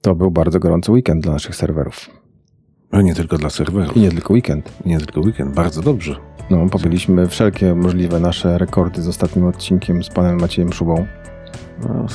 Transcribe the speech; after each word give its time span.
To 0.00 0.14
był 0.14 0.30
bardzo 0.30 0.60
gorący 0.60 0.92
weekend 0.92 1.22
dla 1.22 1.32
naszych 1.32 1.56
serwerów. 1.56 2.10
No 2.92 3.02
nie 3.02 3.14
tylko 3.14 3.38
dla 3.38 3.50
serwerów. 3.50 3.96
I 3.96 4.00
nie 4.00 4.10
tylko 4.10 4.34
weekend. 4.34 4.72
Nie 4.86 4.98
tylko 4.98 5.20
weekend, 5.20 5.54
bardzo 5.54 5.82
dobrze. 5.82 6.16
No, 6.50 6.68
pobyliśmy 6.68 7.28
wszelkie 7.28 7.74
możliwe 7.74 8.20
nasze 8.20 8.58
rekordy 8.58 9.02
z 9.02 9.08
ostatnim 9.08 9.44
odcinkiem 9.44 10.04
z 10.04 10.08
panem 10.08 10.40
Maciejem 10.40 10.72
Szubą. 10.72 11.06
No, 11.82 12.06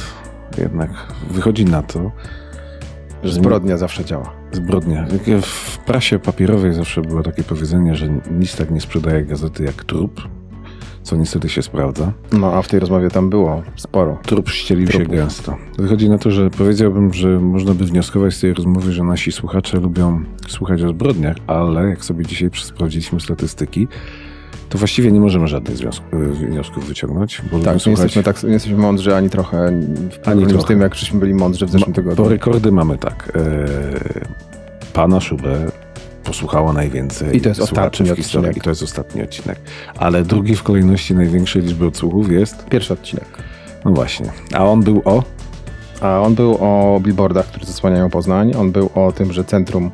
jednak 0.58 0.92
wychodzi 1.32 1.66
na 1.66 1.84
to, 1.84 2.12
że 3.24 3.34
zbrodnia 3.34 3.78
zawsze 3.78 4.06
działa. 4.06 4.34
Zbrodnia. 4.52 5.08
W 5.42 5.78
prasie 5.78 6.20
papierowej 6.20 6.74
zawsze 6.74 7.02
było 7.02 7.24
takie 7.24 7.44
powiedzenie, 7.44 7.96
że 7.96 8.08
nic 8.32 8.56
tak 8.58 8.72
nie 8.72 8.82
sprzedaje 8.82 9.26
gazety 9.26 9.64
jak 9.64 9.84
trup, 9.84 10.22
co 11.06 11.16
niestety 11.16 11.50
się 11.50 11.62
sprawdza. 11.62 12.12
No 12.32 12.54
a 12.54 12.62
w 12.62 12.68
tej 12.68 12.80
rozmowie 12.80 13.10
tam 13.10 13.30
było 13.30 13.62
sporo. 13.76 14.18
Trup 14.26 14.50
ścielił 14.50 14.88
Trupów. 14.88 15.08
się 15.08 15.16
gęsto. 15.16 15.58
Wychodzi 15.78 16.10
na 16.10 16.18
to, 16.18 16.32
że 16.32 16.50
powiedziałbym, 16.50 17.14
że 17.14 17.40
można 17.40 17.74
by 17.74 17.86
wnioskować 17.86 18.34
z 18.34 18.40
tej 18.40 18.54
rozmowy, 18.54 18.92
że 18.92 19.04
nasi 19.04 19.32
słuchacze 19.32 19.80
lubią 19.80 20.24
słuchać 20.48 20.84
o 20.84 20.90
zbrodniach, 20.90 21.36
ale 21.48 21.90
jak 21.90 22.06
sobie 22.06 22.26
dzisiaj 22.26 22.50
sprawdziliśmy 22.54 23.20
statystyki, 23.20 23.88
to 24.70 24.78
właściwie 24.78 25.12
nie 25.12 25.20
możemy 25.20 25.48
żadnych 25.48 25.78
y, 25.82 26.34
wniosków 26.34 26.88
wyciągnąć. 26.88 27.42
Bo 27.52 27.60
tak, 27.60 27.86
nie, 27.86 27.92
jesteśmy 27.92 28.24
tak, 28.24 28.44
nie 28.44 28.54
jesteśmy 28.54 28.78
mądrzy 28.78 29.16
ani 29.16 29.30
trochę 29.30 29.72
w 30.24 30.28
ani 30.28 30.46
trochę. 30.46 30.62
z 30.64 30.66
tym, 30.66 30.82
jak 30.82 30.96
żeśmy 30.96 31.20
byli 31.20 31.34
mądrzy 31.34 31.66
w 31.66 31.70
zeszłym 31.70 31.90
Ma, 31.90 31.96
tygodniu. 31.96 32.24
Bo 32.24 32.30
rekordy 32.30 32.72
mamy 32.72 32.98
tak. 32.98 33.32
E, 33.36 33.66
pana 34.94 35.20
Szubę 35.20 35.72
posłuchało 36.26 36.74
najwięcej 36.74 37.38
I 37.38 37.42
to 37.42 37.50
jest 37.50 37.62
ostatni 37.62 38.06
w 38.12 38.16
historii. 38.16 38.50
Odcinek. 38.50 38.58
I 38.58 38.62
to 38.62 38.70
jest 38.70 38.84
ostatni 38.84 39.22
odcinek. 39.22 39.60
Ale 39.98 40.24
drugi 40.24 40.56
w 40.56 40.64
kolejności 40.64 41.16
największej 41.16 41.62
liczby 41.62 41.86
odsłuchów 41.86 42.32
jest... 42.32 42.66
Pierwszy 42.66 42.94
odcinek. 42.94 43.26
No 43.86 43.92
właśnie. 43.92 44.32
A 44.54 44.66
on 44.66 44.84
był 44.84 45.02
o? 45.06 45.24
A 46.02 46.20
on 46.20 46.36
był 46.36 46.58
o 46.60 47.00
billboardach, 47.04 47.46
które 47.46 47.66
zasłaniają 47.66 48.10
Poznań. 48.10 48.54
On 48.58 48.72
był 48.72 48.90
o 48.96 49.12
tym, 49.12 49.34
że 49.34 49.44
centrum 49.44 49.92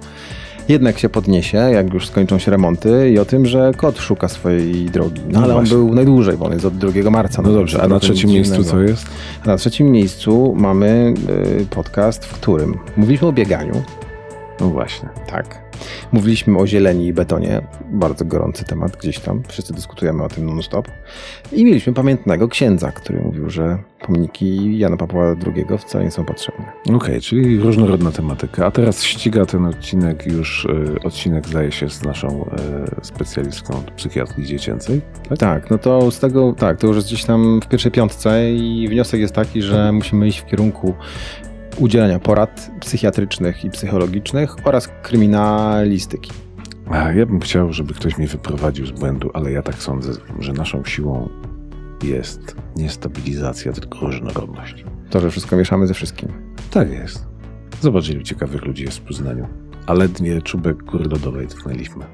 jednak 0.70 0.99
się 0.99 1.09
podniesie, 1.09 1.57
jak 1.57 1.93
już 1.93 2.07
skończą 2.07 2.40
się 2.40 2.52
remonty 2.52 3.12
i 3.12 3.20
o 3.20 3.26
tym, 3.26 3.46
że 3.46 3.71
kot 3.77 3.99
szuka 3.99 4.27
swojej 4.27 4.85
drogi. 4.85 5.21
No, 5.27 5.40
no 5.40 5.43
ale 5.43 5.54
właśnie. 5.54 5.77
on 5.77 5.85
był 5.85 5.96
najdłużej, 5.96 6.37
bo 6.37 6.46
on 6.46 6.54
jest 6.54 6.65
od 6.65 6.77
2 6.77 7.09
marca. 7.09 7.41
No, 7.41 7.49
no 7.49 7.55
dobrze, 7.55 7.82
a 7.82 7.87
na 7.87 7.99
trzecim 7.99 8.29
miejscu 8.29 8.63
co 8.63 8.82
jest? 8.82 9.05
A 9.43 9.48
na 9.48 9.57
trzecim 9.57 9.91
miejscu 9.91 10.54
mamy 10.57 11.13
y, 11.62 11.65
podcast, 11.65 12.26
w 12.26 12.34
którym 12.34 12.77
mówiliśmy 12.98 13.27
o 13.27 13.34
bieganiu. 13.34 13.84
No 14.59 14.70
właśnie. 14.70 15.09
Tak. 15.27 15.71
Mówiliśmy 16.12 16.57
o 16.57 16.68
zieleni 16.68 17.07
i 17.07 17.13
betonie, 17.13 17.62
bardzo 17.91 18.26
gorący 18.26 18.65
temat 18.65 18.98
gdzieś 18.98 19.20
tam, 19.20 19.43
wszyscy 19.48 19.74
dyskutujemy 19.74 20.24
o 20.24 20.29
tym 20.29 20.46
non-stop. 20.46 20.87
I 21.51 21.65
mieliśmy 21.65 21.93
pamiętnego 21.93 22.48
księdza, 22.48 22.91
który 22.91 23.21
mówił, 23.21 23.49
że 23.49 23.77
pomniki 24.02 24.77
Jana 24.77 24.98
Pawła 24.98 25.35
II 25.55 25.65
wcale 25.77 26.05
nie 26.05 26.12
są 26.12 26.26
potrzebne. 26.26 26.65
Okej, 26.84 26.96
okay, 26.96 27.21
czyli 27.21 27.59
różnorodna 27.59 28.12
tematyka. 28.12 28.65
A 28.65 28.71
teraz 28.71 29.04
ściga 29.04 29.46
ten 29.46 29.65
odcinek 29.65 30.26
już, 30.26 30.65
y, 30.65 30.96
odcinek 31.04 31.48
zdaje 31.48 31.71
się 31.71 31.90
z 31.90 32.04
naszą 32.04 32.46
y, 33.02 33.05
specjalistką 33.05 33.84
psychiatrii 33.96 34.48
dziecięcej. 34.48 35.02
Tak? 35.29 35.37
tak, 35.37 35.70
no 35.70 35.77
to 35.77 36.12
z 36.12 36.20
tego, 36.20 36.54
tak, 36.54 36.77
to 36.77 36.87
już 36.87 36.96
jest 36.96 37.07
gdzieś 37.07 37.26
tam 37.26 37.59
w 37.63 37.68
pierwszej 37.68 37.91
piątce 37.91 38.52
i 38.52 38.87
wniosek 38.90 39.20
jest 39.20 39.34
taki, 39.34 39.62
że 39.62 39.91
musimy 39.91 40.27
iść 40.27 40.40
w 40.40 40.46
kierunku 40.46 40.93
udzielania 41.77 42.20
porad 42.20 42.72
psychiatrycznych 42.80 43.66
i 43.66 43.70
psychologicznych 43.70 44.55
oraz 44.68 44.90
kryminalistyki. 45.02 46.32
Ja 47.16 47.26
bym 47.26 47.40
chciał, 47.40 47.74
żeby 47.74 47.94
ktoś 47.94 48.18
mnie 48.18 48.27
wyprowadził 48.27 48.86
z 48.86 48.91
błędu, 48.91 49.32
ale 49.34 49.52
ja 49.52 49.62
tak 49.62 49.76
sądzę, 49.76 50.12
że 50.40 50.54
naszą 50.54 50.86
siłą 50.86 51.30
jest 52.04 52.55
nie 52.76 52.90
stabilizacja, 52.90 53.74
tylko 53.74 53.99
różnorodność. 53.99 54.86
To, 55.10 55.20
że 55.20 55.32
wszystko 55.32 55.55
mieszamy 55.55 55.88
ze 55.88 55.94
wszystkim. 55.94 56.30
Tak 56.72 56.92
jest. 56.92 57.27
Zobacz, 57.82 58.10
ilu 58.10 58.24
ciekawych 58.24 58.66
ludzi 58.66 58.84
jest 58.84 58.98
w 58.98 59.02
Poznaniu. 59.02 59.48
A 59.88 59.94
ledwie 59.94 60.42
czubek 60.42 60.84
góry 60.84 61.04
lodowej 61.04 61.48
tknęliśmy. 61.48 62.05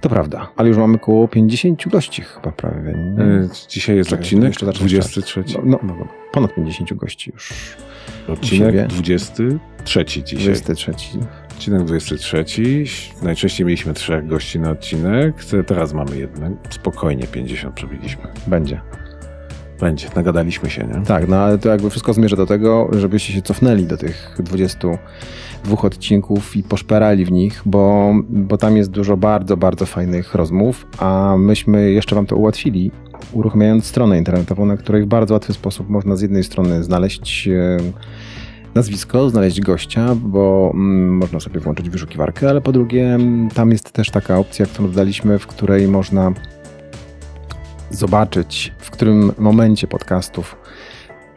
To 0.00 0.08
prawda, 0.08 0.50
ale 0.56 0.68
już 0.68 0.78
mamy 0.78 0.96
około 0.96 1.28
50 1.28 1.88
gości 1.88 2.22
chyba 2.22 2.52
prawie. 2.52 2.92
Nie? 2.92 3.48
Dzisiaj 3.68 3.96
jest 3.96 4.10
Czekaj, 4.10 4.24
odcinek 4.24 4.54
23. 4.54 5.44
No, 5.64 5.78
no, 5.82 5.94
no, 5.98 6.08
ponad 6.32 6.54
50 6.54 6.94
gości 6.94 7.30
już. 7.34 7.52
Odcinek 8.28 8.86
23 8.86 10.04
dzisiaj. 10.24 10.54
23. 10.54 10.92
Odcinek 11.50 11.82
23. 11.82 12.44
Najczęściej 13.22 13.66
mieliśmy 13.66 13.94
trzech 13.94 14.26
gości 14.26 14.58
na 14.58 14.70
odcinek. 14.70 15.34
Teraz 15.66 15.92
mamy 15.92 16.18
jeden. 16.18 16.56
Spokojnie 16.70 17.26
50 17.26 17.74
przebiliśmy. 17.74 18.22
Będzie. 18.46 18.80
Będzie. 19.80 20.08
Nagadaliśmy 20.16 20.70
się, 20.70 20.88
nie? 20.94 21.06
Tak, 21.06 21.28
no 21.28 21.36
ale 21.36 21.58
to 21.58 21.68
jakby 21.68 21.90
wszystko 21.90 22.12
zmierza 22.12 22.36
do 22.36 22.46
tego, 22.46 22.88
żebyście 22.92 23.32
się 23.32 23.42
cofnęli 23.42 23.84
do 23.84 23.96
tych 23.96 24.36
22 24.38 25.76
odcinków 25.82 26.56
i 26.56 26.62
poszperali 26.62 27.24
w 27.24 27.32
nich, 27.32 27.62
bo, 27.66 28.12
bo 28.28 28.58
tam 28.58 28.76
jest 28.76 28.90
dużo 28.90 29.16
bardzo, 29.16 29.56
bardzo 29.56 29.86
fajnych 29.86 30.34
rozmów, 30.34 30.86
a 30.98 31.36
myśmy 31.38 31.90
jeszcze 31.92 32.14
wam 32.14 32.26
to 32.26 32.36
ułatwili, 32.36 32.90
uruchamiając 33.32 33.86
stronę 33.86 34.18
internetową, 34.18 34.66
na 34.66 34.76
której 34.76 35.02
w 35.02 35.06
bardzo 35.06 35.34
łatwy 35.34 35.52
sposób 35.52 35.88
można 35.88 36.16
z 36.16 36.20
jednej 36.20 36.44
strony 36.44 36.82
znaleźć 36.82 37.48
e, 37.48 37.76
nazwisko, 38.74 39.30
znaleźć 39.30 39.60
gościa, 39.60 40.14
bo 40.14 40.70
mm, 40.74 41.16
można 41.16 41.40
sobie 41.40 41.60
włączyć 41.60 41.90
wyszukiwarkę, 41.90 42.50
ale 42.50 42.60
po 42.60 42.72
drugie 42.72 43.14
mm, 43.14 43.48
tam 43.48 43.70
jest 43.70 43.92
też 43.92 44.10
taka 44.10 44.38
opcja, 44.38 44.66
którą 44.66 44.88
dodaliśmy, 44.88 45.38
w 45.38 45.46
której 45.46 45.88
można 45.88 46.32
zobaczyć, 47.90 48.72
w 48.78 48.90
którym 48.90 49.32
momencie 49.38 49.86
podcastów 49.86 50.56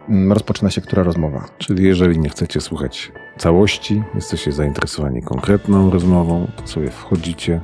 mm, 0.09 0.31
rozpoczyna 0.31 0.71
się 0.71 0.81
która 0.81 1.03
rozmowa. 1.03 1.45
Czyli 1.57 1.83
jeżeli 1.83 2.19
nie 2.19 2.29
chcecie 2.29 2.61
słuchać 2.61 3.11
całości, 3.37 4.03
jesteście 4.15 4.51
zainteresowani 4.51 5.21
konkretną 5.21 5.89
rozmową, 5.89 6.51
to 6.57 6.67
sobie 6.67 6.89
wchodzicie, 6.89 7.61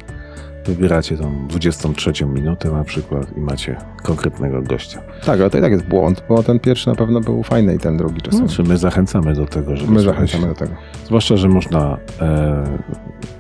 wybieracie 0.69 1.18
tą 1.18 1.47
23 1.47 2.25
minutę 2.25 2.72
na 2.72 2.84
przykład 2.84 3.38
i 3.38 3.40
macie 3.40 3.78
konkretnego 4.03 4.62
gościa. 4.62 5.02
Tak, 5.25 5.40
ale 5.40 5.50
to 5.50 5.57
i 5.57 5.62
tak 5.62 5.72
jest 5.72 5.85
błąd, 5.85 6.24
bo 6.30 6.44
ten 6.44 6.59
pierwszy 6.59 6.90
na 6.90 6.96
pewno 6.96 7.22
był 7.22 7.44
fajny 7.44 7.75
i 7.75 7.80
ten 7.80 7.97
drugi 7.97 8.22
czasem. 8.22 8.47
Znaczy 8.47 8.63
my 8.63 8.78
zachęcamy 8.78 9.34
do 9.34 9.46
tego, 9.46 9.75
żeby 9.75 9.91
My 9.91 10.00
zachęcamy 10.00 10.47
do 10.47 10.56
tego. 10.56 10.72
Zwłaszcza, 11.06 11.38
że 11.38 11.47
można 11.47 11.97
e, 12.22 12.80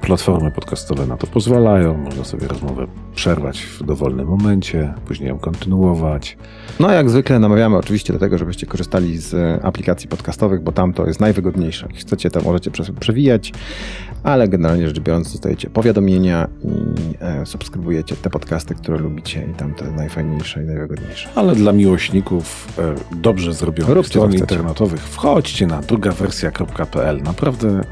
platformy 0.01 0.51
podcastowe 0.51 1.05
na 1.05 1.17
to 1.17 1.27
pozwalają, 1.27 1.97
można 1.97 2.23
sobie 2.23 2.47
rozmowę 2.47 2.87
przerwać 3.15 3.61
w 3.61 3.83
dowolnym 3.83 4.27
momencie, 4.27 4.93
później 5.05 5.29
ją 5.29 5.39
kontynuować. 5.39 6.37
No 6.79 6.91
jak 6.91 7.09
zwykle 7.09 7.39
namawiamy 7.39 7.77
oczywiście 7.77 8.13
do 8.13 8.19
tego, 8.19 8.37
żebyście 8.37 8.67
korzystali 8.67 9.17
z 9.17 9.33
e, 9.33 9.59
aplikacji 9.65 10.09
podcastowych, 10.09 10.63
bo 10.63 10.71
tam 10.71 10.93
to 10.93 11.07
jest 11.07 11.19
najwygodniejsze. 11.19 11.87
Jak 11.91 11.99
chcecie, 11.99 12.29
to 12.29 12.41
możecie 12.41 12.71
przewijać, 12.99 13.53
ale 14.23 14.47
generalnie 14.47 14.87
rzecz 14.87 14.99
biorąc 14.99 15.31
dostajecie 15.31 15.69
powiadomienia 15.69 16.47
i 16.63 17.15
e, 17.23 17.45
subskrybujecie 17.45 18.15
te 18.15 18.29
podcasty, 18.29 18.75
które 18.75 18.97
lubicie 18.97 19.47
i 19.51 19.53
tam 19.53 19.73
jest 19.81 19.95
najfajniejsze 19.95 20.63
i 20.63 20.65
najwygodniejsze. 20.65 21.29
Ale 21.35 21.55
dla 21.55 21.71
miłośników 21.71 22.67
e, 22.79 22.95
dobrze 23.15 23.53
zrobionych 23.53 23.95
Róbcie 23.95 24.09
stron 24.09 24.33
internetowych 24.33 25.01
wchodźcie 25.01 25.67
na 25.67 25.81
drugawersja.pl. 25.81 27.21
Naprawdę 27.23 27.69
e, 27.69 27.83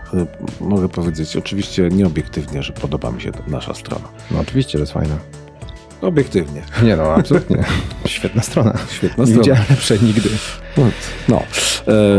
mogę 0.61 0.89
powiedzieć, 0.89 1.37
oczywiście 1.37 1.89
nieobiektywnie, 1.89 2.63
że 2.63 2.73
podoba 2.73 3.11
mi 3.11 3.21
się 3.21 3.31
nasza 3.47 3.73
strona. 3.73 4.07
No 4.31 4.39
oczywiście, 4.39 4.71
że 4.71 4.79
jest 4.79 4.93
fajna. 4.93 5.15
Obiektywnie. 6.01 6.61
Nie 6.83 6.95
no, 6.95 7.03
absolutnie. 7.03 7.63
Świetna 8.05 8.41
strona. 8.41 8.73
Świetna 8.89 9.25
strona. 9.25 9.31
Nie 9.31 9.37
widziałem 9.37 9.63
lepszej 9.69 9.99
nigdy. 10.01 10.29
No, 10.77 10.83
no. 11.29 11.43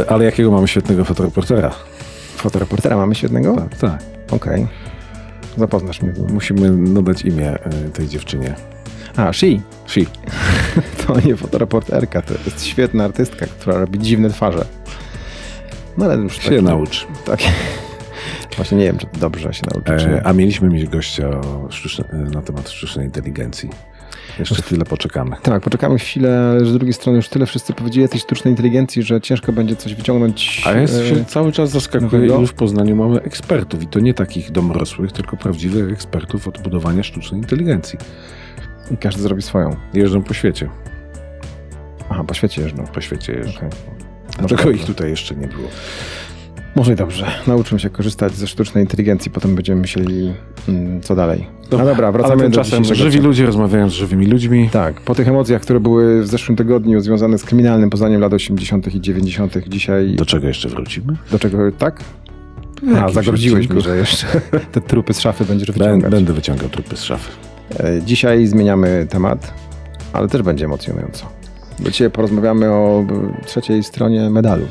Ale 0.08 0.24
jakiego 0.24 0.50
mamy 0.50 0.68
świetnego 0.68 1.04
fotoreportera? 1.04 1.74
Fotoreportera 2.38 2.96
mamy 2.96 3.14
świetnego? 3.14 3.56
Tak, 3.56 3.76
tak. 3.78 4.02
Okej. 4.30 4.62
Okay. 4.62 4.66
Zapoznasz 5.56 6.02
mnie. 6.02 6.12
Musimy 6.32 6.70
nadać 6.70 7.22
imię 7.22 7.50
e, 7.50 7.90
tej 7.90 8.08
dziewczynie. 8.08 8.54
A, 9.16 9.32
She. 9.32 9.46
She. 9.86 10.00
To 11.06 11.20
nie 11.20 11.36
fotoreporterka, 11.36 12.22
to 12.22 12.34
jest 12.44 12.64
świetna 12.64 13.04
artystka, 13.04 13.46
która 13.46 13.78
robi 13.78 13.98
dziwne 13.98 14.30
twarze. 14.30 14.64
No 15.96 16.04
ale 16.04 16.16
już 16.16 16.42
się 16.42 16.50
tak, 16.50 16.62
naucz. 16.62 17.06
Tak. 17.24 17.40
Właśnie 18.56 18.78
nie 18.78 18.84
wiem, 18.84 18.98
czy 18.98 19.06
dobrze 19.20 19.54
się 19.54 19.62
nauczy. 19.74 20.10
E, 20.10 20.26
a 20.26 20.32
mieliśmy 20.32 20.68
mieć 20.68 20.88
gościa 20.88 21.30
na 22.10 22.42
temat 22.42 22.70
sztucznej 22.70 23.06
inteligencji. 23.06 23.70
Jeszcze 24.38 24.62
chwilę 24.62 24.84
poczekamy. 24.84 25.36
Tak, 25.42 25.62
poczekamy 25.62 25.98
chwilę, 25.98 26.50
ale 26.50 26.64
z 26.64 26.72
drugiej 26.72 26.92
strony 26.92 27.16
już 27.16 27.28
tyle 27.28 27.46
wszyscy 27.46 27.72
powiedzieli 27.72 28.08
tej 28.08 28.20
sztucznej 28.20 28.52
inteligencji, 28.52 29.02
że 29.02 29.20
ciężko 29.20 29.52
będzie 29.52 29.76
coś 29.76 29.94
wyciągnąć. 29.94 30.62
A 30.66 30.72
jest 30.72 30.94
e, 30.94 31.08
się 31.08 31.24
cały 31.24 31.52
czas 31.52 31.70
zaskakuje, 31.70 32.26
ilu 32.26 32.46
w 32.46 32.54
Poznaniu 32.54 32.96
mamy 32.96 33.22
ekspertów 33.22 33.82
i 33.82 33.86
to 33.86 34.00
nie 34.00 34.14
takich 34.14 34.50
domorosłych, 34.50 35.12
tylko 35.12 35.36
prawdziwych 35.36 35.92
ekspertów 35.92 36.48
od 36.48 36.62
budowania 36.62 37.02
sztucznej 37.02 37.40
inteligencji. 37.40 37.98
I 38.90 38.96
każdy 38.96 39.22
zrobi 39.22 39.42
swoją. 39.42 39.76
Jeżdżą 39.94 40.22
po 40.22 40.34
świecie. 40.34 40.70
Aha, 42.08 42.24
po 42.24 42.34
świecie 42.34 42.62
jeżdżą. 42.62 42.84
Po 42.86 43.00
świecie 43.00 43.32
jeżdżą. 43.32 43.58
Okay. 43.58 43.70
Dlaczego 44.38 44.70
ich 44.70 44.84
tutaj 44.84 45.10
jeszcze 45.10 45.34
nie 45.34 45.46
było? 45.46 45.68
Może 46.76 46.92
i 46.92 46.96
dobrze. 46.96 47.26
Nauczymy 47.46 47.80
się 47.80 47.90
korzystać 47.90 48.34
ze 48.34 48.46
sztucznej 48.46 48.84
inteligencji, 48.84 49.30
potem 49.30 49.54
będziemy 49.54 49.80
myśleli, 49.80 50.32
mm, 50.68 51.00
co 51.00 51.14
dalej. 51.14 51.46
No 51.72 51.84
dobra, 51.84 52.12
wracamy 52.12 52.34
Ale 52.34 52.50
do 52.50 52.62
tymczasem 52.64 52.84
żywi 52.94 53.18
ludzie 53.18 53.46
rozmawiają 53.46 53.90
z 53.90 53.92
żywymi 53.92 54.26
ludźmi. 54.26 54.68
Tak, 54.72 55.00
po 55.00 55.14
tych 55.14 55.28
emocjach, 55.28 55.62
które 55.62 55.80
były 55.80 56.22
w 56.22 56.26
zeszłym 56.26 56.56
tygodniu 56.56 57.00
związane 57.00 57.38
z 57.38 57.44
kryminalnym 57.44 57.90
Poznaniem 57.90 58.20
lat 58.20 58.32
80. 58.32 58.94
i 58.94 59.00
90., 59.00 59.68
dzisiaj 59.68 60.14
Do 60.14 60.26
czego 60.26 60.46
jeszcze 60.48 60.68
wrócimy? 60.68 61.16
do 61.30 61.38
czego 61.38 61.58
tak? 61.78 62.00
A, 62.96 63.08
zagrodziłeś 63.08 63.68
mi, 63.70 63.80
że 63.80 63.96
jeszcze 63.96 64.26
te 64.72 64.80
trupy 64.80 65.14
z 65.14 65.20
szafy 65.20 65.44
będziesz 65.44 65.70
wyciągać. 65.72 66.10
będę 66.10 66.32
wyciągał 66.32 66.68
trupy 66.68 66.96
z 66.96 67.02
szafy. 67.02 67.30
E, 67.80 68.02
Dzisiaj 68.02 68.46
zmieniamy 68.46 69.06
temat, 69.10 69.54
ale 70.12 70.28
też 70.28 70.42
będzie 70.42 70.64
emocjonująco. 70.64 71.26
Bo 71.80 71.90
dzisiaj 71.90 72.10
porozmawiamy 72.10 72.70
o 72.70 73.04
trzeciej 73.46 73.82
stronie 73.84 74.30
medalu. 74.30 74.66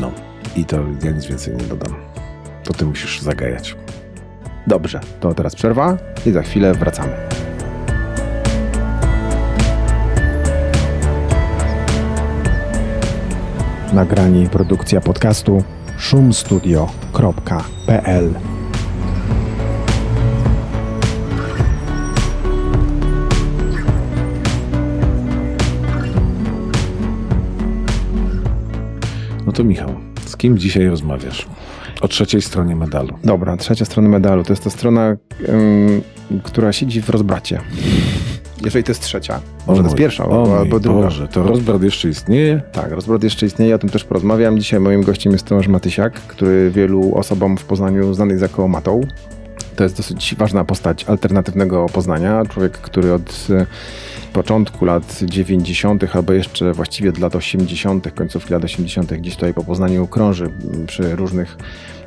No 0.00 0.12
i 0.56 0.64
to 0.64 0.76
ja 1.04 1.10
nic 1.10 1.26
więcej 1.26 1.56
nie 1.56 1.64
dodam. 1.64 1.94
To 2.64 2.72
ty 2.72 2.84
musisz 2.84 3.20
zagajać. 3.20 3.76
Dobrze, 4.66 5.00
to 5.20 5.34
teraz 5.34 5.54
przerwa 5.54 5.96
i 6.26 6.32
za 6.32 6.42
chwilę 6.42 6.74
wracamy. 6.74 7.12
Nagranie 13.92 14.42
i 14.42 14.48
produkcja 14.48 15.00
podcastu 15.00 15.62
szumstudio.pl 15.98 16.94
No 29.46 29.52
to 29.52 29.64
Michał, 29.64 30.03
z 30.34 30.36
kim 30.36 30.58
dzisiaj 30.58 30.86
rozmawiasz? 30.86 31.46
O 32.00 32.08
trzeciej 32.08 32.42
stronie 32.42 32.76
medalu. 32.76 33.18
Dobra, 33.24 33.56
trzecia 33.56 33.84
strona 33.84 34.08
medalu 34.08 34.44
to 34.44 34.52
jest 34.52 34.64
ta 34.64 34.70
strona, 34.70 35.16
ym, 35.48 36.02
która 36.42 36.72
siedzi 36.72 37.02
w 37.02 37.10
rozbracie. 37.10 37.60
Jeżeli 38.64 38.84
to 38.84 38.90
jest 38.90 39.02
trzecia, 39.02 39.40
może 39.66 39.82
to 39.82 39.86
jest 39.86 39.96
pierwsza 39.96 40.24
albo, 40.24 40.58
albo 40.58 40.80
druga. 40.80 41.02
Boże, 41.02 41.28
to 41.28 41.42
rozbrat 41.42 41.82
jeszcze 41.82 42.08
istnieje? 42.08 42.62
Tak, 42.72 42.90
rozbrat 42.90 43.22
jeszcze 43.22 43.46
istnieje, 43.46 43.74
o 43.74 43.78
tym 43.78 43.90
też 43.90 44.04
porozmawiam. 44.04 44.58
Dzisiaj 44.58 44.80
moim 44.80 45.02
gościem 45.02 45.32
jest 45.32 45.46
Tomasz 45.46 45.68
Matysiak, 45.68 46.12
który 46.12 46.70
wielu 46.70 47.14
osobom 47.14 47.56
w 47.56 47.64
Poznaniu 47.64 48.14
znany 48.14 48.32
jest 48.32 48.42
jako 48.42 48.68
Matą. 48.68 49.00
To 49.76 49.84
jest 49.84 49.96
dosyć 49.96 50.34
ważna 50.38 50.64
postać 50.64 51.04
alternatywnego 51.04 51.86
Poznania. 51.86 52.44
Człowiek, 52.44 52.72
który 52.72 53.12
od 53.12 53.46
e, 53.50 53.66
początku 54.32 54.84
lat 54.84 55.20
90., 55.22 56.16
albo 56.16 56.32
jeszcze 56.32 56.72
właściwie 56.72 57.10
od 57.10 57.18
lat 57.18 57.36
80., 57.36 58.14
końcówki 58.14 58.52
lat 58.52 58.64
80., 58.64 59.14
gdzieś 59.14 59.34
tutaj 59.34 59.54
po 59.54 59.64
Poznaniu 59.64 60.06
krąży 60.06 60.50
przy 60.86 61.16
różnych 61.16 61.56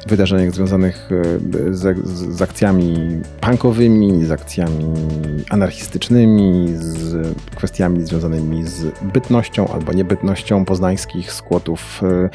wydarzeniach 0.07 0.53
związanych 0.53 1.09
e, 1.11 1.73
z, 1.73 2.07
z, 2.07 2.41
akcjami 2.41 2.95
punkowymi, 3.41 4.25
z 4.25 4.31
akcjami 4.31 4.93
anarchistycznymi, 5.49 6.67
z 6.75 7.27
kwestiami 7.55 8.05
związanymi 8.05 8.63
z 8.63 8.85
bytnością 9.13 9.67
albo 9.67 9.93
niebytnością 9.93 10.65
poznańskich 10.65 11.33
skłotów, 11.33 12.01
e, 12.03 12.29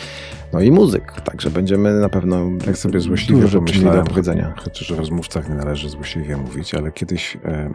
no 0.52 0.60
i 0.60 0.70
muzyk. 0.70 1.20
Także 1.20 1.50
będziemy 1.50 2.00
na 2.00 2.08
pewno 2.08 2.50
Tak 2.64 2.78
sobie 2.78 3.00
złośliwie 3.00 3.42
dużo 3.42 3.66
rzeczy 3.66 3.80
do 3.80 4.02
powiedzenia. 4.02 4.54
chociaż 4.64 4.90
o 4.90 4.96
rozmówcach 4.96 5.48
nie 5.48 5.54
należy 5.54 5.88
złośliwie 5.88 6.36
mówić, 6.36 6.74
ale 6.74 6.92
kiedyś 6.92 7.36
e, 7.44 7.70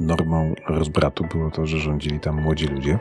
normą 0.00 0.54
rozbratu 0.68 1.24
było 1.32 1.50
to, 1.50 1.66
że 1.66 1.78
rządzili 1.78 2.20
tam 2.20 2.42
młodzi 2.42 2.66
ludzie. 2.66 2.98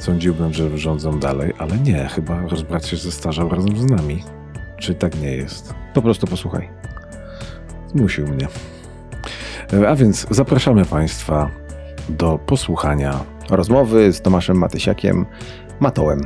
Sądziłbym, 0.00 0.52
że 0.52 0.78
rządzą 0.78 1.18
dalej, 1.18 1.52
ale 1.58 1.78
nie, 1.78 2.08
chyba 2.14 2.40
rozbrat 2.48 2.86
się 2.86 2.96
zestarzał 2.96 3.48
razem 3.48 3.76
z 3.76 3.90
nami. 3.90 4.22
Czy 4.82 4.94
tak 4.94 5.20
nie 5.20 5.36
jest? 5.36 5.74
Po 5.94 6.02
prostu 6.02 6.26
posłuchaj. 6.26 6.68
Zmusił 7.94 8.28
mnie. 8.28 8.48
E, 9.72 9.88
A 9.88 9.96
więc 9.96 10.26
zapraszamy 10.30 10.84
Państwa 10.84 11.50
do 12.08 12.38
posłuchania. 12.46 13.24
Rozmowy 13.50 14.12
z 14.12 14.20
Tomaszem 14.20 14.56
Matysiakiem, 14.58 15.26
Matołem. 15.80 16.20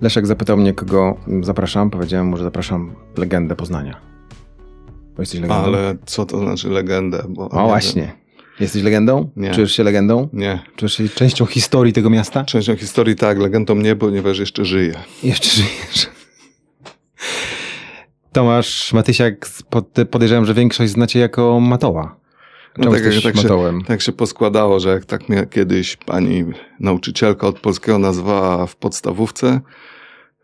Leszek 0.00 0.26
zapytał 0.26 0.56
mnie, 0.56 0.72
kogo 0.74 1.16
zapraszam. 1.40 1.90
Powiedziałem 1.90 2.26
mu, 2.26 2.36
że 2.36 2.44
zapraszam 2.44 2.94
legendę 3.16 3.56
Poznania. 3.56 4.00
Bo 5.16 5.22
jesteś 5.22 5.40
legendą? 5.40 5.64
Ale 5.64 5.94
co 6.06 6.26
to 6.26 6.38
znaczy 6.38 6.68
legendę? 6.68 7.22
Bo 7.28 7.48
O 7.48 7.66
właśnie. 7.68 8.12
Jesteś 8.60 8.82
legendą? 8.82 9.30
Nie. 9.36 9.50
Czujesz 9.50 9.72
się 9.72 9.82
legendą? 9.82 10.28
Nie. 10.32 10.62
Czujesz 10.76 10.96
się 10.96 11.08
częścią 11.08 11.46
historii 11.46 11.92
tego 11.92 12.10
miasta? 12.10 12.44
Częścią 12.44 12.76
historii 12.76 13.16
tak, 13.16 13.38
legendą 13.38 13.74
nie, 13.74 13.96
ponieważ 13.96 14.38
jeszcze 14.38 14.64
żyję. 14.64 14.94
Jeszcze 15.22 15.48
żyjesz. 15.48 16.08
Tomasz 18.32 18.92
Matysiak, 18.92 19.46
pod- 19.70 19.98
podejrzewam, 20.10 20.46
że 20.46 20.54
większość 20.54 20.92
znacie 20.92 21.18
jako 21.20 21.60
Matoła. 21.60 22.16
No 22.78 22.90
tak, 22.90 23.04
jesteś 23.04 23.22
tak 23.22 23.36
się-? 23.36 23.78
Tak 23.86 24.00
się 24.02 24.12
poskładało, 24.12 24.80
że 24.80 24.88
jak 24.88 25.04
tak 25.04 25.28
mnie 25.28 25.46
kiedyś 25.50 25.96
pani 25.96 26.44
nauczycielka 26.80 27.46
od 27.46 27.58
polskiego 27.60 27.98
nazwała 27.98 28.66
w 28.66 28.76
podstawówce, 28.76 29.60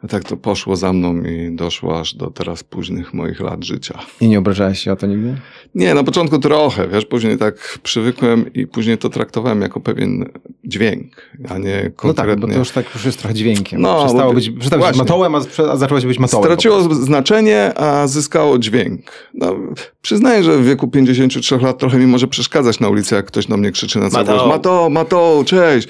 tak 0.08 0.24
to 0.24 0.36
poszło 0.36 0.76
za 0.76 0.92
mną 0.92 1.22
i 1.22 1.56
doszło 1.56 2.00
aż 2.00 2.14
do 2.14 2.30
teraz 2.30 2.64
późnych 2.64 3.14
moich 3.14 3.40
lat 3.40 3.64
życia. 3.64 3.98
I 4.20 4.28
nie 4.28 4.38
obrażałeś 4.38 4.78
się 4.80 4.92
o 4.92 4.96
to 4.96 5.06
nigdy? 5.06 5.36
Nie, 5.74 5.94
na 5.94 6.04
początku 6.04 6.38
trochę, 6.38 6.88
wiesz, 6.88 7.04
później 7.06 7.38
tak 7.38 7.78
przywykłem 7.82 8.52
i 8.52 8.66
później 8.66 8.98
to 8.98 9.08
traktowałem 9.08 9.60
jako 9.62 9.80
pewien 9.80 10.24
dźwięk, 10.64 11.30
a 11.48 11.58
nie 11.58 11.76
No 11.76 11.82
tak, 11.84 11.94
konkretnie. 11.96 12.36
bo 12.36 12.48
to 12.52 12.58
już 12.58 12.70
tak 12.70 12.94
już 12.94 13.04
jest 13.04 13.18
trochę 13.18 13.34
dźwiękiem. 13.34 13.80
No, 13.80 14.04
przestało 14.04 14.32
być, 14.32 14.50
przestało 14.50 14.86
być. 14.88 14.96
Matołem, 14.96 15.34
a, 15.34 15.38
a 15.72 15.76
zacząłeś 15.76 16.06
być 16.06 16.18
Matołem. 16.18 16.44
Straciło 16.44 16.94
znaczenie, 16.94 17.72
a 17.78 18.06
zyskało 18.06 18.58
dźwięk. 18.58 19.00
No, 19.34 19.56
przyznaję, 20.02 20.42
że 20.44 20.58
w 20.58 20.64
wieku 20.66 20.88
53 20.88 21.58
lat 21.58 21.78
trochę 21.78 21.98
mi 21.98 22.06
może 22.06 22.26
przeszkadzać 22.28 22.80
na 22.80 22.88
ulicy, 22.88 23.14
jak 23.14 23.26
ktoś 23.26 23.46
do 23.46 23.56
mnie 23.56 23.70
krzyczy 23.72 23.98
na 23.98 24.10
cały 24.10 24.24
Matą. 24.24 24.38
głos. 24.38 24.48
Mato, 24.48 24.88
Mato, 24.90 25.42
cześć. 25.46 25.88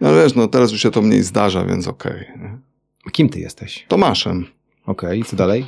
No 0.00 0.08
ale 0.08 0.22
wiesz, 0.24 0.34
no 0.34 0.48
teraz 0.48 0.72
już 0.72 0.80
się 0.82 0.90
to 0.90 1.02
mniej 1.02 1.22
zdarza, 1.22 1.64
więc 1.64 1.88
okej. 1.88 2.24
nie? 2.42 2.67
Kim 3.12 3.28
ty 3.28 3.40
jesteś? 3.40 3.84
Tomaszem. 3.88 4.46
Okej, 4.86 5.20
i 5.20 5.24
co 5.24 5.36
dalej? 5.36 5.66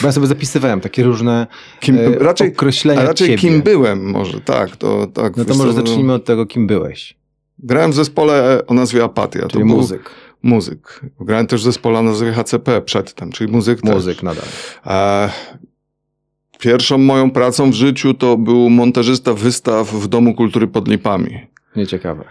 Bo 0.00 0.06
ja 0.08 0.12
sobie 0.12 0.26
zapisywałem 0.26 0.80
takie 0.80 1.02
różne 1.02 1.46
Kim, 1.80 1.98
e, 1.98 2.10
raczej, 2.18 2.52
określenia 2.52 3.02
raczej 3.02 3.26
ciebie. 3.28 3.38
kim 3.38 3.62
byłem 3.62 4.10
może, 4.10 4.40
tak. 4.40 4.76
To, 4.76 5.06
tak 5.06 5.36
No 5.36 5.44
to 5.44 5.54
może 5.54 5.72
zacznijmy 5.72 6.12
od 6.12 6.24
tego, 6.24 6.46
kim 6.46 6.66
byłeś. 6.66 7.16
Grałem 7.58 7.90
w 7.90 7.94
zespole 7.94 8.62
o 8.66 8.74
nazwie 8.74 9.04
Apatia. 9.04 9.38
Czyli 9.40 9.52
to 9.52 9.58
był 9.58 9.66
muzyk. 9.66 10.10
Muzyk. 10.42 11.00
Grałem 11.20 11.46
też 11.46 11.60
w 11.60 11.64
zespole 11.64 11.98
o 11.98 12.02
nazwie 12.02 12.32
HCP 12.32 12.80
przedtem, 12.80 13.32
czyli 13.32 13.52
muzyk 13.52 13.82
też. 13.82 13.94
Muzyk 13.94 14.22
nadal. 14.22 14.44
E, 14.86 15.30
Pierwszą 16.58 16.98
moją 16.98 17.30
pracą 17.30 17.70
w 17.70 17.74
życiu 17.74 18.14
to 18.14 18.36
był 18.36 18.70
montażysta 18.70 19.34
wystaw 19.34 19.92
w 19.92 20.08
Domu 20.08 20.34
Kultury 20.34 20.66
pod 20.66 20.88
Lipami. 20.88 21.38
Nieciekawe. 21.76 22.24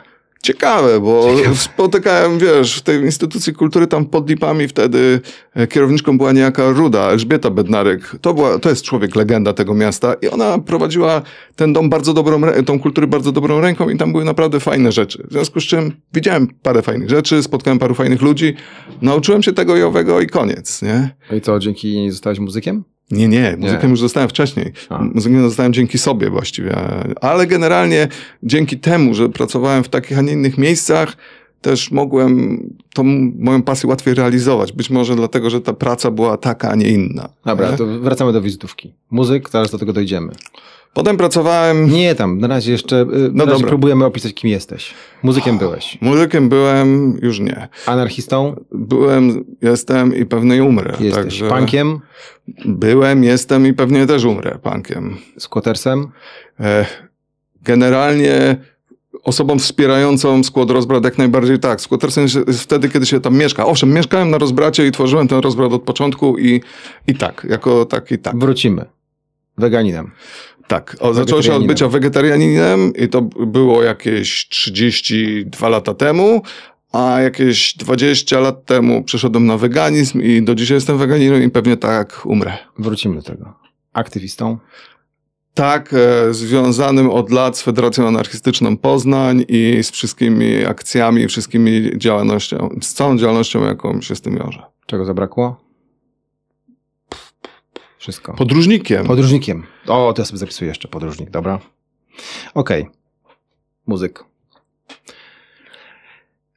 Ciekawe, 0.45 0.99
bo 0.99 1.27
spotykałem, 1.55 2.39
wiesz, 2.39 2.77
w 2.77 2.81
tej 2.81 3.01
instytucji 3.01 3.53
kultury 3.53 3.87
tam 3.87 4.05
pod 4.05 4.29
Lipami 4.29 4.67
wtedy 4.67 5.21
e, 5.53 5.67
kierowniczką 5.67 6.17
była 6.17 6.31
niejaka 6.31 6.69
Ruda, 6.71 6.99
Elżbieta 6.99 7.49
Bednarek. 7.49 8.15
To, 8.21 8.33
była, 8.33 8.59
to 8.59 8.69
jest 8.69 8.83
człowiek, 8.83 9.15
legenda 9.15 9.53
tego 9.53 9.73
miasta 9.73 10.13
i 10.21 10.27
ona 10.27 10.59
prowadziła 10.59 11.21
ten 11.55 11.73
dom 11.73 11.89
bardzo 11.89 12.13
dobrą, 12.13 12.41
tą 12.65 12.79
kulturę 12.79 13.07
bardzo 13.07 13.31
dobrą 13.31 13.61
ręką 13.61 13.89
i 13.89 13.97
tam 13.97 14.11
były 14.11 14.25
naprawdę 14.25 14.59
fajne 14.59 14.91
rzeczy. 14.91 15.23
W 15.29 15.31
związku 15.31 15.61
z 15.61 15.63
czym 15.63 15.91
widziałem 16.13 16.47
parę 16.61 16.81
fajnych 16.81 17.09
rzeczy, 17.09 17.43
spotkałem 17.43 17.79
paru 17.79 17.95
fajnych 17.95 18.21
ludzi, 18.21 18.53
nauczyłem 19.01 19.43
się 19.43 19.53
tego 19.53 19.77
i 19.77 19.81
owego 19.81 20.21
i 20.21 20.27
koniec, 20.27 20.81
nie? 20.81 21.15
I 21.37 21.41
co, 21.41 21.59
dzięki 21.59 21.95
niej 21.95 22.11
zostałeś 22.11 22.39
muzykiem? 22.39 22.83
Nie, 23.11 23.27
nie, 23.27 23.55
muzykiem 23.57 23.83
Nie. 23.83 23.89
już 23.89 23.99
zostałem 23.99 24.29
wcześniej. 24.29 24.73
A. 24.89 25.01
Muzykiem 25.01 25.41
zostałem 25.41 25.73
dzięki 25.73 25.97
sobie 25.97 26.29
właściwie. 26.29 26.75
Ale 27.21 27.47
generalnie 27.47 28.07
dzięki 28.43 28.79
temu, 28.79 29.13
że 29.13 29.29
pracowałem 29.29 29.83
w 29.83 29.89
takich, 29.89 30.17
a 30.17 30.21
nie 30.21 30.33
innych 30.33 30.57
miejscach, 30.57 31.17
też 31.61 31.91
mogłem 31.91 32.59
tą 32.93 33.03
moją 33.39 33.63
pasję 33.63 33.89
łatwiej 33.89 34.13
realizować. 34.13 34.71
Być 34.71 34.89
może 34.89 35.15
dlatego, 35.15 35.49
że 35.49 35.61
ta 35.61 35.73
praca 35.73 36.11
była 36.11 36.37
taka, 36.37 36.69
a 36.69 36.75
nie 36.75 36.87
inna. 36.89 37.29
Dobra, 37.45 37.71
Nie? 37.71 37.77
to 37.77 37.85
wracamy 37.85 38.33
do 38.33 38.41
wizytówki. 38.41 38.93
Muzyk, 39.11 39.49
zaraz 39.49 39.71
do 39.71 39.77
tego 39.77 39.93
dojdziemy. 39.93 40.33
Potem 40.95 41.17
pracowałem, 41.17 41.89
Nie 41.91 42.15
tam, 42.15 42.39
na 42.39 42.47
razie 42.47 42.71
jeszcze, 42.71 43.01
y, 43.01 43.05
na 43.05 43.29
No 43.33 43.45
razie 43.45 43.51
dobra. 43.57 43.67
próbujemy 43.67 44.05
opisać, 44.05 44.33
kim 44.33 44.49
jesteś. 44.49 44.93
Muzykiem 45.23 45.57
byłeś. 45.57 45.97
muzykiem 46.01 46.49
byłem, 46.49 47.19
już 47.21 47.39
nie. 47.39 47.67
Anarchistą 47.85 48.55
Byłem, 48.71 49.45
jestem 49.61 50.15
i 50.15 50.25
pewnie 50.25 50.63
umrę. 50.63 50.91
jesteś. 50.99 51.23
Także 51.23 51.47
Punkiem, 51.47 51.99
Byłem, 52.65 53.23
jestem 53.23 53.67
i 53.67 53.73
pewnie 53.73 54.07
też 54.07 54.23
umrę 54.23 54.59
punkiem. 54.63 55.17
squattersem, 55.37 56.07
E, 56.59 56.85
Generalnie 57.63 58.55
osobą 59.23 59.59
wspierającą 59.59 60.43
skład 60.43 60.69
rozbrat 60.69 61.03
jak 61.03 61.17
najbardziej 61.17 61.59
tak. 61.59 61.81
Squattersem 61.81 62.23
jest 62.23 62.61
wtedy, 62.61 62.89
kiedy 62.89 63.05
się 63.05 63.19
tam 63.21 63.37
mieszka. 63.37 63.65
Owszem, 63.65 63.93
mieszkałem 63.93 64.29
na 64.29 64.37
rozbracie 64.37 64.87
i 64.87 64.91
tworzyłem 64.91 65.27
ten 65.27 65.39
rozbrat 65.39 65.73
od 65.73 65.83
początku 65.83 66.37
i, 66.37 66.61
i 67.07 67.15
tak, 67.15 67.47
jako 67.49 67.85
taki 67.85 68.17
tak. 68.19 68.37
wrócimy. 68.39 68.85
Weganinem. 69.57 70.11
Tak, 70.67 70.97
o, 70.99 71.13
zaczęło 71.13 71.41
się 71.41 71.53
od 71.53 71.67
bycia 71.67 71.87
wegetarianinem 71.87 72.93
i 72.95 73.07
to 73.07 73.21
było 73.21 73.83
jakieś 73.83 74.47
32 74.49 75.69
lata 75.69 75.93
temu, 75.93 76.41
a 76.91 77.21
jakieś 77.21 77.77
20 77.77 78.39
lat 78.39 78.65
temu 78.65 79.03
przeszedłem 79.03 79.45
na 79.45 79.57
weganizm 79.57 80.21
i 80.21 80.41
do 80.41 80.55
dzisiaj 80.55 80.75
jestem 80.75 80.97
weganinem 80.97 81.43
i 81.43 81.49
pewnie 81.49 81.77
tak 81.77 82.25
umrę. 82.25 82.57
Wrócimy 82.79 83.15
do 83.15 83.21
tego. 83.21 83.53
Aktywistą? 83.93 84.57
Tak, 85.53 85.93
e, 85.93 86.33
związanym 86.33 87.09
od 87.09 87.31
lat 87.31 87.57
z 87.57 87.61
Federacją 87.61 88.07
Anarchistyczną 88.07 88.77
Poznań 88.77 89.45
i 89.47 89.79
z 89.83 89.91
wszystkimi 89.91 90.65
akcjami, 90.65 91.27
wszystkimi 91.27 91.91
działalnością, 91.97 92.69
z 92.81 92.93
całą 92.93 93.17
działalnością, 93.17 93.65
jaką 93.65 94.01
się 94.01 94.15
z 94.15 94.21
tym 94.21 94.37
wiąże. 94.37 94.63
Czego 94.85 95.05
zabrakło? 95.05 95.64
Wszystko. 98.05 98.33
Podróżnikiem. 98.33 99.05
Podróżnikiem. 99.05 99.63
O, 99.87 100.13
to 100.13 100.21
ja 100.21 100.25
sobie 100.25 100.37
zapisuję 100.37 100.67
jeszcze 100.67 100.87
podróżnik, 100.87 101.29
dobra. 101.29 101.59
Okej. 102.53 102.81
Okay. 102.81 102.93
Muzyk. 103.87 104.23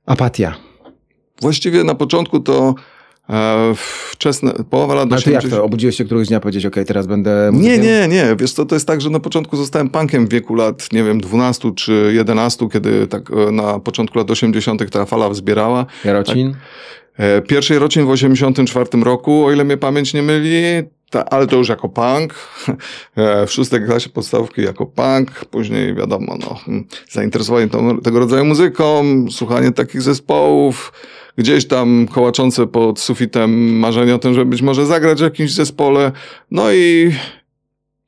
Apatia. 0.06 0.54
Właściwie 1.40 1.84
na 1.84 1.94
początku 1.94 2.40
to 2.40 2.74
e, 3.30 3.72
wczesne, 4.10 4.52
połowa 4.70 4.94
lat 4.94 5.12
Ale 5.12 5.22
to 5.22 5.30
jak 5.30 5.48
to? 5.48 5.64
Obudziłeś 5.64 5.96
się 5.96 6.04
któregoś 6.04 6.28
dnia 6.28 6.40
powiedzieć, 6.40 6.66
okej, 6.66 6.84
teraz 6.84 7.06
będę 7.06 7.52
muzykiem? 7.52 7.82
Nie, 7.82 7.88
nie, 7.88 8.08
nie. 8.08 8.36
Wiesz 8.36 8.54
to, 8.54 8.66
to 8.66 8.74
jest 8.74 8.86
tak, 8.86 9.00
że 9.00 9.10
na 9.10 9.20
początku 9.20 9.56
zostałem 9.56 9.90
punkiem 9.90 10.26
w 10.26 10.30
wieku 10.30 10.54
lat, 10.54 10.92
nie 10.92 11.04
wiem, 11.04 11.20
12 11.20 11.74
czy 11.74 12.10
11, 12.14 12.68
kiedy 12.72 13.06
tak 13.06 13.30
e, 13.30 13.52
na 13.52 13.80
początku 13.80 14.18
lat 14.18 14.30
80 14.30 14.90
ta 14.90 15.04
fala 15.04 15.28
wzbierała. 15.28 15.86
Jarocin? 16.04 16.52
Tak. 16.52 16.60
E, 17.16 17.42
pierwszej 17.42 17.78
roczin 17.78 18.06
w 18.06 18.10
84 18.10 19.02
roku, 19.02 19.46
o 19.46 19.52
ile 19.52 19.64
mnie 19.64 19.76
pamięć 19.76 20.14
nie 20.14 20.22
myli, 20.22 20.88
ta, 21.10 21.24
ale 21.24 21.46
to 21.46 21.56
już 21.56 21.68
jako 21.68 21.88
punk. 21.88 22.34
E, 23.16 23.46
w 23.46 23.52
szóstej 23.52 23.84
klasie 23.86 24.10
podstawki 24.10 24.62
jako 24.62 24.86
punk. 24.86 25.44
Później 25.44 25.94
wiadomo, 25.94 26.36
no, 26.40 26.54
hmm, 26.54 26.84
zainteresowanie 27.10 27.68
tą, 27.68 28.00
tego 28.00 28.18
rodzaju 28.18 28.44
muzyką, 28.44 29.04
słuchanie 29.30 29.72
takich 29.72 30.02
zespołów, 30.02 30.92
gdzieś 31.38 31.66
tam 31.66 32.08
kołaczące 32.12 32.66
pod 32.66 33.00
sufitem 33.00 33.78
marzenie 33.78 34.14
o 34.14 34.18
tym, 34.18 34.34
żeby 34.34 34.50
być 34.50 34.62
może 34.62 34.86
zagrać 34.86 35.18
w 35.18 35.22
jakimś 35.22 35.52
zespole. 35.52 36.12
No 36.50 36.72
i 36.72 37.12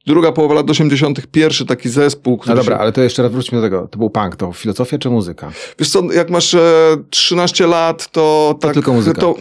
druga 0.07 0.33
połowa 0.33 0.55
lat 0.55 0.71
80. 0.71 1.27
pierwszy 1.27 1.67
taki 1.67 1.89
zespół. 1.89 2.39
Który 2.39 2.57
no 2.57 2.63
dobra, 2.63 2.77
się... 2.77 2.83
ale 2.83 2.93
to 2.93 3.01
jeszcze 3.01 3.23
raz 3.23 3.33
wróćmy 3.33 3.59
do 3.59 3.65
tego. 3.65 3.89
To 3.91 3.99
był 3.99 4.11
punk, 4.11 4.37
to 4.37 4.53
filozofia 4.53 4.99
czy 4.99 5.11
muzyka? 5.11 5.53
Wiesz 5.79 5.89
co, 5.89 6.13
jak 6.13 6.31
masz 6.31 6.55
e, 6.55 6.97
13 7.11 7.67
lat, 7.67 8.11
to, 8.11 8.55
to 8.61 8.67
tak... 8.67 8.75
tylko 8.75 8.93
muzyka. 8.93 9.21
To, 9.21 9.35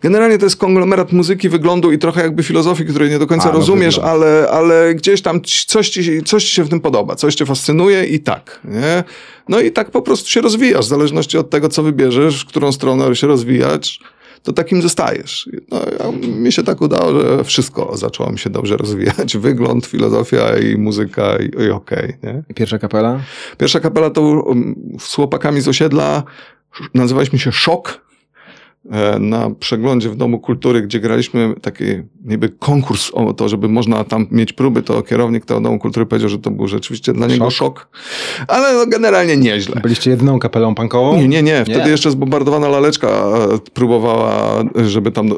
generalnie 0.00 0.38
to 0.38 0.46
jest 0.46 0.56
konglomerat 0.56 1.12
muzyki, 1.12 1.48
wyglądu 1.48 1.92
i 1.92 1.98
trochę 1.98 2.22
jakby 2.22 2.42
filozofii, 2.42 2.84
której 2.84 3.10
nie 3.10 3.18
do 3.18 3.26
końca 3.26 3.48
A, 3.48 3.52
no 3.52 3.58
rozumiesz, 3.58 3.98
ale, 3.98 4.48
ale 4.50 4.94
gdzieś 4.94 5.22
tam 5.22 5.40
coś 5.66 5.90
ci, 5.90 6.22
coś 6.22 6.44
ci 6.44 6.54
się 6.54 6.64
w 6.64 6.68
tym 6.68 6.80
podoba, 6.80 7.16
coś 7.16 7.34
cię 7.34 7.46
fascynuje 7.46 8.04
i 8.04 8.20
tak, 8.20 8.60
nie? 8.64 9.04
No 9.48 9.60
i 9.60 9.72
tak 9.72 9.90
po 9.90 10.02
prostu 10.02 10.28
się 10.28 10.40
rozwijasz, 10.40 10.84
w 10.84 10.88
zależności 10.88 11.38
od 11.38 11.50
tego, 11.50 11.68
co 11.68 11.82
wybierzesz, 11.82 12.42
w 12.42 12.46
którą 12.46 12.72
stronę 12.72 13.16
się 13.16 13.26
rozwijać 13.26 14.00
to 14.42 14.52
takim 14.52 14.82
zostajesz. 14.82 15.48
No, 15.70 15.80
ja, 15.98 16.28
mi 16.28 16.52
się 16.52 16.62
tak 16.62 16.80
udało, 16.80 17.20
że 17.20 17.44
wszystko 17.44 17.96
zaczęło 17.96 18.30
mi 18.30 18.38
się 18.38 18.50
dobrze 18.50 18.76
rozwijać. 18.76 19.36
Wygląd, 19.48 19.86
filozofia 19.86 20.58
i 20.58 20.76
muzyka 20.76 21.36
i, 21.36 21.62
i 21.64 21.70
okej. 21.70 22.16
Okay, 22.18 22.44
Pierwsza 22.54 22.78
kapela? 22.78 23.20
Pierwsza 23.58 23.80
kapela 23.80 24.10
to 24.10 24.22
um, 24.22 24.74
z 24.98 25.14
chłopakami 25.14 25.60
z 25.60 25.68
osiedla. 25.68 26.22
Nazywaliśmy 26.94 27.38
się 27.38 27.52
Szok. 27.52 28.07
E, 28.92 29.18
na 29.18 29.50
przeglądzie 29.50 30.10
w 30.10 30.16
Domu 30.16 30.38
Kultury, 30.40 30.82
gdzie 30.82 31.00
graliśmy 31.00 31.54
taki 31.62 31.84
niby 32.24 32.48
konkurs 32.48 33.10
o 33.10 33.32
to, 33.32 33.48
żeby 33.48 33.68
można 33.68 34.04
tam 34.04 34.26
mieć 34.30 34.52
próby, 34.52 34.82
to 34.82 35.02
kierownik 35.02 35.44
tego 35.44 35.60
Domu 35.60 35.78
Kultury 35.78 36.06
powiedział, 36.06 36.28
że 36.28 36.38
to 36.38 36.50
był 36.50 36.68
rzeczywiście 36.68 37.12
dla 37.12 37.26
niego 37.26 37.50
szok. 37.50 37.80
szok. 37.80 37.88
Ale 38.48 38.74
no 38.74 38.86
generalnie 38.86 39.36
nieźle. 39.36 39.80
Byliście 39.82 40.10
jedną 40.10 40.38
kapelą 40.38 40.74
punkową? 40.74 41.16
Nie, 41.16 41.28
nie, 41.28 41.42
nie. 41.42 41.64
Wtedy 41.64 41.84
nie. 41.84 41.90
jeszcze 41.90 42.10
zbombardowana 42.10 42.68
laleczka 42.68 43.08
e, 43.08 43.58
próbowała, 43.74 44.64
żeby 44.86 45.12
tam 45.12 45.28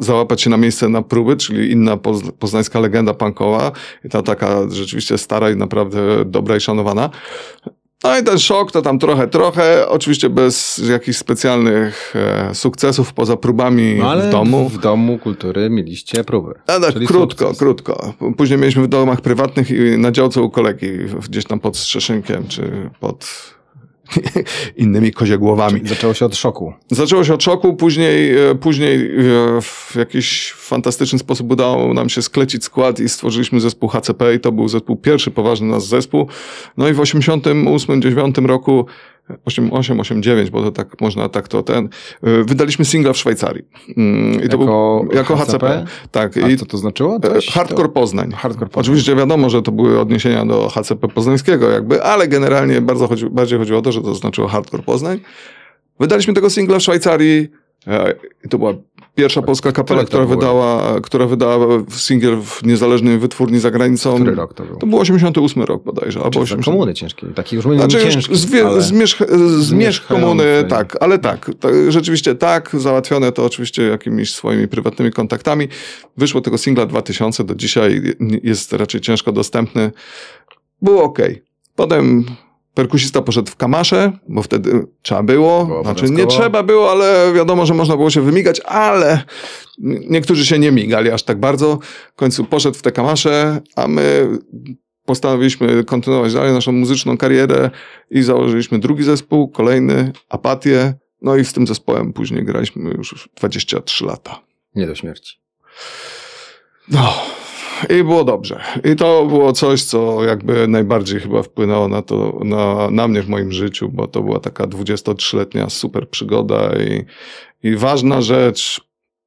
załapać 0.00 0.42
się 0.42 0.50
na 0.50 0.56
miejsce 0.56 0.88
na 0.88 1.02
próby, 1.02 1.36
czyli 1.36 1.72
inna 1.72 1.96
poznańska 2.38 2.80
legenda 2.80 3.14
punkowa. 3.14 3.72
I 4.04 4.08
ta 4.08 4.22
taka 4.22 4.70
rzeczywiście 4.70 5.18
stara 5.18 5.50
i 5.50 5.56
naprawdę 5.56 6.24
dobra 6.24 6.56
i 6.56 6.60
szanowana. 6.60 7.10
No 8.04 8.18
i 8.18 8.22
ten 8.22 8.38
szok 8.38 8.72
to 8.72 8.82
tam 8.82 8.98
trochę, 8.98 9.28
trochę, 9.28 9.88
oczywiście 9.88 10.30
bez 10.30 10.78
jakichś 10.88 11.18
specjalnych 11.18 12.14
e, 12.16 12.54
sukcesów 12.54 13.12
poza 13.12 13.36
próbami 13.36 13.94
no, 13.98 14.16
w 14.16 14.30
domu. 14.30 14.68
w 14.68 14.78
domu 14.78 15.18
kultury 15.18 15.70
mieliście 15.70 16.24
próby. 16.24 16.54
A 16.66 16.80
tak, 16.80 16.94
krótko, 16.94 17.44
sukces. 17.44 17.58
krótko. 17.58 18.14
Później 18.36 18.58
mieliśmy 18.58 18.82
w 18.82 18.88
domach 18.88 19.20
prywatnych 19.20 19.70
i 19.70 19.98
na 19.98 20.12
działce 20.12 20.42
u 20.42 20.50
kolegi, 20.50 20.90
gdzieś 21.28 21.44
tam 21.44 21.60
pod 21.60 21.76
Strzeszynkiem, 21.76 22.48
czy 22.48 22.90
pod 23.00 23.26
innymi 24.76 25.12
koziegłowami. 25.12 25.80
Zaczęło 25.84 26.14
się 26.14 26.26
od 26.26 26.36
szoku. 26.36 26.72
Zaczęło 26.90 27.24
się 27.24 27.34
od 27.34 27.42
szoku, 27.42 27.74
później, 27.74 28.38
e, 28.38 28.54
później 28.54 28.96
e, 28.96 29.60
w 29.62 29.96
jakiś 29.96 30.52
fantastyczny 30.52 31.18
sposób 31.18 31.52
udało 31.52 31.94
nam 31.94 32.08
się 32.08 32.22
sklecić 32.22 32.64
skład 32.64 33.00
i 33.00 33.08
stworzyliśmy 33.08 33.60
zespół 33.60 33.88
HCP 33.88 34.34
i 34.34 34.40
to 34.40 34.52
był 34.52 34.68
zespół 34.68 34.96
pierwszy 34.96 35.30
poważny 35.30 35.66
nasz 35.66 35.84
zespół. 35.84 36.28
No 36.76 36.88
i 36.88 36.92
w 36.92 36.98
88-89 36.98 38.46
roku 38.46 38.86
8889, 39.44 40.50
bo 40.50 40.62
to 40.62 40.72
tak 40.72 41.00
można 41.00 41.28
tak 41.28 41.48
to 41.48 41.62
ten. 41.62 41.88
Y, 42.26 42.44
wydaliśmy 42.44 42.84
singla 42.84 43.12
w 43.12 43.16
Szwajcarii. 43.16 43.64
Mm, 43.96 44.34
I 44.34 44.48
to 44.48 44.58
jako, 44.60 45.04
był, 45.04 45.16
jako 45.16 45.36
HCP? 45.36 45.52
HCP. 45.52 45.84
Tak. 46.10 46.36
A 46.36 46.48
I 46.48 46.56
co 46.56 46.66
to 46.66 46.78
znaczyło? 46.78 47.20
Coś? 47.20 47.46
Hardcore 47.46 47.88
Poznań. 47.88 48.32
Hardcore 48.32 48.70
Poznań. 48.70 48.82
Oczywiście 48.82 49.16
wiadomo, 49.16 49.50
że 49.50 49.62
to 49.62 49.72
były 49.72 50.00
odniesienia 50.00 50.46
do 50.46 50.68
HCP 50.68 51.08
poznańskiego 51.08 51.70
jakby, 51.70 52.02
ale 52.02 52.28
generalnie 52.28 52.80
bardzo 52.80 53.08
chodzi, 53.08 53.30
bardziej 53.30 53.58
chodziło 53.58 53.78
o 53.78 53.82
to, 53.82 53.92
że 53.92 54.02
to 54.02 54.14
znaczyło 54.14 54.48
Hardcore 54.48 54.82
Poznań. 54.82 55.20
Wydaliśmy 56.00 56.34
tego 56.34 56.50
singla 56.50 56.78
w 56.78 56.82
Szwajcarii. 56.82 57.48
E, 57.86 58.14
I 58.44 58.48
to 58.48 58.58
była 58.58 58.74
Pierwsza 59.14 59.42
polska 59.42 59.72
kapela, 59.72 60.04
która 60.04 60.24
wydała, 60.24 61.00
która 61.00 61.26
wydała 61.26 61.66
singiel 61.88 62.40
w 62.40 62.66
niezależnej 62.66 63.18
wytwórni 63.18 63.58
za 63.58 63.70
granicą. 63.70 64.14
Który 64.14 64.34
rok 64.34 64.54
to 64.54 64.64
był? 64.64 64.76
To 64.76 64.86
był 64.86 64.98
88 64.98 65.62
rok 65.62 65.84
bodajże. 65.84 66.20
Albo 66.20 66.40
80... 66.40 66.64
komuny 66.64 66.94
ciężkie. 66.94 67.26
Taki 67.26 67.56
już 67.56 67.64
znaczy, 67.64 68.10
ciężki, 68.10 68.36
zwie, 68.36 68.66
ale... 68.66 68.82
zmierzch, 68.82 69.22
zmierzch 69.58 70.06
komuny, 70.06 70.44
tak. 70.68 70.96
Ale 71.00 71.18
tak, 71.18 71.50
tak, 71.60 71.72
rzeczywiście 71.88 72.34
tak. 72.34 72.70
Załatwione 72.78 73.32
to 73.32 73.44
oczywiście 73.44 73.82
jakimiś 73.82 74.34
swoimi 74.34 74.68
prywatnymi 74.68 75.12
kontaktami. 75.12 75.68
Wyszło 76.16 76.40
tego 76.40 76.58
singla 76.58 76.86
2000, 76.86 77.44
do 77.44 77.54
dzisiaj 77.54 78.02
jest 78.42 78.72
raczej 78.72 79.00
ciężko 79.00 79.32
dostępny. 79.32 79.92
Było 80.82 81.02
ok. 81.02 81.18
Potem 81.76 82.24
Perkusista 82.74 83.22
poszedł 83.22 83.50
w 83.50 83.56
kamasze, 83.56 84.12
bo 84.28 84.42
wtedy 84.42 84.86
trzeba 85.02 85.22
było. 85.22 85.66
było 85.66 85.82
znaczy 85.82 86.10
nie 86.10 86.26
trzeba 86.26 86.62
było, 86.62 86.90
ale 86.90 87.32
wiadomo, 87.34 87.66
że 87.66 87.74
można 87.74 87.96
było 87.96 88.10
się 88.10 88.20
wymigać, 88.20 88.60
ale 88.60 89.22
niektórzy 90.08 90.46
się 90.46 90.58
nie 90.58 90.72
migali 90.72 91.10
aż 91.10 91.22
tak 91.22 91.40
bardzo. 91.40 91.78
W 92.12 92.16
końcu 92.16 92.44
poszedł 92.44 92.78
w 92.78 92.82
te 92.82 92.92
kamasze, 92.92 93.60
a 93.76 93.88
my 93.88 94.28
postanowiliśmy 95.04 95.84
kontynuować 95.84 96.34
dalej 96.34 96.52
naszą 96.52 96.72
muzyczną 96.72 97.16
karierę 97.16 97.70
i 98.10 98.22
założyliśmy 98.22 98.78
drugi 98.78 99.04
zespół, 99.04 99.48
kolejny, 99.48 100.12
Apatię. 100.28 100.94
No 101.22 101.36
i 101.36 101.44
z 101.44 101.52
tym 101.52 101.66
zespołem 101.66 102.12
później 102.12 102.44
graliśmy 102.44 102.90
już 102.90 103.28
23 103.36 104.04
lata. 104.04 104.40
Nie 104.74 104.86
do 104.86 104.94
śmierci. 104.94 105.36
No, 106.88 107.12
i 107.90 108.04
było 108.04 108.24
dobrze. 108.24 108.60
I 108.92 108.96
to 108.96 109.26
było 109.26 109.52
coś, 109.52 109.82
co 109.84 110.24
jakby 110.24 110.68
najbardziej 110.68 111.20
chyba 111.20 111.42
wpłynęło 111.42 111.88
na 111.88 112.02
to, 112.02 112.40
na, 112.44 112.90
na 112.90 113.08
mnie 113.08 113.22
w 113.22 113.28
moim 113.28 113.52
życiu, 113.52 113.88
bo 113.88 114.08
to 114.08 114.22
była 114.22 114.40
taka 114.40 114.64
23-letnia 114.64 115.70
super 115.70 116.08
przygoda 116.08 116.70
i, 116.76 117.04
i 117.68 117.76
ważna 117.76 118.20
rzecz, 118.20 118.80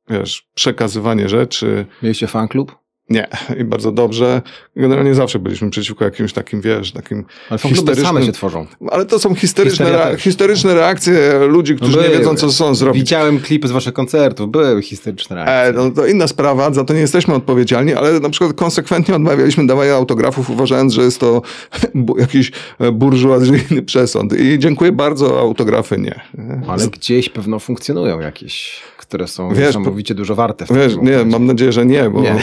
wiesz, 0.10 0.50
przekazywanie 0.54 1.30
rzeczy. 1.30 1.86
Mieliście 2.04 2.28
fan 2.28 2.48
klub? 2.48 2.87
Nie, 3.10 3.28
i 3.60 3.64
bardzo 3.64 3.92
dobrze. 3.92 4.42
Generalnie 4.76 5.16
zawsze 5.16 5.40
byliśmy 5.40 5.70
przeciwko 5.70 6.06
jakimś 6.06 6.34
takim, 6.34 6.62
wiesz, 6.62 6.92
takim 6.92 7.26
Ale 7.50 7.60
historycznym... 7.60 8.08
same 8.08 8.24
się 8.24 8.32
tworzą. 8.32 8.66
Ale 8.92 9.06
to 9.06 9.20
są 9.20 9.36
historyczne, 9.36 9.92
rea... 9.92 10.18
historyczne 10.18 10.74
reakcje 10.74 11.40
ludzi, 11.48 11.76
którzy 11.76 11.92
no 11.92 11.98
były, 11.98 12.10
nie 12.10 12.20
wiedzą, 12.20 12.36
co 12.36 12.52
są 12.52 12.76
zrobić. 12.76 13.02
Widziałem 13.02 13.40
klipy 13.40 13.68
z 13.68 13.72
waszych 13.72 13.94
koncertów, 13.94 14.52
były 14.52 14.82
historyczne 14.82 15.36
reakcje. 15.36 15.82
E, 15.82 15.86
no, 15.86 15.92
to 15.92 16.08
inna 16.08 16.28
sprawa, 16.28 16.74
za 16.74 16.84
to 16.84 16.94
nie 16.94 17.00
jesteśmy 17.00 17.34
odpowiedzialni, 17.34 17.94
ale 17.94 18.20
na 18.20 18.30
przykład 18.30 18.54
konsekwentnie 18.54 19.16
odmawialiśmy 19.16 19.68
dawania 19.68 19.94
autografów, 19.94 20.50
uważając, 20.50 20.94
że 20.94 21.02
jest 21.02 21.20
to 21.20 21.42
jakiś 22.20 22.52
burżuazyjny 22.94 23.82
przesąd. 23.82 24.40
I 24.40 24.60
dziękuję 24.60 24.92
bardzo, 24.92 25.40
autografy 25.40 25.98
nie. 25.98 26.22
Ale 26.68 26.88
gdzieś 26.88 27.30
pewno 27.30 27.60
funkcjonują 27.60 28.20
jakieś 28.20 28.82
które 29.08 29.28
są 29.28 29.50
wiesz, 29.50 29.68
niesamowicie 29.68 30.16
dużo 30.16 30.36
warte. 30.36 30.66
W 30.66 30.74
wiesz, 30.74 30.98
nie, 31.02 31.26
mam 31.26 31.46
nadzieję, 31.46 31.72
że 31.72 31.86
nie, 31.86 32.10
bo 32.10 32.22
nie. 32.22 32.36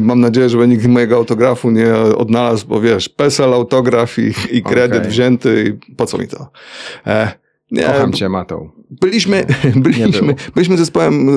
mam 0.00 0.20
nadzieję, 0.20 0.48
że 0.48 0.68
nikt 0.68 0.86
mojego 0.86 1.16
autografu 1.16 1.70
nie 1.70 1.94
odnalazł, 1.94 2.66
bo 2.66 2.80
wiesz, 2.80 3.08
PESEL, 3.08 3.54
autograf 3.54 4.18
i, 4.18 4.32
i 4.50 4.62
kredyt 4.62 4.98
okay. 4.98 5.10
wzięty 5.10 5.78
i 5.88 5.94
po 5.94 6.06
co 6.06 6.18
mi 6.18 6.28
to? 6.28 6.50
E, 7.06 7.32
nie, 7.70 7.82
Kocham 7.82 8.12
cię, 8.12 8.28
Matą. 8.28 8.70
Byliśmy, 8.90 9.46
byliśmy, 9.76 10.34
byliśmy 10.54 10.76
zespołem 10.76 11.28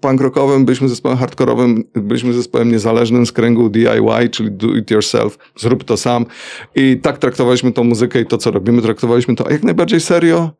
punk 0.00 0.20
rockowym, 0.20 0.64
byliśmy 0.64 0.88
zespołem 0.88 1.18
hardkorowym, 1.18 1.84
byliśmy 1.94 2.32
zespołem 2.32 2.72
niezależnym 2.72 3.26
z 3.26 3.32
kręgu 3.32 3.68
DIY, 3.68 4.28
czyli 4.30 4.52
do 4.52 4.74
it 4.74 4.90
yourself, 4.90 5.38
zrób 5.56 5.84
to 5.84 5.96
sam. 5.96 6.26
I 6.74 7.00
tak 7.02 7.18
traktowaliśmy 7.18 7.72
tą 7.72 7.84
muzykę 7.84 8.20
i 8.20 8.26
to, 8.26 8.38
co 8.38 8.50
robimy, 8.50 8.82
traktowaliśmy 8.82 9.36
to 9.36 9.50
jak 9.50 9.62
najbardziej 9.62 10.00
serio 10.00 10.50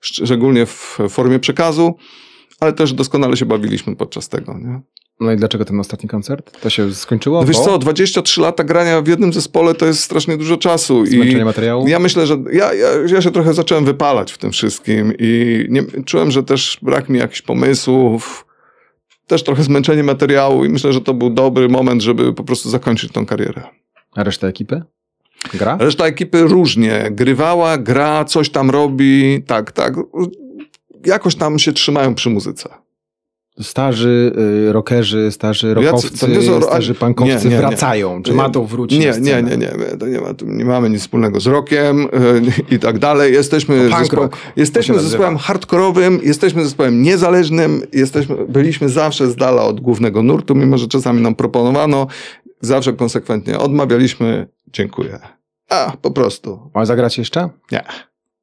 szczególnie 0.00 0.66
w 0.66 0.98
formie 1.08 1.38
przekazu, 1.38 1.94
ale 2.60 2.72
też 2.72 2.92
doskonale 2.92 3.36
się 3.36 3.46
bawiliśmy 3.46 3.96
podczas 3.96 4.28
tego. 4.28 4.58
Nie? 4.58 4.80
No 5.20 5.32
i 5.32 5.36
dlaczego 5.36 5.64
ten 5.64 5.80
ostatni 5.80 6.08
koncert? 6.08 6.60
To 6.60 6.70
się 6.70 6.94
skończyło? 6.94 7.40
No 7.40 7.46
wiesz 7.46 7.56
bo... 7.56 7.64
co, 7.64 7.78
23 7.78 8.40
lata 8.40 8.64
grania 8.64 9.02
w 9.02 9.08
jednym 9.08 9.32
zespole 9.32 9.74
to 9.74 9.86
jest 9.86 10.00
strasznie 10.00 10.36
dużo 10.36 10.56
czasu. 10.56 11.06
Zmęczenie 11.06 11.44
materiału? 11.44 11.88
Ja 11.88 11.98
myślę, 11.98 12.26
że 12.26 12.38
ja, 12.52 12.74
ja, 12.74 12.88
ja 13.06 13.22
się 13.22 13.30
trochę 13.30 13.54
zacząłem 13.54 13.84
wypalać 13.84 14.32
w 14.32 14.38
tym 14.38 14.52
wszystkim 14.52 15.12
i 15.18 15.64
nie, 15.68 15.82
czułem, 16.04 16.30
że 16.30 16.42
też 16.42 16.78
brak 16.82 17.08
mi 17.08 17.18
jakichś 17.18 17.42
pomysłów, 17.42 18.46
też 19.26 19.42
trochę 19.42 19.62
zmęczenie 19.62 20.02
materiału 20.02 20.64
i 20.64 20.68
myślę, 20.68 20.92
że 20.92 21.00
to 21.00 21.14
był 21.14 21.30
dobry 21.30 21.68
moment, 21.68 22.02
żeby 22.02 22.32
po 22.32 22.44
prostu 22.44 22.70
zakończyć 22.70 23.12
tą 23.12 23.26
karierę. 23.26 23.62
A 24.14 24.24
reszta 24.24 24.46
ekipy? 24.46 24.82
Gra? 25.54 25.76
Reszta 25.80 26.06
ekipy 26.06 26.42
różnie. 26.42 27.08
Grywała, 27.10 27.78
gra, 27.78 28.24
coś 28.24 28.50
tam 28.50 28.70
robi, 28.70 29.42
tak, 29.46 29.72
tak. 29.72 29.94
Jakoś 31.06 31.34
tam 31.34 31.58
się 31.58 31.72
trzymają 31.72 32.14
przy 32.14 32.30
muzyce. 32.30 32.68
Starzy 33.60 34.32
y, 34.68 34.72
rockerzy, 34.72 35.32
starzy 35.32 35.74
rockowcy, 35.74 36.16
są- 36.42 36.62
starzy 36.62 36.94
punkowcy 36.94 37.48
nie, 37.48 37.54
nie, 37.54 37.58
wracają. 37.58 38.22
Czy 38.22 38.30
Nie, 38.30 38.36
ma 38.36 38.50
to 38.50 38.64
wrócić 38.64 38.98
Nie, 38.98 39.12
nie, 39.20 39.42
nie, 39.42 39.56
nie, 39.56 39.68
to 39.98 40.06
nie, 40.06 40.20
ma, 40.20 40.28
nie 40.42 40.64
mamy 40.64 40.90
nic 40.90 41.00
wspólnego 41.00 41.40
z 41.40 41.46
rockiem 41.46 41.98
yy, 41.98 42.42
i 42.76 42.78
tak 42.78 42.98
dalej. 42.98 43.32
Jesteśmy, 43.32 43.88
punk 43.88 43.98
zespołem, 43.98 44.30
rock, 44.30 44.36
jesteśmy 44.56 44.98
zespołem 45.00 45.36
hardkorowym, 45.36 46.20
jesteśmy 46.22 46.64
zespołem 46.64 47.02
niezależnym, 47.02 47.82
jesteśmy, 47.92 48.36
byliśmy 48.48 48.88
zawsze 48.88 49.30
z 49.30 49.36
dala 49.36 49.62
od 49.62 49.80
głównego 49.80 50.22
nurtu, 50.22 50.54
mimo 50.54 50.78
że 50.78 50.88
czasami 50.88 51.22
nam 51.22 51.34
proponowano, 51.34 52.06
zawsze 52.60 52.92
konsekwentnie 52.92 53.58
odmawialiśmy, 53.58 54.48
dziękuję. 54.72 55.18
A, 55.70 55.92
po 56.02 56.10
prostu. 56.10 56.70
Ma 56.74 56.84
zagrać 56.84 57.18
jeszcze? 57.18 57.48
Nie. 57.72 57.84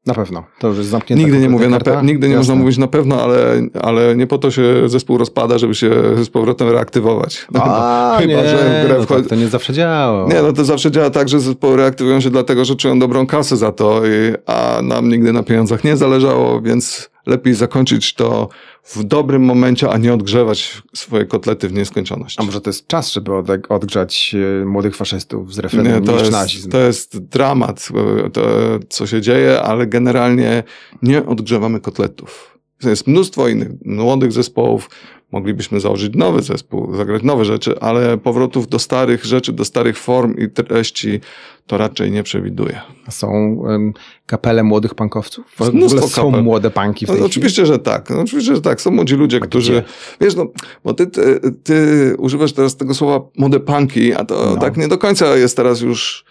Na 0.06 0.14
pewno. 0.14 0.44
To 0.60 0.68
już 0.68 0.78
jest 0.78 0.90
zamknięte. 0.90 1.24
Nigdy 1.24 1.40
nie 1.40 1.50
mówię 1.50 1.70
na 1.70 1.80
pe- 1.80 2.04
nigdy 2.04 2.28
nie 2.28 2.34
Jasne. 2.34 2.40
można 2.54 2.56
mówić 2.64 2.78
na 2.78 2.88
pewno, 2.88 3.22
ale, 3.24 3.62
ale 3.82 4.16
nie 4.16 4.28
po 4.28 4.38
to 4.38 4.52
się 4.52 4.64
zespół 4.90 5.18
rozpada, 5.18 5.58
żeby 5.58 5.76
się 5.76 5.92
z 6.24 6.30
powrotem 6.30 6.70
reaktywować. 6.70 7.48
A, 7.60 8.18
Chyba, 8.22 8.34
nie, 8.34 8.50
że 8.50 8.58
w 8.84 8.88
grę 8.88 8.96
no 9.00 9.04
wchodzi- 9.06 9.22
tak 9.22 9.30
to 9.30 9.36
nie 9.36 9.48
zawsze 9.48 9.74
działa. 9.74 10.28
Nie, 10.34 10.42
no 10.42 10.54
to 10.54 10.66
zawsze 10.66 10.92
działa 10.92 11.10
tak, 11.10 11.30
że 11.30 11.40
zespoły 11.40 11.78
reaktywują 11.78 12.20
się 12.22 12.30
dlatego, 12.30 12.66
że 12.66 12.76
czują 12.76 13.00
dobrą 13.00 13.28
kasę 13.28 13.58
za 13.58 13.72
to, 13.72 14.02
i, 14.06 14.34
a 14.46 14.80
nam 14.84 15.10
nigdy 15.10 15.34
na 15.34 15.44
pieniądzach 15.44 15.84
nie 15.84 15.98
zależało, 15.98 16.62
więc 16.62 17.10
lepiej 17.26 17.54
zakończyć 17.54 18.14
to 18.14 18.50
w 18.84 19.04
dobrym 19.04 19.44
momencie, 19.44 19.90
a 19.90 19.98
nie 19.98 20.14
odgrzewać 20.14 20.82
swoje 20.96 21.26
kotlety 21.26 21.70
w 21.70 21.74
nieskończoność. 21.74 22.40
A 22.40 22.44
może 22.44 22.62
to 22.62 22.70
jest 22.70 22.88
czas, 22.88 23.12
żeby 23.12 23.36
od, 23.36 23.48
odgrzać 23.70 24.36
e, 24.62 24.66
młodych 24.66 24.96
faszystów 24.96 25.54
z 25.54 25.60
refrenem 25.60 26.02
Nie, 26.02 26.08
to 26.08 26.20
jest, 26.20 26.32
nazizm. 26.32 26.72
to 26.72 26.80
jest 26.80 27.18
dramat, 27.18 27.90
e, 28.26 28.30
to, 28.30 28.42
co 28.90 29.08
się 29.08 29.22
dzieje, 29.22 29.62
ale 29.62 29.88
generalnie 29.88 30.64
nie 31.02 31.26
odgrzewamy 31.26 31.80
kotletów. 31.80 32.60
Jest 32.84 33.08
mnóstwo 33.08 33.48
innych 33.48 33.70
młodych 33.86 34.32
zespołów. 34.32 34.90
Moglibyśmy 35.34 35.80
założyć 35.80 36.16
nowy 36.16 36.42
zespół, 36.42 36.96
zagrać 36.96 37.24
nowe 37.24 37.46
rzeczy, 37.46 37.80
ale 37.80 38.18
powrotów 38.18 38.68
do 38.68 38.80
starych 38.80 39.26
rzeczy, 39.26 39.54
do 39.54 39.66
starych 39.66 39.98
form 39.98 40.36
i 40.38 40.50
treści 40.50 41.20
to 41.68 41.78
raczej 41.78 42.12
nie 42.12 42.24
przewiduję. 42.24 42.82
Są 43.10 43.28
em, 43.70 43.94
kapele 44.26 44.64
młodych 44.64 44.96
punkowców? 44.96 45.46
W 45.58 45.62
ogóle 45.62 45.90
są 45.90 46.26
kapel. 46.30 46.44
młode 46.44 46.70
punki 46.72 47.06
w 47.06 47.10
No, 47.10 47.14
tej 47.14 47.22
chwili? 47.22 47.32
oczywiście, 47.32 47.66
że 47.66 47.80
tak. 47.80 48.10
No, 48.10 48.20
oczywiście, 48.22 48.56
że 48.56 48.62
tak. 48.62 48.82
Są 48.82 48.92
młodzi 48.92 49.16
ludzie, 49.16 49.40
którzy. 49.40 49.72
gdzie? 49.72 49.84
Wiesz, 50.22 50.36
no, 50.36 50.46
bo 50.84 50.94
ty, 50.94 51.08
ty, 51.08 51.40
ty 51.64 51.76
używasz 52.18 52.54
teraz 52.54 52.78
tego 52.78 52.94
słowa 52.94 53.26
młode 53.38 53.60
punki, 53.60 54.14
a 54.14 54.26
to 54.26 54.52
No. 54.56 54.62
tak 54.62 54.78
nie 54.78 54.88
do 54.88 54.98
końca 54.98 55.36
jest 55.38 55.58
teraz 55.58 55.82
już 55.82 56.26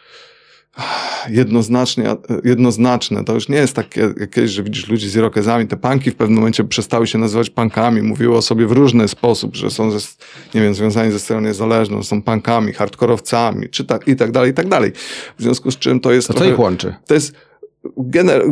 jednoznacznie, 1.29 2.17
jednoznaczne. 2.45 3.25
To 3.25 3.35
już 3.35 3.49
nie 3.49 3.57
jest 3.57 3.77
takie 3.77 4.15
że 4.45 4.63
widzisz 4.63 4.89
ludzi 4.89 5.09
z 5.09 5.17
irokezami. 5.17 5.67
Te 5.67 5.77
punki 5.77 6.11
w 6.11 6.15
pewnym 6.15 6.39
momencie 6.39 6.65
przestały 6.65 7.07
się 7.07 7.19
nazywać 7.19 7.51
punkami. 7.51 8.03
Mówiły 8.03 8.37
o 8.37 8.43
sobie 8.43 8.67
w 8.67 8.73
różny 8.73 9.09
sposób, 9.09 9.57
że 9.57 9.71
są, 9.71 9.91
ze, 9.91 10.09
nie 10.55 10.61
wiem, 10.61 10.75
związani 10.75 11.13
ze 11.13 11.19
stroną 11.19 11.49
niezależną, 11.49 12.03
są 12.03 12.23
punkami, 12.23 12.73
hardkorowcami, 12.73 13.69
czy 13.69 13.85
tak, 13.85 14.09
i 14.09 14.17
tak 14.17 14.31
dalej, 14.31 14.51
i 14.51 14.55
tak 14.55 14.69
dalej. 14.69 14.93
W 15.39 15.43
związku 15.43 15.71
z 15.71 15.79
czym 15.79 16.01
to 16.01 16.13
jest 16.13 16.29
To 16.29 16.35
co 16.35 16.39
trochę... 16.39 16.53
ich 16.53 16.59
łączy? 16.59 16.95
To 17.07 17.15
jest 17.15 17.33
gener... 17.97 18.43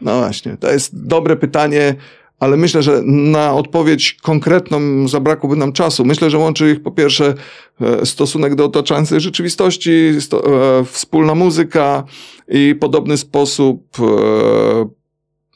No 0.00 0.18
właśnie, 0.18 0.56
to 0.56 0.72
jest 0.72 1.06
dobre 1.06 1.36
pytanie, 1.36 1.94
ale 2.40 2.56
myślę, 2.56 2.82
że 2.82 3.02
na 3.04 3.54
odpowiedź 3.54 4.14
konkretną 4.22 5.08
zabrakłoby 5.08 5.56
nam 5.56 5.72
czasu. 5.72 6.04
Myślę, 6.04 6.30
że 6.30 6.38
łączy 6.38 6.72
ich 6.72 6.82
po 6.82 6.90
pierwsze 6.90 7.34
e, 7.80 8.06
stosunek 8.06 8.54
do 8.54 8.64
otaczającej 8.64 9.20
rzeczywistości, 9.20 9.90
sto, 10.20 10.44
e, 10.80 10.84
wspólna 10.84 11.34
muzyka 11.34 12.04
i 12.48 12.74
podobny 12.80 13.16
sposób, 13.16 13.96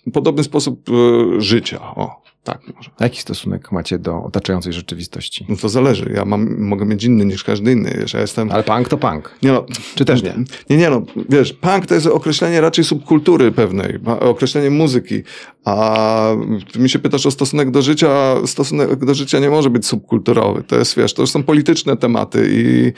e, 0.06 0.11
podobny 0.11 0.44
sposób 0.44 0.90
życia. 1.38 1.80
O, 1.82 2.23
tak 2.44 2.61
może. 2.76 2.90
A 2.98 3.04
Jaki 3.04 3.20
stosunek 3.20 3.72
macie 3.72 3.98
do 3.98 4.24
otaczającej 4.24 4.72
rzeczywistości? 4.72 5.46
No 5.48 5.57
to 5.57 5.68
zależy. 5.68 6.12
Ja 6.16 6.24
mam, 6.24 6.61
mogę 6.61 6.87
mieć 6.87 7.04
inny 7.04 7.24
niż 7.24 7.44
każdy 7.44 7.72
inny. 7.72 7.96
Wiesz, 8.00 8.14
ja 8.14 8.20
jestem... 8.20 8.50
Ale 8.52 8.62
punk 8.62 8.88
to 8.88 8.98
punk. 8.98 9.35
Nie 9.42 9.52
no, 9.52 9.66
Czy 9.94 10.04
też 10.04 10.22
nie? 10.22 10.35
Nie, 10.70 10.76
nie, 10.76 10.90
no, 10.90 11.02
wiesz, 11.28 11.52
punk 11.52 11.87
to 11.87 11.94
jest 11.94 12.07
określenie 12.07 12.61
raczej 12.61 12.85
subkultury 12.85 13.52
pewnej, 13.52 13.98
określenie 14.20 14.70
muzyki, 14.70 15.22
a 15.64 16.28
ty 16.72 16.78
mi 16.78 16.90
się 16.90 16.98
pytasz 16.98 17.26
o 17.26 17.30
stosunek 17.30 17.70
do 17.70 17.83
życia, 17.83 18.35
stosunek 18.46 19.04
do 19.04 19.14
życia 19.14 19.38
nie 19.38 19.50
może 19.50 19.70
być 19.70 19.87
subkulturowy, 19.87 20.62
to 20.62 20.76
jest, 20.76 20.96
wiesz, 20.96 21.14
to 21.14 21.22
już 21.22 21.30
są 21.30 21.42
polityczne 21.42 21.96
tematy 21.96 22.48
i, 22.50 22.92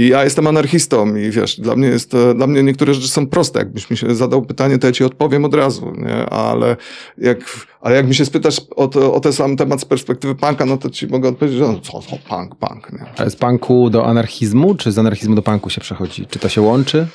i 0.00 0.08
ja 0.08 0.24
jestem 0.24 0.46
anarchistą 0.46 1.16
i 1.16 1.30
wiesz, 1.30 1.60
dla 1.60 1.76
mnie 1.76 1.88
jest, 1.88 2.16
dla 2.34 2.46
mnie 2.46 2.62
niektóre 2.62 2.94
rzeczy 2.94 3.08
są 3.08 3.26
proste, 3.26 3.58
jakbyś 3.58 3.90
mi 3.90 3.96
się 3.96 4.14
zadał 4.14 4.42
pytanie, 4.42 4.78
to 4.78 4.86
ja 4.86 4.92
ci 4.92 5.04
odpowiem 5.04 5.44
od 5.44 5.54
razu, 5.54 5.92
nie, 5.96 6.26
ale 6.26 6.76
jak, 7.18 7.38
ale 7.80 7.96
jak 7.96 8.06
mi 8.06 8.14
się 8.14 8.24
spytasz 8.24 8.60
o, 8.76 8.88
to, 8.88 9.14
o 9.14 9.20
ten 9.20 9.32
sam 9.32 9.56
temat 9.56 9.80
z 9.80 9.84
perspektywy 9.84 10.34
punka, 10.34 10.66
no 10.66 10.76
to 10.76 10.90
ci 10.90 11.06
mogę 11.06 11.28
odpowiedzieć, 11.28 11.58
że 11.58 11.68
no, 11.68 11.80
co, 11.80 12.02
co, 12.02 12.16
punk, 12.28 12.54
punk, 12.54 12.92
nie. 12.92 13.30
Z 13.30 13.36
punku 13.36 13.90
do 13.90 14.06
anarchizmu, 14.06 14.74
czy 14.74 14.92
z 14.92 14.98
anarchizmu 14.98 15.34
do 15.34 15.42
punku 15.42 15.70
się 15.70 15.80
przechodzi? 15.80 16.26
Czy 16.26 16.38
to 16.38 16.48
się 16.48 16.60
łączy? 16.60 17.06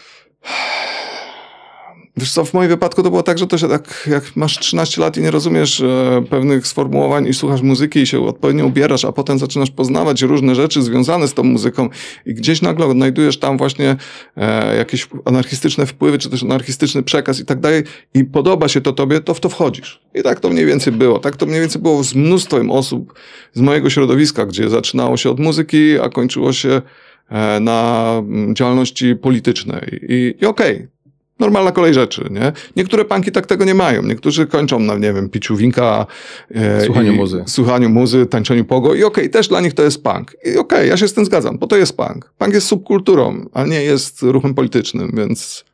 Wiesz 2.18 2.32
co, 2.32 2.46
w 2.46 2.54
moim 2.54 2.70
wypadku 2.70 3.04
to 3.04 3.10
było 3.10 3.24
tak, 3.24 3.38
że 3.38 3.48
to 3.48 3.58
się 3.58 3.68
tak, 3.70 4.08
jak 4.12 4.36
masz 4.36 4.60
13 4.60 5.02
lat 5.02 5.18
i 5.18 5.22
nie 5.22 5.32
rozumiesz 5.32 5.82
e, 5.82 6.24
pewnych 6.30 6.68
sformułowań 6.68 7.28
i 7.28 7.34
słuchasz 7.34 7.62
muzyki 7.62 8.00
i 8.00 8.08
się 8.08 8.28
odpowiednio 8.28 8.66
ubierasz, 8.66 9.06
a 9.06 9.12
potem 9.12 9.40
zaczynasz 9.40 9.72
poznawać 9.72 10.22
różne 10.22 10.56
rzeczy 10.56 10.82
związane 10.82 11.28
z 11.28 11.34
tą 11.34 11.44
muzyką 11.44 11.90
i 12.26 12.34
gdzieś 12.34 12.62
nagle 12.62 12.86
odnajdujesz 12.86 13.40
tam 13.40 13.58
właśnie 13.58 13.96
e, 14.38 14.76
jakieś 14.76 15.08
anarchistyczne 15.26 15.86
wpływy, 15.86 16.18
czy 16.18 16.30
też 16.30 16.44
anarchistyczny 16.44 17.04
przekaz 17.04 17.40
i 17.40 17.46
tak 17.46 17.60
dalej 17.60 17.84
i 18.14 18.26
podoba 18.26 18.68
się 18.68 18.82
to 18.82 18.94
tobie, 18.94 19.22
to 19.22 19.34
w 19.34 19.40
to 19.40 19.50
wchodzisz. 19.50 20.02
I 20.14 20.24
tak 20.24 20.40
to 20.40 20.50
mniej 20.50 20.66
więcej 20.66 20.94
było. 20.94 21.20
Tak 21.20 21.36
to 21.36 21.46
mniej 21.46 21.60
więcej 21.60 21.82
było 21.82 22.04
z 22.04 22.16
mnóstwem 22.16 22.72
osób 22.72 23.14
z 23.54 23.62
mojego 23.62 23.90
środowiska, 23.90 24.46
gdzie 24.46 24.70
zaczynało 24.70 25.18
się 25.18 25.30
od 25.30 25.40
muzyki, 25.40 26.00
a 26.00 26.10
kończyło 26.10 26.54
się 26.54 26.82
e, 27.30 27.60
na 27.60 28.12
mm, 28.18 28.56
działalności 28.56 29.16
politycznej. 29.16 30.00
I, 30.10 30.36
i 30.42 30.46
okej, 30.46 30.95
normalna 31.40 31.72
kolej 31.72 31.94
rzeczy, 31.94 32.28
nie? 32.32 32.52
Niektóre 32.76 33.06
panki 33.06 33.32
tak 33.32 33.46
tego 33.46 33.66
nie 33.66 33.74
mają. 33.74 34.04
Niektórzy 34.04 34.48
kończą 34.48 34.80
na, 34.80 34.96
nie 34.96 35.14
wiem, 35.14 35.30
piciu 35.30 35.56
winka. 35.56 36.06
E, 36.52 36.86
Słuchaniu 36.86 37.14
muzy. 37.14 37.44
Słuchaniu 37.48 37.90
muzy, 37.90 38.26
tańczeniu 38.26 38.66
pogo 38.66 38.96
i 38.96 39.04
okej, 39.04 39.30
też 39.30 39.48
dla 39.48 39.62
nich 39.62 39.74
to 39.74 39.84
jest 39.84 40.04
punk. 40.04 40.36
I 40.46 40.58
okej, 40.58 40.90
ja 40.90 40.98
się 40.98 41.08
z 41.08 41.14
tym 41.14 41.26
zgadzam, 41.26 41.58
bo 41.58 41.68
to 41.68 41.78
jest 41.78 41.98
punk. 41.98 42.34
Punk 42.38 42.54
jest 42.54 42.68
subkulturą, 42.68 43.46
a 43.54 43.66
nie 43.66 43.84
jest 43.84 44.22
ruchem 44.22 44.54
politycznym, 44.54 45.12
więc, 45.18 45.66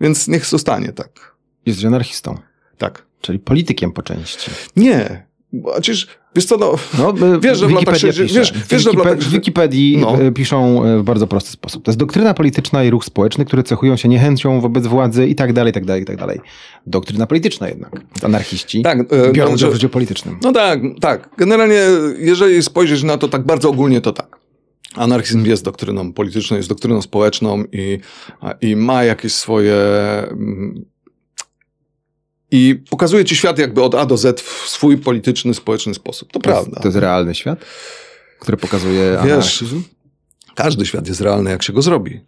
więc 0.00 0.28
niech 0.28 0.46
zostanie 0.46 0.92
tak. 0.92 1.34
Jesteś 1.66 1.84
anarchistą, 1.84 2.38
Tak. 2.78 3.06
czyli 3.20 3.38
politykiem 3.38 3.92
po 3.92 4.02
części. 4.02 4.50
Nie. 4.76 5.26
Bo 5.52 5.72
Przecież, 5.72 6.08
wiesz 6.36 6.44
co, 6.44 6.56
no, 6.56 6.74
No, 6.98 7.12
Wiesz, 7.40 7.58
że 7.58 7.66
w 7.66 7.70
latach 7.70 7.94
Wikipedia 7.94 8.12
60 8.12 8.28
pisze. 8.28 8.54
wiesz- 8.54 8.68
wiesz, 8.70 8.82
że 8.82 8.90
w 8.90 8.94
latach- 8.94 9.18
w 9.18 9.30
Wikipedii 9.30 9.96
No. 10.00 10.20
e, 10.22 10.32
piszą 10.32 10.84
e, 10.84 10.98
w 10.98 11.02
bardzo 11.02 11.26
prosty 11.26 11.50
sposób. 11.50 11.84
To 11.84 11.90
jest 11.90 11.98
doktryna 11.98 12.34
polityczna 12.34 12.84
i 12.84 12.90
ruch 12.90 13.04
społeczny, 13.04 13.44
które 13.44 13.62
cechują 13.62 13.96
się 13.96 14.08
niechęcią 14.08 14.60
wobec 14.60 14.86
władzy 14.86 15.26
i 15.26 15.34
tak 15.34 15.52
dalej, 15.52 15.70
i 15.70 15.74
tak 15.74 15.84
dalej, 15.84 16.02
i 16.02 16.06
tak 16.06 16.16
dalej. 16.16 16.40
Doktryna 16.86 17.26
polityczna 17.26 17.68
jednak. 17.68 18.00
Anarchiści 18.22 18.82
tak, 18.82 18.98
e, 19.00 19.32
biorą 19.32 19.48
no, 19.48 19.54
udział 19.54 19.58
że- 19.58 19.70
w 19.70 19.74
życiu 19.74 19.88
politycznym. 19.88 20.38
No 20.42 20.52
tak, 20.52 20.80
tak. 21.00 21.28
Generalnie, 21.36 21.80
jeżeli 22.18 22.62
spojrzeć 22.62 23.02
na 23.02 23.18
to 23.18 23.28
tak 23.28 23.42
bardzo 23.46 23.68
ogólnie, 23.70 24.00
to 24.00 24.12
tak. 24.12 24.36
Anarchizm 24.96 25.44
jest 25.46 25.64
doktryną 25.64 26.12
polityczną, 26.12 26.56
jest 26.56 26.68
doktryną 26.68 27.02
społeczną 27.02 27.64
i, 27.72 27.98
i 28.60 28.76
ma 28.76 29.04
jakieś 29.04 29.32
swoje. 29.32 29.74
I 32.54 32.74
pokazuje 32.90 33.24
ci 33.24 33.36
świat 33.36 33.58
jakby 33.58 33.82
od 33.82 33.94
A 33.94 34.06
do 34.06 34.16
Z 34.16 34.40
w 34.40 34.68
swój 34.68 34.98
polityczny, 34.98 35.54
społeczny 35.54 35.94
sposób. 35.94 36.32
To 36.32 36.40
To 36.40 36.50
jest, 36.50 36.62
prawda. 36.62 36.80
to 36.80 36.88
jest 36.88 36.98
realny 36.98 37.34
świat, 37.34 37.58
który 38.40 38.56
pokazuje 38.56 39.10
Wiesz, 39.24 39.32
anarchizm. 39.32 39.82
Każdy 40.54 40.86
świat 40.86 41.08
jest 41.08 41.20
realny, 41.20 41.50
jak 41.50 41.62
się 41.62 41.72
go 41.72 41.82
zrobi. 41.82 42.20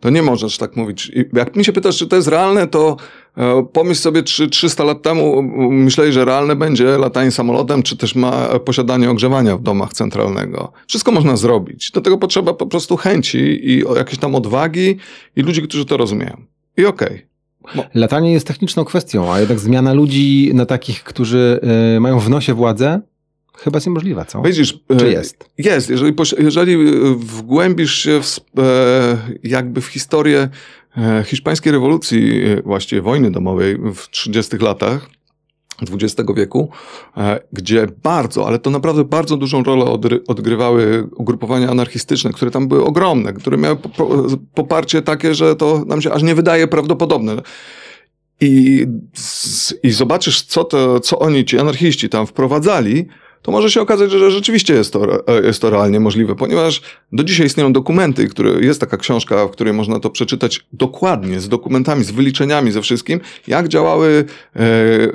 To 0.00 0.10
nie 0.10 0.22
możesz 0.22 0.58
tak 0.58 0.76
mówić. 0.76 1.06
I 1.14 1.24
Jak 1.32 1.56
mi 1.56 1.64
się 1.64 1.72
pytasz, 1.72 1.96
czy 1.98 2.06
to 2.06 2.16
jest 2.16 2.28
realne, 2.28 2.66
to 2.66 2.96
e, 3.36 3.66
pomyśl 3.72 4.00
sobie, 4.00 4.22
czy 4.22 4.48
300 4.48 4.84
lat 4.84 5.02
temu 5.02 5.42
myśleli, 5.70 6.12
że 6.12 6.24
realne 6.24 6.56
będzie 6.56 6.98
latanie 6.98 7.30
samolotem, 7.30 7.82
czy 7.82 7.96
też 7.96 8.14
ma 8.14 8.58
posiadanie 8.58 9.10
ogrzewania 9.10 9.56
w 9.56 9.62
domach 9.62 9.92
centralnego. 9.92 10.72
Wszystko 10.88 11.12
można 11.12 11.36
zrobić. 11.36 11.90
Do 11.90 12.00
tego 12.00 12.18
potrzeba 12.18 12.54
po 12.54 12.66
prostu 12.66 12.96
chęci 12.96 13.70
i 13.70 13.86
o 13.86 13.96
jakieś 13.96 14.18
tam 14.18 14.34
odwagi 14.34 14.96
i 15.36 15.42
ludzi, 15.42 15.62
którzy 15.62 15.84
to 15.84 15.96
rozumieją. 15.96 16.42
I 16.76 16.86
okej. 16.86 17.33
Latanie 17.94 18.32
jest 18.32 18.46
techniczną 18.46 18.84
kwestią, 18.84 19.32
a 19.32 19.40
jednak 19.40 19.58
zmiana 19.58 19.92
ludzi 19.92 20.50
na 20.54 20.66
takich, 20.66 21.04
którzy 21.04 21.60
y, 21.96 22.00
mają 22.00 22.20
w 22.20 22.30
nosie 22.30 22.54
władzę, 22.54 23.00
chyba 23.56 23.76
jest 23.76 23.86
niemożliwa, 23.86 24.24
co? 24.24 24.42
Widzisz, 24.42 24.78
Czy 24.98 25.06
e, 25.06 25.10
jest? 25.10 25.50
Jest. 25.58 25.90
Jeżeli, 25.90 26.14
jeżeli 26.38 26.76
wgłębisz 27.16 27.94
się 27.94 28.20
w, 28.22 28.40
e, 28.58 29.18
jakby 29.44 29.80
w 29.80 29.86
historię 29.86 30.48
e, 30.96 31.24
hiszpańskiej 31.26 31.72
rewolucji, 31.72 32.44
e, 32.44 32.62
właściwie 32.62 33.02
wojny 33.02 33.30
domowej 33.30 33.78
w 33.94 34.08
30 34.10 34.56
latach 34.56 35.10
XX 35.82 36.28
wieku, 36.36 36.68
e, 37.16 37.40
gdzie 37.52 37.86
bardzo, 38.02 38.46
ale 38.46 38.58
to 38.58 38.70
naprawdę 38.70 39.04
bardzo 39.04 39.36
dużą 39.36 39.62
rolę 39.62 39.84
odgrywały 40.26 41.08
ugrupowania 41.16 41.70
anarchistyczne, 41.70 42.32
które 42.32 42.50
tam 42.50 42.68
były 42.68 42.84
ogromne, 42.84 43.32
które 43.32 43.56
miały 43.56 43.76
po- 43.76 43.88
po- 43.88 44.24
poparcie 44.54 45.02
takie, 45.02 45.34
że 45.34 45.56
to 45.56 45.84
nam 45.86 46.02
się 46.02 46.12
aż 46.12 46.22
nie 46.22 46.34
wydaje 46.34 46.68
prawdopodobne. 46.68 47.36
I, 48.40 48.86
i 49.82 49.90
zobaczysz, 49.90 50.42
co, 50.42 50.64
to, 50.64 51.00
co 51.00 51.18
oni, 51.18 51.44
ci 51.44 51.58
anarchiści 51.58 52.08
tam 52.08 52.26
wprowadzali, 52.26 53.06
to 53.44 53.52
może 53.52 53.70
się 53.70 53.80
okazać, 53.80 54.10
że 54.10 54.30
rzeczywiście 54.30 54.74
jest 54.74 54.92
to, 54.92 55.24
jest 55.42 55.62
to 55.62 55.70
realnie 55.70 56.00
możliwe, 56.00 56.34
ponieważ 56.34 56.80
do 57.12 57.24
dzisiaj 57.24 57.46
istnieją 57.46 57.72
dokumenty, 57.72 58.28
które, 58.28 58.50
jest 58.50 58.80
taka 58.80 58.96
książka, 58.96 59.46
w 59.46 59.50
której 59.50 59.72
można 59.72 60.00
to 60.00 60.10
przeczytać 60.10 60.66
dokładnie, 60.72 61.40
z 61.40 61.48
dokumentami, 61.48 62.04
z 62.04 62.10
wyliczeniami, 62.10 62.72
ze 62.72 62.82
wszystkim, 62.82 63.20
jak 63.46 63.68
działały, 63.68 64.24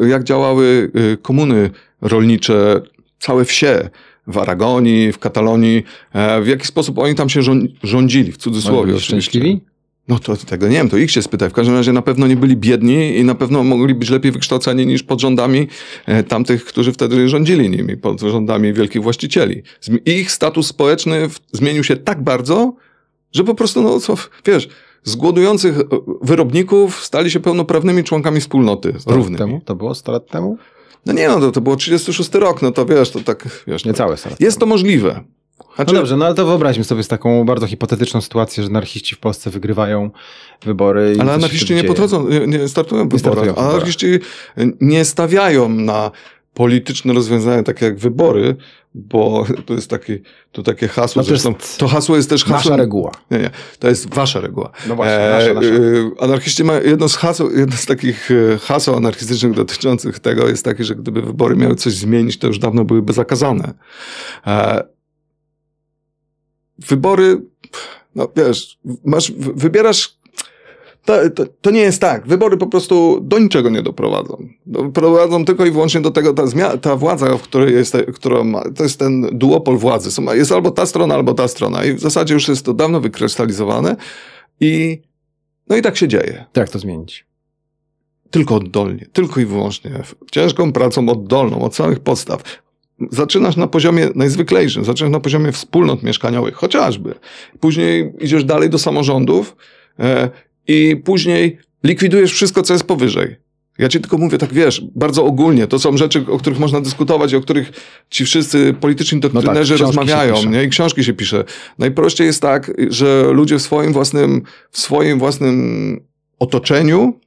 e, 0.02 0.08
jak 0.08 0.24
działały 0.24 0.92
e, 1.14 1.18
komuny 1.18 1.70
rolnicze, 2.02 2.82
całe 3.20 3.46
wsie 3.46 3.90
w 4.28 4.38
Aragonii, 4.38 5.12
w 5.12 5.20
Katalonii, 5.20 5.84
e, 6.14 6.42
w 6.42 6.48
jaki 6.48 6.68
sposób 6.68 7.00
oni 7.00 7.16
tam 7.16 7.30
się 7.30 7.42
rzą- 7.42 7.68
rządzili, 7.84 8.32
w 8.32 8.38
cudzysłowie 8.38 8.86
byli 8.86 8.98
oczywiście. 8.98 9.22
szczęśliwi? 9.22 9.62
No 10.10 10.20
to 10.20 10.38
tego 10.38 10.68
nie 10.68 10.78
wiem, 10.78 10.90
to 10.90 10.98
ich 10.98 11.12
się 11.12 11.22
spytaj. 11.22 11.50
W 11.50 11.54
każdym 11.54 11.76
razie 11.76 11.94
na 11.94 12.02
pewno 12.02 12.28
nie 12.28 12.36
byli 12.36 12.58
biedni 12.58 13.18
i 13.18 13.24
na 13.24 13.36
pewno 13.36 13.64
mogli 13.64 13.96
być 13.96 14.10
lepiej 14.10 14.32
wykształceni 14.32 14.86
niż 14.86 15.04
pod 15.04 15.22
rządami 15.22 15.68
e, 16.06 16.24
tamtych, 16.24 16.66
którzy 16.66 16.92
wtedy 16.92 17.30
rządzili 17.30 17.70
nimi, 17.70 17.98
pod 17.98 18.22
rządami 18.22 18.74
wielkich 18.74 19.04
właścicieli. 19.04 19.64
Ich 20.06 20.32
status 20.32 20.68
społeczny 20.68 21.28
zmienił 21.52 21.84
się 21.84 21.98
tak 21.98 22.24
bardzo, 22.24 22.74
że 23.32 23.44
po 23.44 23.56
prostu, 23.56 23.82
no 23.82 24.00
co, 24.00 24.16
wiesz, 24.46 24.70
z 25.04 25.16
głodujących 25.16 25.80
e, 25.80 25.84
wyrobników 26.22 27.06
stali 27.06 27.32
się 27.32 27.40
pełnoprawnymi 27.40 28.04
członkami 28.04 28.42
wspólnoty, 28.42 28.94
100 29.00 29.10
lat 29.10 29.18
równymi. 29.18 29.38
temu? 29.38 29.62
To 29.66 29.76
było 29.76 29.96
100 29.96 30.12
lat 30.12 30.28
temu? 30.28 30.58
No 31.06 31.14
nie 31.14 31.28
no, 31.28 31.40
to, 31.40 31.52
to 31.52 31.62
było 31.62 31.76
36 31.76 32.34
rok, 32.34 32.62
no 32.62 32.72
to 32.72 32.86
wiesz, 32.86 33.12
to 33.12 33.20
tak, 33.20 33.64
wiesz, 33.68 33.86
Nie 33.86 33.92
to, 33.92 33.98
całe 33.98 34.18
100 34.18 34.30
lat 34.30 34.40
jest 34.40 34.60
to 34.60 34.66
możliwe. 34.66 35.24
Znaczy, 35.80 35.94
No 35.94 36.00
dobrze, 36.00 36.18
no 36.18 36.26
ale 36.26 36.36
to 36.36 36.46
wyobraźmy 36.46 36.84
sobie 36.84 37.04
z 37.04 37.08
taką 37.08 37.46
bardzo 37.46 37.68
hipotetyczną 37.68 38.22
sytuację, 38.22 38.64
że 38.64 38.70
anarchiści 38.70 39.16
w 39.16 39.20
Polsce 39.20 39.50
wygrywają 39.50 40.12
wybory. 40.66 41.14
i 41.18 41.20
Ale 41.20 41.34
anarchiści 41.34 41.76
nie 41.76 41.84
podchodzą, 41.84 42.28
nie, 42.30 42.48
nie 42.48 42.68
startują 42.68 43.10
w 43.10 43.20
startują 43.20 43.36
wyborach. 43.36 43.46
w 43.46 43.48
wyborach. 43.58 43.74
Anarchiści 43.76 44.08
nie 44.82 45.06
stawiają 45.06 45.70
na 45.70 46.12
polityczne 46.54 47.14
rozwiązania 47.14 47.64
takie 47.64 47.86
jak 47.86 47.98
wybory, 47.98 48.56
bo 48.96 49.46
to 49.66 49.74
jest 49.74 49.90
takie, 49.90 50.20
to 50.52 50.64
takie 50.64 50.88
hasło, 50.88 51.20
No 51.20 51.24
to 51.24 51.30
zresztą 51.30 51.54
to 51.78 51.88
hasło 51.88 52.16
jest 52.16 52.30
też 52.30 52.46
Nasza 52.48 52.58
hasłem... 52.58 52.80
reguła. 52.80 53.12
Nie, 53.32 53.38
nie, 53.40 53.50
to 53.80 53.88
jest 53.90 54.14
wasza 54.14 54.40
reguła. 54.40 54.72
No 54.88 54.96
właśnie, 54.96 55.18
nasza, 55.32 55.54
nasza. 55.54 55.68
e, 55.68 56.24
anarchiści 56.24 56.64
mają 56.64 56.82
jedno 56.84 57.10
z 57.10 57.16
haseł, 57.16 57.52
jedno 57.58 57.76
z 57.78 57.86
takich 57.86 58.30
e, 58.32 58.58
haseł 58.58 58.96
anarchistycznych 58.96 59.54
dotyczących 59.54 60.20
tego 60.20 60.48
jest 60.50 60.66
takie, 60.66 60.84
że 60.84 60.96
gdyby 60.96 61.22
wybory 61.22 61.56
miały 61.56 61.76
coś 61.76 61.94
zmienić, 61.94 62.40
to 62.40 62.48
już 62.48 62.60
dawno 62.60 62.86
byłyby 62.86 63.14
zakazane. 63.14 63.74
E, 64.48 64.84
wybory, 66.88 67.42
no 68.16 68.28
wiesz, 68.36 68.80
masz, 69.06 69.32
wy- 69.32 69.54
wybierasz 69.54 70.20
to, 71.06 71.30
to, 71.30 71.44
to 71.62 71.72
nie 71.72 71.80
jest 71.82 72.02
tak. 72.02 72.28
Wybory 72.28 72.58
po 72.58 72.68
prostu 72.68 73.20
do 73.22 73.40
niczego 73.40 73.70
nie 73.70 73.82
doprowadzą. 73.82 74.48
Doprowadzą 74.66 75.46
tylko 75.46 75.66
i 75.66 75.72
wyłącznie 75.72 76.02
do 76.02 76.12
tego, 76.12 76.34
ta, 76.34 76.44
zmia- 76.44 76.78
ta 76.78 76.96
władza, 76.96 77.38
w 77.38 77.42
której 77.42 77.74
jest, 77.74 77.98
która 78.14 78.44
ma, 78.44 78.64
to 78.76 78.84
jest 78.84 79.00
ten 79.00 79.22
duopol 79.32 79.78
władzy. 79.78 80.12
Są- 80.12 80.34
Jest 80.34 80.52
albo 80.52 80.72
ta 80.72 80.86
strona, 80.86 81.16
albo 81.16 81.34
ta 81.34 81.48
strona. 81.48 81.86
I 81.86 81.94
w 81.94 82.00
zasadzie 82.00 82.34
już 82.34 82.48
jest 82.48 82.66
to 82.66 82.74
dawno 82.74 83.00
wykrystalizowane. 83.02 83.96
I 84.60 85.02
no 85.70 85.76
i 85.78 85.82
tak 85.82 85.98
się 85.98 86.08
dzieje. 86.08 86.46
Jak 86.58 86.70
to 86.70 86.80
zmienić? 86.80 87.26
Tylko 88.32 88.56
oddolnie, 88.56 89.06
tylko 89.14 89.40
i 89.42 89.46
wyłącznie. 89.46 90.04
Ciężką 90.32 90.72
pracą 90.74 91.10
oddolną, 91.10 91.62
od 91.62 91.76
samych 91.76 92.00
podstaw. 92.00 92.44
Zaczynasz 93.12 93.56
na 93.56 93.68
poziomie 93.68 94.10
najzwyklejszym, 94.16 94.86
zaczynasz 94.86 95.12
na 95.12 95.20
poziomie 95.20 95.52
wspólnot 95.52 96.04
mieszkaniowych, 96.04 96.56
chociażby. 96.56 97.16
Później 97.60 98.14
idziesz 98.20 98.44
dalej 98.44 98.70
do 98.70 98.78
samorządów 98.78 99.56
e, 100.00 100.30
i 100.68 101.02
później 101.06 101.58
likwidujesz 101.84 102.32
wszystko, 102.32 102.62
co 102.62 102.74
jest 102.74 102.84
powyżej. 102.84 103.36
Ja 103.80 103.90
ci 103.90 104.00
tylko 104.00 104.18
mówię, 104.18 104.38
tak 104.38 104.54
wiesz, 104.54 104.82
bardzo 104.96 105.26
ogólnie. 105.26 105.68
To 105.68 105.80
są 105.80 105.98
rzeczy, 105.98 106.26
o 106.32 106.38
których 106.38 106.60
można 106.60 106.82
dyskutować, 106.82 107.34
o 107.34 107.42
których 107.42 107.72
ci 108.10 108.26
wszyscy 108.26 108.74
polityczni 108.74 109.20
doktrynerzy 109.20 109.76
książki 109.76 109.96
się 109.96 110.00
rozmawiają, 110.00 110.46
nie? 110.46 110.64
I 110.64 110.70
książki 110.70 111.04
się 111.04 111.14
pisze. 111.14 111.44
Najprościej 111.78 112.28
jest 112.28 112.42
tak, 112.42 112.72
że 112.90 113.30
ludzie 113.32 113.60
w 113.60 113.62
swoim 113.62 113.94
własnym, 113.94 114.42
w 114.72 114.80
swoim 114.80 115.20
własnym 115.20 116.00
otoczeniu, 116.40 117.20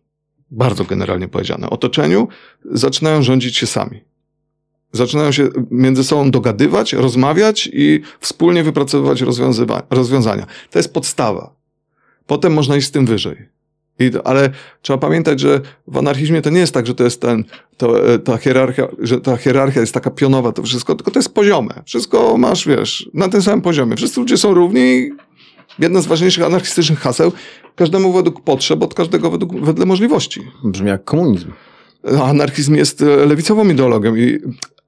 bardzo 0.51 0.85
generalnie 0.85 1.29
powiedziane, 1.29 1.71
otoczeniu, 1.71 2.29
zaczynają 2.65 3.23
rządzić 3.23 3.57
się 3.57 3.67
sami. 3.67 4.01
Zaczynają 4.93 5.33
się 5.33 5.49
między 5.71 6.05
sobą 6.05 6.31
dogadywać, 6.31 6.93
rozmawiać 6.93 7.71
i 7.73 8.01
wspólnie 8.21 8.65
wypracowywać 8.65 9.25
rozwiązania. 9.91 10.47
To 10.71 10.79
jest 10.79 10.95
podstawa. 10.95 11.55
Potem 12.27 12.53
można 12.53 12.77
iść 12.77 12.87
z 12.87 12.91
tym 12.91 13.07
wyżej. 13.07 13.49
I, 13.99 14.11
ale 14.25 14.51
trzeba 14.83 14.99
pamiętać, 14.99 15.41
że 15.41 15.61
w 15.87 15.97
anarchizmie 15.97 16.43
to 16.43 16.51
nie 16.51 16.61
jest 16.61 16.75
tak, 16.75 16.87
że 16.87 16.95
to 16.95 17.05
jest 17.05 17.21
ten, 17.21 17.45
to, 17.77 18.15
e, 18.15 18.19
ta 18.19 18.37
hierarchia, 18.37 18.89
że 18.99 19.21
ta 19.21 19.37
hierarchia 19.37 19.81
jest 19.81 19.95
taka 19.95 20.11
pionowa, 20.11 20.53
to 20.53 20.63
wszystko, 20.63 20.95
tylko 20.95 21.11
to 21.11 21.19
jest 21.19 21.35
poziome. 21.35 21.83
Wszystko 21.87 22.39
masz, 22.39 22.69
wiesz, 22.69 23.11
na 23.15 23.29
tym 23.29 23.43
samym 23.43 23.63
poziomie. 23.63 23.97
Wszyscy 23.97 24.21
ludzie 24.21 24.37
są 24.37 24.55
równi 24.55 25.11
jedno 25.79 26.03
z 26.03 26.07
ważniejszych 26.07 26.45
anarchistycznych 26.45 26.99
haseł, 26.99 27.33
każdemu 27.77 28.13
według 28.13 28.41
potrzeb, 28.41 28.83
od 28.83 28.95
każdego 28.95 29.31
według, 29.31 29.61
wedle 29.61 29.87
możliwości. 29.87 30.41
Brzmi 30.65 30.89
jak 30.89 31.05
komunizm. 31.05 31.53
Anarchizm 32.23 32.75
jest 32.75 33.03
e, 33.03 33.27
lewicową 33.27 33.69
ideologią 33.69 34.17
i 34.17 34.41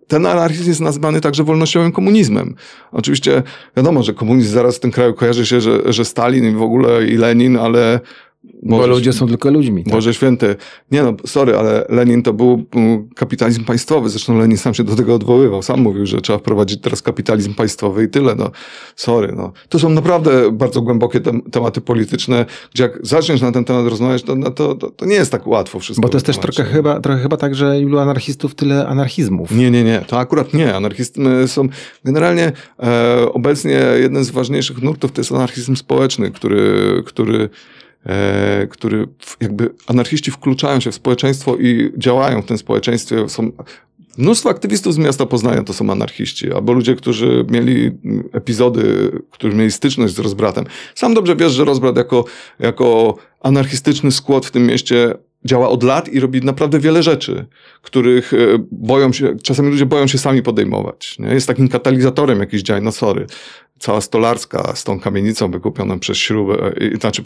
ten 0.07 0.27
anarchizm 0.27 0.69
jest 0.69 0.81
nazwany 0.81 1.21
także 1.21 1.45
wolnościowym 1.45 1.93
komunizmem. 1.93 2.55
Oczywiście 2.93 3.43
wiadomo, 3.77 4.03
że 4.03 4.15
komunizm 4.15 4.55
zaraz 4.55 4.77
w 4.77 4.81
tym 4.81 4.91
kraju 4.91 5.15
kojarzy 5.15 5.47
się, 5.47 5.61
że, 5.61 5.93
że 5.93 6.05
Stalin 6.05 6.45
i 6.45 6.53
w 6.53 6.63
ogóle 6.63 7.07
i 7.07 7.17
Lenin, 7.17 7.57
ale 7.57 8.01
Bo 8.63 8.77
Boże- 8.77 8.89
ludzie 8.89 9.13
są 9.13 9.29
tylko 9.29 9.51
ludźmi. 9.51 9.85
Tak? 9.85 9.93
Boże 9.93 10.15
święty. 10.15 10.57
Nie 10.91 11.03
no, 11.03 11.15
sorry, 11.27 11.57
ale 11.57 11.87
Lenin 11.89 12.23
to 12.23 12.33
był 12.33 12.65
mm, 12.75 13.09
kapitalizm 13.15 13.65
państwowy. 13.65 14.09
Zresztą 14.09 14.39
Lenin 14.39 14.59
sam 14.59 14.75
się 14.75 14.85
do 14.85 14.97
tego 14.97 15.15
odwoływał. 15.15 15.63
Sam 15.63 15.81
mówił, 15.81 16.07
że 16.07 16.21
trzeba 16.21 16.39
wprowadzić 16.39 16.81
teraz 16.81 17.03
kapitalizm 17.03 17.55
państwowy 17.55 18.05
i 18.05 18.09
tyle. 18.09 18.35
No, 18.35 18.51
sorry, 18.97 19.33
no. 19.37 19.53
To 19.69 19.79
są 19.79 19.89
naprawdę 19.89 20.53
bardzo 20.53 20.83
głębokie 20.83 21.21
tem 21.21 21.43
tematy 21.43 21.81
polityczne, 21.81 22.47
gdzie 22.75 22.83
jak 22.83 22.99
zaczniesz 23.03 23.41
na 23.41 23.53
ten 23.53 23.65
temat 23.65 23.87
rozmawiać, 23.87 24.23
to, 24.23 24.35
no, 24.37 24.51
to, 24.51 24.75
to, 24.75 24.91
to 24.91 25.07
nie 25.07 25.15
jest 25.15 25.33
tak 25.33 25.47
łatwo 25.47 25.81
wszystko. 25.81 26.03
Bo 26.03 26.09
to 26.09 26.17
jest 26.17 26.27
też 26.27 26.39
trochę 26.39 26.65
chyba, 26.65 27.01
trochę 27.01 27.23
chyba 27.23 27.37
tak, 27.37 27.55
że 27.55 27.81
ilu 27.81 27.99
anarchistów, 27.99 28.55
tyle 28.55 28.87
anarchizmów. 28.87 29.51
Nie, 29.51 29.71
nie, 29.71 29.85
nie. 29.85 30.05
To 30.07 30.19
akurat 30.19 30.55
nie. 30.55 30.75
Anarchizmy 30.75 31.49
są 31.49 31.69
generalnie 32.05 32.53
e, 32.83 33.33
obecnie 33.33 33.81
jeden 34.01 34.25
z 34.25 34.31
ważniejszych 34.31 34.83
nurtów 34.83 35.13
to 35.13 35.21
jest 35.21 35.33
anarchizm 35.33 35.77
społeczny, 35.77 36.31
który, 36.31 37.03
który, 37.07 37.51
który 38.71 39.07
w- 39.19 39.37
jakby 39.41 39.71
anarchiści 39.87 40.31
wkluczają 40.31 40.81
się 40.81 40.91
w 40.91 40.95
społeczeństwo 40.95 41.57
i 41.57 41.93
działają 41.99 42.43
w 42.43 42.47
tym 42.47 42.59
społeczeństwie. 42.59 43.29
Są 43.29 43.53
Mnóstwo 44.19 44.51
aktywistów 44.51 44.95
z 44.95 44.99
miasta 44.99 45.27
Poznania 45.27 45.63
to 45.63 45.73
są 45.73 45.91
anarchiści, 45.91 46.53
albo 46.53 46.73
ludzie, 46.73 46.97
którzy 46.97 47.45
mieli 47.51 47.91
epizody, 48.33 49.11
którzy 49.31 49.57
mieli 49.57 49.71
styczność 49.71 50.15
z 50.15 50.19
rozbratem. 50.19 50.65
Sam 50.95 51.15
dobrze 51.15 51.37
wiesz, 51.37 51.53
że 51.53 51.65
rozbrat 51.65 51.97
jako, 51.97 52.25
jako 52.59 53.17
anarchistyczny 53.41 54.13
skład 54.13 54.47
w 54.47 54.51
tym 54.51 54.67
mieście 54.67 55.15
działa 55.45 55.69
od 55.69 55.83
lat 55.83 56.09
i 56.09 56.21
robi 56.21 56.41
naprawdę 56.41 56.79
wiele 56.79 57.03
rzeczy, 57.03 57.47
których 57.83 58.35
e, 58.35 58.37
boją 58.73 59.13
się, 59.13 59.37
czasami 59.43 59.71
ludzie 59.71 59.87
boją 59.87 60.07
się 60.07 60.19
sami 60.19 60.43
podejmować. 60.43 61.19
Nie? 61.19 61.29
Jest 61.29 61.47
takim 61.47 61.69
katalizatorem 61.69 62.41
jakichś 62.41 62.63
działań, 62.63 62.83
no 62.85 62.93
sorry. 62.93 63.27
Cała 63.85 64.01
stolarska 64.01 64.73
z 64.77 64.85
tą 64.85 65.01
kamienicą 65.01 65.51
wykupioną 65.51 65.99
przez 65.99 66.19
śrubę, 66.19 66.73
e, 66.95 66.97
znaczy 66.97 67.23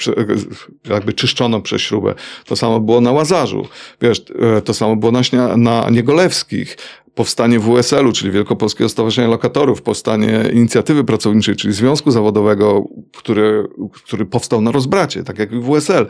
e, 0.86 0.92
jakby 0.92 1.12
czyszczoną 1.12 1.62
przez 1.62 1.82
śrubę. 1.82 2.14
To 2.46 2.56
samo 2.56 2.80
było 2.80 3.00
na 3.00 3.12
Łazarzu. 3.12 3.66
Wiesz, 4.00 4.24
e, 4.56 4.62
to 4.62 4.74
samo 4.74 4.96
było 4.96 5.12
na, 5.12 5.20
Śnia- 5.20 5.58
na 5.58 5.90
Niegolewskich. 5.90 6.78
Powstanie 7.14 7.60
WSL-u, 7.60 8.12
czyli 8.12 8.30
Wielkopolskiego 8.30 8.88
Stowarzyszenia 8.88 9.28
Lokatorów, 9.28 9.82
powstanie 9.82 10.50
inicjatywy 10.52 11.04
pracowniczej, 11.04 11.56
czyli 11.56 11.74
Związku 11.74 12.10
Zawodowego, 12.10 12.84
który, 13.16 13.68
który 14.04 14.26
powstał 14.26 14.60
na 14.60 14.72
rozbracie, 14.72 15.24
tak 15.24 15.38
jak 15.38 15.52
i 15.52 15.60
WSL. 15.60 16.06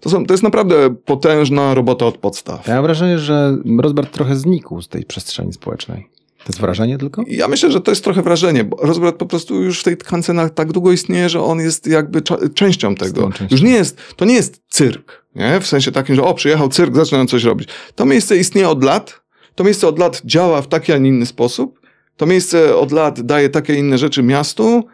To, 0.00 0.10
są, 0.10 0.26
to 0.26 0.34
jest 0.34 0.42
naprawdę 0.42 0.94
potężna 1.04 1.74
robota 1.74 2.06
od 2.06 2.18
podstaw. 2.18 2.66
Ja 2.66 2.74
mam 2.74 2.82
wrażenie, 2.82 3.18
że 3.18 3.56
rozbrat 3.80 4.12
trochę 4.12 4.36
znikł 4.36 4.82
z 4.82 4.88
tej 4.88 5.04
przestrzeni 5.04 5.52
społecznej. 5.52 6.19
To 6.44 6.48
jest 6.48 6.60
wrażenie 6.60 6.98
tylko? 6.98 7.24
Ja 7.26 7.48
myślę, 7.48 7.72
że 7.72 7.80
to 7.80 7.90
jest 7.90 8.04
trochę 8.04 8.22
wrażenie, 8.22 8.64
bo 8.64 8.76
rozbrat 8.76 9.14
po 9.14 9.26
prostu 9.26 9.62
już 9.62 9.80
w 9.80 9.84
tej 9.84 9.96
tkance 9.96 10.50
tak 10.54 10.72
długo 10.72 10.92
istnieje, 10.92 11.28
że 11.28 11.42
on 11.42 11.58
jest 11.58 11.86
jakby 11.86 12.22
częścią 12.54 12.94
tego. 12.94 13.32
częścią. 13.32 13.46
Już 13.50 13.62
nie 13.62 13.72
jest, 13.72 13.98
to 14.16 14.24
nie 14.24 14.34
jest 14.34 14.62
cyrk, 14.68 15.26
nie? 15.34 15.60
W 15.60 15.66
sensie 15.66 15.92
takim, 15.92 16.14
że 16.14 16.22
o, 16.22 16.34
przyjechał 16.34 16.68
cyrk, 16.68 16.94
zaczynają 16.94 17.26
coś 17.26 17.44
robić. 17.44 17.68
To 17.94 18.04
miejsce 18.04 18.36
istnieje 18.36 18.68
od 18.68 18.84
lat, 18.84 19.20
to 19.54 19.64
miejsce 19.64 19.88
od 19.88 19.98
lat 19.98 20.22
działa 20.24 20.62
w 20.62 20.68
taki, 20.68 20.92
a 20.92 20.98
nie 20.98 21.08
inny 21.08 21.26
sposób, 21.26 21.80
to 22.16 22.26
miejsce 22.26 22.76
od 22.76 22.92
lat 22.92 23.20
daje 23.20 23.48
takie 23.48 23.74
inne 23.74 23.98
rzeczy 23.98 24.22
miastu, 24.22 24.84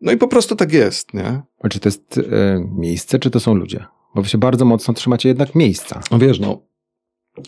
no 0.00 0.12
i 0.12 0.16
po 0.16 0.28
prostu 0.28 0.56
tak 0.56 0.72
jest, 0.72 1.14
nie? 1.14 1.42
A 1.62 1.68
czy 1.68 1.80
to 1.80 1.88
jest 1.88 2.18
e, 2.18 2.22
miejsce, 2.76 3.18
czy 3.18 3.30
to 3.30 3.40
są 3.40 3.54
ludzie? 3.54 3.84
Bo 4.14 4.22
wy 4.22 4.28
się 4.28 4.38
bardzo 4.38 4.64
mocno 4.64 4.94
trzymacie 4.94 5.28
jednak 5.28 5.54
miejsca. 5.54 6.00
No 6.10 6.18
wiesz, 6.18 6.40
no, 6.40 6.62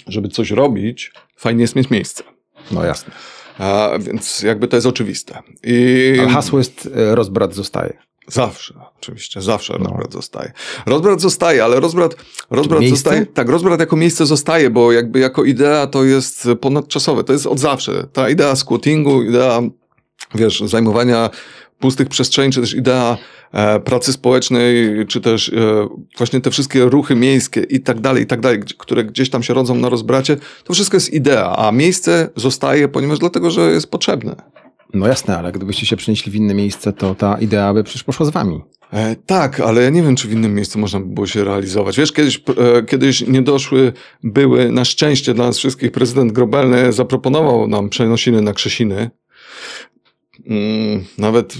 żeby 0.06 0.28
coś 0.28 0.50
robić, 0.50 1.12
fajnie 1.36 1.62
jest 1.62 1.76
mieć 1.76 1.90
miejsce. 1.90 2.24
No 2.70 2.84
jasne. 2.84 3.12
A, 3.58 3.90
więc 3.98 4.42
jakby 4.42 4.68
to 4.68 4.76
jest 4.76 4.86
oczywiste. 4.86 5.42
I 5.64 6.16
Ale 6.20 6.28
hasło 6.28 6.58
jest 6.58 6.88
e, 6.96 7.14
rozbrat 7.14 7.54
zostaje. 7.54 7.98
Zawsze, 8.28 8.74
oczywiście, 8.98 9.42
zawsze 9.42 9.72
No. 9.78 9.84
rozbrat 9.84 10.12
zostaje. 10.12 10.52
Rozbrat 10.86 11.20
zostaje, 11.20 11.64
ale 11.64 11.80
rozbrat, 11.80 12.16
rozbrat 12.50 12.80
miejsce? 12.80 12.96
zostaje. 12.96 13.26
Tak, 13.26 13.48
rozbrat 13.48 13.80
jako 13.80 13.96
miejsce 13.96 14.26
zostaje, 14.26 14.70
bo 14.70 14.92
jakby 14.92 15.18
jako 15.18 15.44
idea 15.44 15.86
to 15.86 16.04
jest 16.04 16.48
ponadczasowe. 16.60 17.24
To 17.24 17.32
jest 17.32 17.46
od 17.46 17.58
zawsze. 17.58 18.06
Ta 18.12 18.28
idea 18.30 18.56
squattingu, 18.56 19.22
idea, 19.22 19.60
wiesz, 20.34 20.60
zajmowania 20.60 21.30
pustych 21.80 22.08
przestrzeni, 22.08 22.52
czy 22.52 22.60
też 22.60 22.74
idea 22.74 23.18
e, 23.52 23.80
pracy 23.80 24.12
społecznej, 24.12 25.06
czy 25.06 25.20
też 25.20 25.48
e, 25.48 25.88
właśnie 26.18 26.40
te 26.40 26.50
wszystkie 26.50 26.84
ruchy 26.84 27.14
miejskie 27.14 27.60
i 27.60 27.80
tak 27.80 28.00
dalej, 28.00 28.22
i 28.22 28.26
tak 28.26 28.40
dalej, 28.40 28.60
które 28.78 29.04
gdzieś 29.04 29.30
tam 29.30 29.42
się 29.42 29.54
rodzą 29.54 29.74
na 29.74 29.88
rozbracie, 29.88 30.36
to 30.64 30.74
wszystko 30.74 30.96
jest 30.96 31.12
idea, 31.12 31.56
a 31.56 31.72
miejsce 31.72 32.28
zostaje, 32.36 32.88
ponieważ 32.88 33.18
dlatego, 33.18 33.50
że 33.50 33.70
jest 33.70 33.90
potrzebne. 33.90 34.36
No 34.94 35.06
jasne, 35.06 35.38
ale 35.38 35.52
gdybyście 35.52 35.86
się 35.86 35.96
przenieśli 35.96 36.32
w 36.32 36.34
inne 36.34 36.54
miejsce, 36.54 36.92
to 36.92 37.14
ta 37.14 37.38
idea 37.38 37.74
by 37.74 37.84
przecież 37.84 38.04
poszła 38.04 38.26
z 38.26 38.30
wami. 38.30 38.60
E, 38.92 39.16
tak, 39.26 39.60
ale 39.60 39.82
ja 39.82 39.90
nie 39.90 40.02
wiem, 40.02 40.16
czy 40.16 40.28
w 40.28 40.32
innym 40.32 40.54
miejscu 40.54 40.78
można 40.78 41.00
by 41.00 41.06
było 41.06 41.26
się 41.26 41.44
realizować. 41.44 41.96
Wiesz, 41.96 42.12
kiedyś, 42.12 42.42
e, 42.76 42.82
kiedyś 42.82 43.26
niedoszły 43.26 43.92
były, 44.22 44.72
na 44.72 44.84
szczęście 44.84 45.34
dla 45.34 45.46
nas 45.46 45.58
wszystkich, 45.58 45.92
prezydent 45.92 46.32
Grobelny 46.32 46.92
zaproponował 46.92 47.68
nam 47.68 47.88
przenosiny 47.88 48.42
na 48.42 48.52
Krzesiny. 48.52 49.10
Mm, 50.46 51.04
nawet 51.18 51.54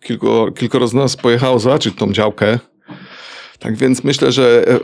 kilku, 0.00 0.52
kilkoro 0.52 0.88
z 0.88 0.94
nas 0.94 1.16
pojechało 1.16 1.58
zobaczyć 1.58 1.94
tą 1.94 2.12
działkę. 2.12 2.58
Tak 3.60 3.76
więc 3.76 4.04
myślę, 4.04 4.32
że 4.32 4.68
e, 4.68 4.80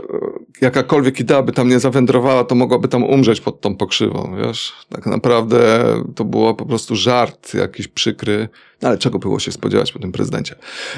jakakolwiek 0.61 1.21
idea 1.21 1.43
by 1.43 1.53
tam 1.53 1.69
nie 1.69 1.81
zawędrowała, 1.81 2.45
to 2.45 2.55
mogłaby 2.55 2.89
tam 2.89 3.05
umrzeć 3.05 3.41
pod 3.41 3.61
tą 3.61 3.77
pokrzywą, 3.77 4.37
wiesz? 4.43 4.73
Tak 4.89 5.07
naprawdę 5.07 5.85
to 6.15 6.25
było 6.25 6.55
po 6.55 6.67
prostu 6.67 6.97
żart 6.97 7.55
jakiś 7.55 7.89
przykry. 7.89 8.49
No 8.83 8.89
ale 8.89 8.99
czego 8.99 9.19
było 9.19 9.39
się 9.39 9.53
spodziewać 9.53 9.93
po 9.93 9.99
tym 9.99 10.13
prezydencie? 10.13 10.55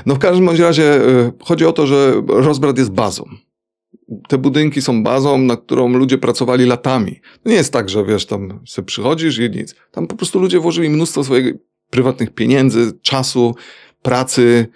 No 0.06 0.14
w 0.14 0.18
każdym 0.18 0.46
bądź 0.46 0.58
razie 0.58 0.84
e, 0.84 1.32
chodzi 1.44 1.66
o 1.66 1.72
to, 1.72 1.86
że 1.86 2.22
rozbrat 2.28 2.78
jest 2.78 2.90
bazą. 2.90 3.24
Te 4.28 4.38
budynki 4.38 4.82
są 4.82 5.02
bazą, 5.02 5.38
na 5.38 5.56
którą 5.56 5.88
ludzie 5.88 6.18
pracowali 6.18 6.66
latami. 6.66 7.20
Nie 7.44 7.54
jest 7.54 7.72
tak, 7.72 7.88
że 7.88 8.04
wiesz, 8.04 8.26
tam 8.26 8.60
sobie 8.66 8.86
przychodzisz 8.86 9.38
i 9.38 9.50
nic. 9.50 9.74
Tam 9.90 10.06
po 10.06 10.16
prostu 10.16 10.38
ludzie 10.38 10.60
włożyli 10.60 10.90
mnóstwo 10.90 11.24
swoich 11.24 11.54
prywatnych 11.90 12.34
pieniędzy, 12.34 12.92
czasu, 13.02 13.54
pracy, 14.02 14.66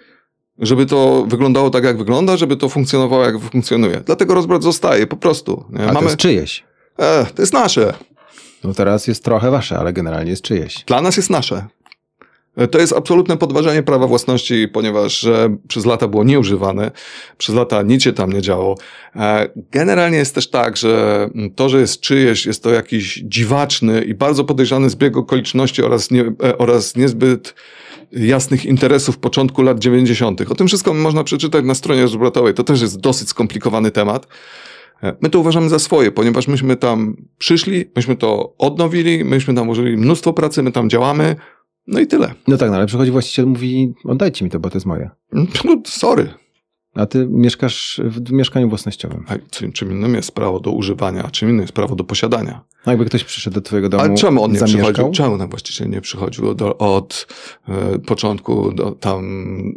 żeby 0.59 0.85
to 0.85 1.25
wyglądało 1.27 1.69
tak, 1.69 1.83
jak 1.83 1.97
wygląda, 1.97 2.37
żeby 2.37 2.57
to 2.57 2.69
funkcjonowało, 2.69 3.25
jak 3.25 3.39
funkcjonuje. 3.39 4.01
Dlatego 4.05 4.33
rozbrat 4.33 4.63
zostaje, 4.63 5.07
po 5.07 5.17
prostu. 5.17 5.65
Nie? 5.69 5.87
A 5.87 5.93
to 5.93 6.03
jest 6.03 6.17
czyjeś. 6.17 6.63
e, 6.97 7.25
to 7.35 7.41
jest 7.41 7.53
nasze. 7.53 7.93
No 8.63 8.73
teraz 8.73 9.07
jest 9.07 9.23
trochę 9.23 9.51
wasze, 9.51 9.77
ale 9.77 9.93
generalnie 9.93 10.31
jest 10.31 10.43
czyjeś. 10.43 10.83
Dla 10.87 11.01
nas 11.01 11.17
jest 11.17 11.29
nasze. 11.29 11.67
E, 12.57 12.67
To 12.67 12.79
jest 12.79 12.93
absolutne 12.93 13.37
podważanie 13.37 13.83
prawa 13.83 14.07
własności, 14.07 14.67
ponieważ 14.67 15.23
e, 15.23 15.57
przez 15.67 15.85
lata 15.85 16.07
było 16.07 16.23
nieużywane, 16.23 16.91
przez 17.37 17.55
lata 17.55 17.81
nic 17.81 18.03
się 18.03 18.13
tam 18.13 18.33
nie 18.33 18.41
działo. 18.41 18.77
E, 19.15 19.49
Generalnie 19.71 20.17
jest 20.17 20.35
też 20.35 20.49
tak, 20.49 20.77
że 20.77 21.29
mm, 21.35 21.51
to, 21.51 21.69
że 21.69 21.79
jest 21.79 21.99
czyjeś, 21.99 22.45
jest 22.45 22.63
to 22.63 22.69
jakiś 22.69 23.23
dziwaczny 23.25 24.01
i 24.01 24.13
bardzo 24.13 24.43
podejrzany 24.43 24.89
zbieg 24.89 25.17
okoliczności 25.17 25.83
oraz, 25.83 26.11
nie, 26.11 26.31
oraz 26.57 26.95
niezbyt 26.95 27.55
jasnych 28.11 28.65
interesów 28.65 29.17
początku 29.17 29.61
lat 29.61 29.79
90. 29.79 30.41
O 30.41 30.55
tym 30.55 30.67
wszystko 30.67 30.93
można 30.93 31.23
przeczytać 31.23 31.65
na 31.65 31.75
stronie 31.75 32.01
rozbratowej. 32.01 32.53
To 32.53 32.63
też 32.63 32.81
jest 32.81 32.99
dosyć 32.99 33.29
skomplikowany 33.29 33.91
temat. 33.91 34.27
My 35.21 35.29
to 35.29 35.39
uważamy 35.39 35.69
za 35.69 35.79
swoje, 35.79 36.11
ponieważ 36.11 36.47
myśmy 36.47 36.75
tam 36.75 37.15
przyszli, 37.37 37.85
myśmy 37.95 38.15
to 38.15 38.53
odnowili, 38.57 39.23
myśmy 39.23 39.53
tam 39.53 39.69
użyli 39.69 39.97
mnóstwo 39.97 40.33
pracy, 40.33 40.63
my 40.63 40.71
tam 40.71 40.89
działamy, 40.89 41.35
no 41.87 41.99
i 41.99 42.07
tyle. 42.07 42.33
No 42.47 42.57
tak, 42.57 42.69
no 42.69 42.75
ale 42.75 42.85
przychodzi 42.85 43.11
właściciel, 43.11 43.45
mówi, 43.45 43.93
oddajcie 44.05 44.45
mi 44.45 44.51
to, 44.51 44.59
bo 44.59 44.69
to 44.69 44.77
jest 44.77 44.85
moje. 44.85 45.09
No, 45.31 45.81
sorry. 45.85 46.29
A 46.95 47.05
ty 47.05 47.27
mieszkasz 47.29 48.01
w 48.03 48.31
mieszkaniu 48.31 48.69
własnościowym. 48.69 49.25
A 49.27 49.33
czym, 49.49 49.71
czym 49.71 49.91
innym 49.91 50.15
jest 50.15 50.31
prawo 50.31 50.59
do 50.59 50.71
używania, 50.71 51.23
a 51.23 51.31
czym 51.31 51.49
innym 51.49 51.61
jest 51.61 51.73
prawo 51.73 51.95
do 51.95 52.03
posiadania. 52.03 52.61
No 52.85 52.91
jakby 52.91 53.05
ktoś 53.05 53.23
przyszedł 53.23 53.53
do 53.53 53.61
twojego 53.61 53.89
domu, 53.89 54.03
Ale 54.03 54.15
czemu 54.15 54.43
on 54.43 54.51
nie 54.51 54.59
zamieszkał, 54.59 54.93
przychodził? 54.93 55.11
Czemu 55.11 55.37
ten 55.37 55.49
właściciel 55.49 55.89
nie 55.89 56.01
przychodził 56.01 56.53
do, 56.53 56.77
od 56.77 57.27
e, 57.67 57.99
początku 57.99 58.71
do, 58.73 58.91
tam 58.91 59.23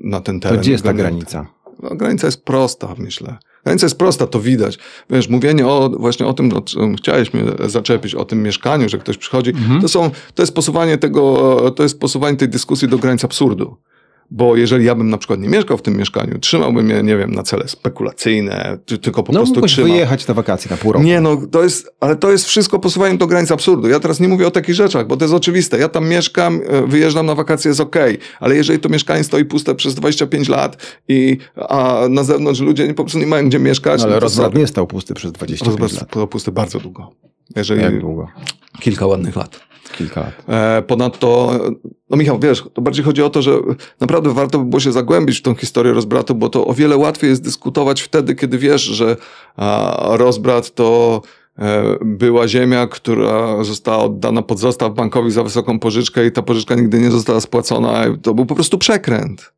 na 0.05 0.21
ten 0.21 0.41
to 0.41 0.49
teren? 0.49 0.61
gdzie 0.61 0.73
jest 0.73 0.85
ta 0.85 0.95
granica? 0.95 1.47
No, 1.83 1.97
granica 1.97 2.27
jest 2.27 2.45
prosta, 2.45 2.95
myślę. 2.99 3.37
Granica 3.67 3.87
jest 3.87 3.99
prosta, 3.99 4.27
to 4.27 4.41
widać. 4.41 4.79
Wiesz, 5.11 5.29
mówienie 5.29 5.67
o, 5.67 5.91
właśnie 5.99 6.27
o 6.27 6.35
tym, 6.35 6.53
o 6.53 6.61
czym 6.61 6.97
chciałeś 6.97 7.35
mnie 7.35 7.43
zaczepić, 7.67 8.15
o 8.15 8.25
tym 8.25 8.43
mieszkaniu, 8.43 8.89
że 8.89 8.99
ktoś 8.99 9.19
przychodzi, 9.19 9.51
Mhm. 9.51 9.81
to, 9.81 9.89
są, 9.89 10.11
to 10.35 10.43
jest 10.43 10.55
posuwanie 10.55 10.99
tego, 10.99 11.71
to 11.77 11.83
jest 11.83 12.01
posuwanie 12.01 12.37
tej 12.37 12.49
dyskusji 12.49 12.89
do 12.89 12.99
granic 12.99 13.25
absurdu. 13.25 13.77
Bo 14.31 14.57
jeżeli 14.57 14.85
ja 14.85 14.95
bym 14.95 15.11
na 15.11 15.19
przykład 15.19 15.41
nie 15.41 15.49
mieszkał 15.49 15.77
w 15.79 15.83
tym 15.83 15.97
mieszkaniu, 15.97 16.39
trzymałbym 16.39 16.91
je, 16.91 17.03
nie 17.03 17.17
wiem, 17.17 17.31
na 17.35 17.43
cele 17.43 17.69
spekulacyjne, 17.69 18.79
czy 18.85 18.99
tylko 18.99 19.23
po 19.23 19.33
No 19.33 19.39
prostu 19.39 19.61
trzymał. 19.61 19.91
wyjechać 19.93 20.27
na 20.27 20.35
wakacje 20.35 20.71
na 20.71 20.77
pół 20.77 20.93
roku. 20.93 21.05
Nie, 21.07 21.21
no 21.21 21.37
to 21.51 21.63
jest, 21.63 21.95
ale 22.01 22.17
to 22.17 22.31
jest 22.33 22.45
wszystko 22.45 22.79
posuwaniem 22.79 23.19
do 23.19 23.27
granic 23.27 23.51
absurdu. 23.51 23.89
Ja 23.89 24.01
teraz 24.01 24.21
nie 24.21 24.29
mówię 24.29 24.47
o 24.47 24.51
takich 24.51 24.75
rzeczach, 24.75 25.07
bo 25.07 25.17
to 25.17 25.25
jest 25.25 25.35
oczywiste. 25.35 25.79
Ja 25.79 25.89
tam 25.89 26.09
mieszkam, 26.09 26.61
e, 26.69 26.87
wyjeżdżam 26.87 27.27
na 27.27 27.35
wakacje, 27.35 27.69
jest 27.69 27.81
okej, 27.81 28.19
ale 28.41 28.57
jeżeli 28.57 28.79
to 28.79 28.89
mieszkanie 28.89 29.25
stoi 29.25 29.45
puste 29.45 29.75
przez 29.75 29.95
25 29.95 30.49
lat 30.49 30.77
i 31.09 31.39
a 31.69 32.01
na 32.11 32.25
zewnątrz 32.25 32.61
ludzie 32.61 32.95
po 32.95 33.05
prostu 33.05 33.19
nie 33.19 33.27
mają 33.27 33.49
gdzie 33.49 33.59
mieszkać, 33.59 34.01
No, 34.01 34.07
ale 34.09 34.19
no 34.21 34.29
sorry. 34.29 34.59
nie 34.59 34.67
stał 34.67 34.87
pusty 34.87 35.15
przez 35.15 35.33
25 35.33 35.69
Rozbrat 35.81 35.93
lat. 36.01 36.11
stał 36.11 36.29
pusty 36.29 36.53
bardzo 36.53 36.81
długo. 36.81 37.11
Jeżeli 37.57 37.83
Jak 37.83 38.01
długo? 38.01 38.29
kilka 38.81 39.07
ładnych 39.07 39.37
lat. 39.37 39.61
Kilka 39.93 40.21
lat. 40.21 40.45
E, 40.49 40.83
Ponadto, 40.83 41.61
no 42.11 42.17
Michał, 42.17 42.39
wiesz, 42.39 42.65
to 42.75 42.83
bardziej 42.83 43.05
chodzi 43.05 43.23
o 43.23 43.31
to, 43.31 43.43
że 43.43 43.53
naprawdę 44.01 44.35
warto 44.35 44.59
by 44.59 44.65
było 44.65 44.81
się 44.81 44.93
zagłębić 44.93 45.39
w 45.39 45.43
tą 45.43 45.55
historię 45.55 45.93
rozbratu, 45.93 46.35
bo 46.35 46.49
to 46.49 46.67
o 46.67 46.75
wiele 46.75 46.97
łatwiej 46.97 47.31
jest 47.31 47.43
dyskutować 47.43 48.03
wtedy, 48.03 48.35
kiedy 48.35 48.59
wiesz, 48.59 48.83
że 48.83 49.17
rozbrat 49.99 50.75
to 50.75 51.23
e, 51.59 51.97
była 52.05 52.49
ziemia, 52.49 52.87
która 52.87 53.65
została 53.65 54.05
oddana 54.05 54.43
pod 54.43 54.59
zastaw 54.59 54.95
bankowi 54.95 55.31
za 55.31 55.43
wysoką 55.43 55.79
pożyczkę 55.79 56.27
i 56.27 56.33
ta 56.33 56.43
pożyczka 56.43 56.75
nigdy 56.75 57.01
nie 57.01 57.11
została 57.11 57.41
spłacona. 57.41 58.05
To 58.23 58.35
był 58.35 58.47
po 58.47 58.55
prostu 58.55 58.79
przekręt. 58.79 59.56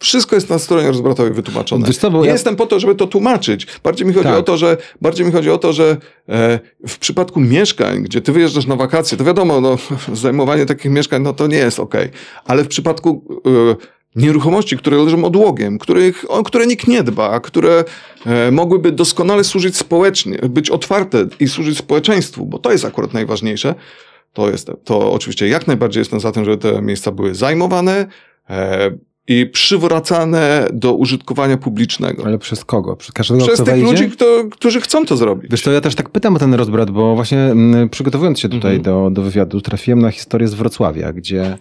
Wszystko 0.00 0.36
jest 0.36 0.50
na 0.50 0.58
stronie 0.58 0.88
rozbratowej 0.88 1.32
wytłumaczone. 1.32 1.92
Co, 1.92 2.08
nie 2.10 2.26
ja- 2.26 2.32
jestem 2.32 2.56
po 2.56 2.66
to, 2.66 2.80
żeby 2.80 2.94
to 2.94 3.06
tłumaczyć. 3.06 3.66
Bardziej 3.82 4.06
mi 4.06 4.12
chodzi 4.12 4.28
Tak. 4.28 4.38
o 4.38 4.42
to, 4.42 4.56
że 4.56 4.76
bardziej 5.00 5.26
mi 5.26 5.32
chodzi 5.32 5.50
o 5.50 5.58
to, 5.58 5.72
że 5.72 5.96
e, 6.28 6.60
w 6.88 6.98
przypadku 6.98 7.40
mieszkań, 7.40 8.02
gdzie 8.02 8.20
ty 8.20 8.32
wyjeżdżasz 8.32 8.66
na 8.66 8.76
wakacje, 8.76 9.18
to 9.18 9.24
wiadomo, 9.24 9.60
no, 9.60 9.76
zajmowanie 10.12 10.66
takich 10.66 10.90
mieszkań, 10.90 11.22
no 11.22 11.32
to 11.32 11.46
nie 11.46 11.56
jest 11.56 11.80
okej. 11.80 12.08
Ale 12.44 12.64
w 12.64 12.68
przypadku 12.68 13.24
e, 13.46 13.76
nieruchomości, 14.16 14.76
które 14.76 14.96
leżą 14.96 15.24
odłogiem, 15.24 15.78
których, 15.78 16.24
o 16.28 16.42
które 16.42 16.66
nikt 16.66 16.88
nie 16.88 17.02
dba, 17.02 17.40
które 17.40 17.84
e, 18.26 18.50
mogłyby 18.50 18.92
doskonale 18.92 19.44
służyć 19.44 19.76
społecznie, 19.76 20.38
być 20.38 20.70
otwarte 20.70 21.26
i 21.40 21.48
służyć 21.48 21.78
społeczeństwu, 21.78 22.46
bo 22.46 22.58
to 22.58 22.72
jest 22.72 22.84
akurat 22.84 23.14
najważniejsze, 23.14 23.74
to 24.32 24.50
jest, 24.50 24.70
to 24.84 25.12
oczywiście 25.12 25.48
jak 25.48 25.66
najbardziej 25.66 26.00
jestem 26.00 26.20
za 26.20 26.32
tym, 26.32 26.44
żeby 26.44 26.58
te 26.58 26.82
miejsca 26.82 27.12
były 27.12 27.34
zajmowane 27.34 28.06
e, 28.50 28.90
i 29.32 29.46
przywracane 29.46 30.66
do 30.72 30.94
użytkowania 30.94 31.56
publicznego. 31.56 32.22
Ale 32.26 32.38
przez 32.38 32.64
kogo? 32.64 32.96
Przez 32.96 33.12
każdego, 33.12 33.40
Przez 33.44 33.54
kto 33.54 33.64
tych 33.64 33.74
wejdzie? 33.74 33.90
ludzi, 33.90 34.10
kto, 34.16 34.24
którzy 34.50 34.80
chcą 34.80 35.06
to 35.06 35.16
zrobić. 35.16 35.50
Wiesz 35.50 35.62
co, 35.62 35.72
ja 35.72 35.80
też 35.80 35.94
tak 35.94 36.08
pytam 36.10 36.36
o 36.36 36.38
ten 36.38 36.54
rozbrat, 36.54 36.90
bo 36.90 37.14
właśnie 37.14 37.38
mm, 37.38 37.88
przygotowując 37.88 38.40
się 38.40 38.48
tutaj 38.48 38.76
Mhm. 38.76 38.82
do, 38.82 39.10
do 39.10 39.22
wywiadu, 39.22 39.60
trafiłem 39.60 39.98
na 40.02 40.10
historię 40.10 40.48
z 40.48 40.54
Wrocławia, 40.54 41.12
gdzie 41.12 41.58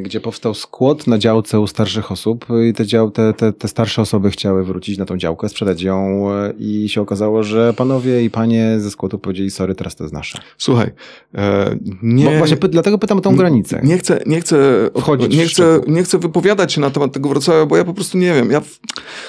gdzie 0.00 0.20
powstał 0.20 0.54
skład 0.54 1.06
na 1.06 1.18
działce 1.18 1.60
u 1.60 1.66
starszych 1.66 2.12
osób 2.12 2.46
i 2.68 2.72
te, 2.72 2.86
dział, 2.86 3.10
te, 3.10 3.32
te, 3.32 3.52
te 3.52 3.68
starsze 3.68 4.02
osoby 4.02 4.30
chciały 4.30 4.64
wrócić 4.64 4.98
na 4.98 5.04
tą 5.04 5.16
działkę, 5.16 5.48
sprzedać 5.48 5.82
ją 5.82 6.30
e, 6.32 6.52
i 6.58 6.88
się 6.88 7.00
okazało, 7.00 7.42
że 7.42 7.72
panowie 7.72 8.24
i 8.24 8.30
panie 8.30 8.76
ze 8.80 8.90
składu 8.90 9.18
powiedzieli, 9.18 9.50
sorry, 9.50 9.74
teraz 9.74 9.96
to 9.96 10.04
jest 10.04 10.14
nasze. 10.14 10.38
Słuchaj, 10.58 10.90
e, 11.34 11.76
nie... 12.02 12.24
Bo 12.24 12.30
właśnie 12.38 12.56
py, 12.56 12.68
dlatego 12.68 12.98
pytam 12.98 13.18
o 13.18 13.20
tą 13.20 13.36
granicę. 13.36 13.80
Nie 13.82 13.98
chcę, 13.98 14.20
nie 14.26 14.40
chcę, 14.40 14.90
Wchodzić 15.00 15.36
nie 15.36 15.46
chcę, 15.46 15.80
nie 15.86 16.02
chcę 16.02 16.18
wypowiadać 16.18 16.72
się 16.72 16.80
na 16.80 16.90
temat 16.90 17.12
tego 17.12 17.28
Wrocławia, 17.28 17.66
bo 17.66 17.76
ja 17.76 17.84
po 17.84 17.94
prostu 17.94 18.18
nie 18.18 18.34
wiem. 18.34 18.50
Ja 18.50 18.62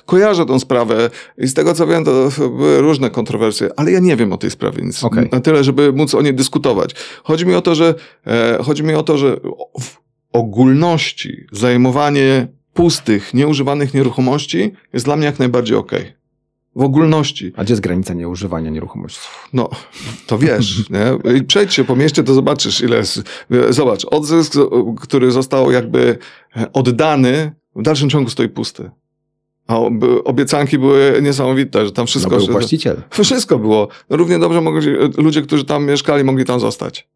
kojarzę 0.06 0.46
tą 0.46 0.60
sprawę 0.60 1.10
i 1.38 1.48
z 1.48 1.54
tego 1.54 1.74
co 1.74 1.88
wiem, 1.88 2.06
to 2.06 2.30
były 2.38 2.82
różne 2.82 3.10
kontrowersje, 3.10 3.70
ale 3.76 3.92
ja 3.92 4.00
nie 4.00 4.16
wiem 4.16 4.34
o 4.34 4.38
tej 4.38 4.52
sprawie 4.52 4.84
nic. 4.84 5.04
Okej. 5.04 5.30
Na 5.32 5.40
tyle, 5.40 5.64
żeby 5.64 5.94
móc 5.94 6.16
o 6.16 6.22
niej 6.22 6.34
dyskutować. 6.34 6.96
Chodzi 7.24 7.46
mi 7.46 7.56
o 7.56 7.62
to, 7.62 7.76
że, 7.76 7.96
e, 8.28 8.60
chodzi 8.64 8.84
mi 8.84 8.94
o 8.94 9.04
to, 9.04 9.18
że 9.18 9.38
w 9.82 10.05
ogólności 10.36 11.46
zajmowanie 11.52 12.48
pustych, 12.74 13.34
nieużywanych 13.34 13.94
nieruchomości 13.94 14.72
jest 14.94 15.06
dla 15.06 15.16
mnie 15.16 15.26
jak 15.26 15.40
najbardziej 15.40 15.78
okej. 15.78 16.14
W 16.76 16.82
ogólności. 16.82 17.54
A 17.56 17.64
gdzie 17.64 17.72
jest 17.72 17.82
granica 17.82 18.14
nieużywania 18.14 18.70
nieruchomości? 18.70 19.20
No, 19.54 19.70
to 20.28 20.38
wiesz, 20.38 20.90
nie? 20.90 21.44
Przejdź 21.48 21.74
się 21.74 21.84
po 21.84 21.96
mieście, 21.96 22.24
to 22.24 22.34
zobaczysz, 22.34 22.82
ile 22.82 22.98
jest. 22.98 23.22
Zobacz, 23.70 24.06
odzysk, 24.06 24.54
który 25.02 25.32
został 25.32 25.72
jakby 25.72 26.18
oddany, 26.74 27.52
w 27.76 27.82
dalszym 27.82 28.10
ciągu 28.10 28.30
stoi 28.30 28.50
pusty. 28.50 28.92
A 29.68 29.78
ob- 29.80 30.22
obiecanki 30.26 30.80
były 30.80 31.20
niesamowite, 31.22 31.86
że 31.86 31.92
tam 31.92 32.04
No 32.04 32.08
wszystko... 32.08 32.36
był 32.38 32.46
że- 32.46 32.52
właściciel. 32.52 33.02
wszystko 33.10 33.60
było. 33.60 33.88
Równie 34.10 34.40
dobrze 34.40 34.62
mogli, 34.62 34.92
ludzie, 35.18 35.42
którzy 35.42 35.66
tam 35.66 35.86
mieszkali, 35.86 36.24
mogli 36.24 36.46
tam 36.46 36.60
zostać. 36.60 37.08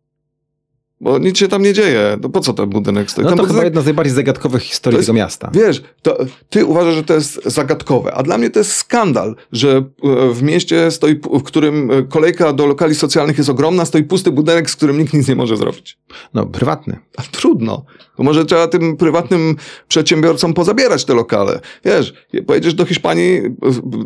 Bo 1.01 1.19
nic 1.19 1.37
się 1.37 1.47
tam 1.47 1.61
nie 1.61 1.73
dzieje. 1.73 2.17
No 2.21 2.29
po 2.29 2.39
co 2.39 2.53
ten 2.53 2.69
budynek 2.69 3.11
stoi? 3.11 3.23
No 3.25 3.29
to 3.29 3.35
budynek 3.35 3.51
chyba 3.55 3.63
jedna 3.63 3.81
z 3.81 3.85
najbardziej 3.85 4.15
zagadkowych 4.15 4.63
historii 4.63 4.95
To 4.95 4.99
jest- 4.99 5.07
tego 5.07 5.17
miasta. 5.17 5.49
Wiesz, 5.53 5.83
to 6.01 6.17
ty 6.49 6.65
uważasz, 6.65 6.95
że 6.95 7.03
to 7.03 7.13
jest 7.13 7.41
zagadkowe, 7.45 8.13
a 8.13 8.23
dla 8.23 8.37
mnie 8.37 8.49
to 8.49 8.59
jest 8.59 8.71
skandal, 8.71 9.35
że 9.51 9.69
e, 9.77 10.33
w 10.33 10.43
mieście 10.43 10.91
stoi, 10.91 11.15
w 11.15 11.43
którym 11.43 11.91
e, 11.91 12.03
kolejka 12.03 12.53
do 12.53 12.65
lokali 12.65 12.95
socjalnych 12.95 13.37
jest 13.37 13.49
ogromna, 13.49 13.85
stoi 13.85 14.03
pusty 14.03 14.31
budynek, 14.31 14.69
z 14.69 14.75
którym 14.75 14.97
nikt 14.99 15.13
nic 15.13 15.27
nie 15.27 15.35
może 15.35 15.57
zrobić. 15.57 15.97
No, 16.33 16.45
prywatny. 16.45 16.99
A 17.17 17.21
trudno. 17.21 17.85
To 18.17 18.23
może 18.23 18.45
trzeba 18.45 18.67
tym 18.67 18.97
prywatnym 18.97 19.55
przedsiębiorcom 19.87 20.53
pozabierać 20.53 21.05
te 21.05 21.13
lokale. 21.13 21.59
Wiesz, 21.85 22.13
pojedziesz 22.47 22.73
do 22.73 22.85
Hiszpanii, 22.85 23.41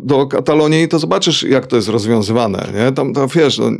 do 0.02 0.26
Katalonii, 0.26 0.88
to 0.88 0.98
zobaczysz, 0.98 1.42
jak 1.42 1.66
to 1.66 1.76
jest 1.76 1.88
rozwiązywane. 1.88 2.68
Nie? 2.74 2.92
Tam, 2.92 3.14
tam 3.14 3.28
wiesz, 3.28 3.58
no, 3.58 3.70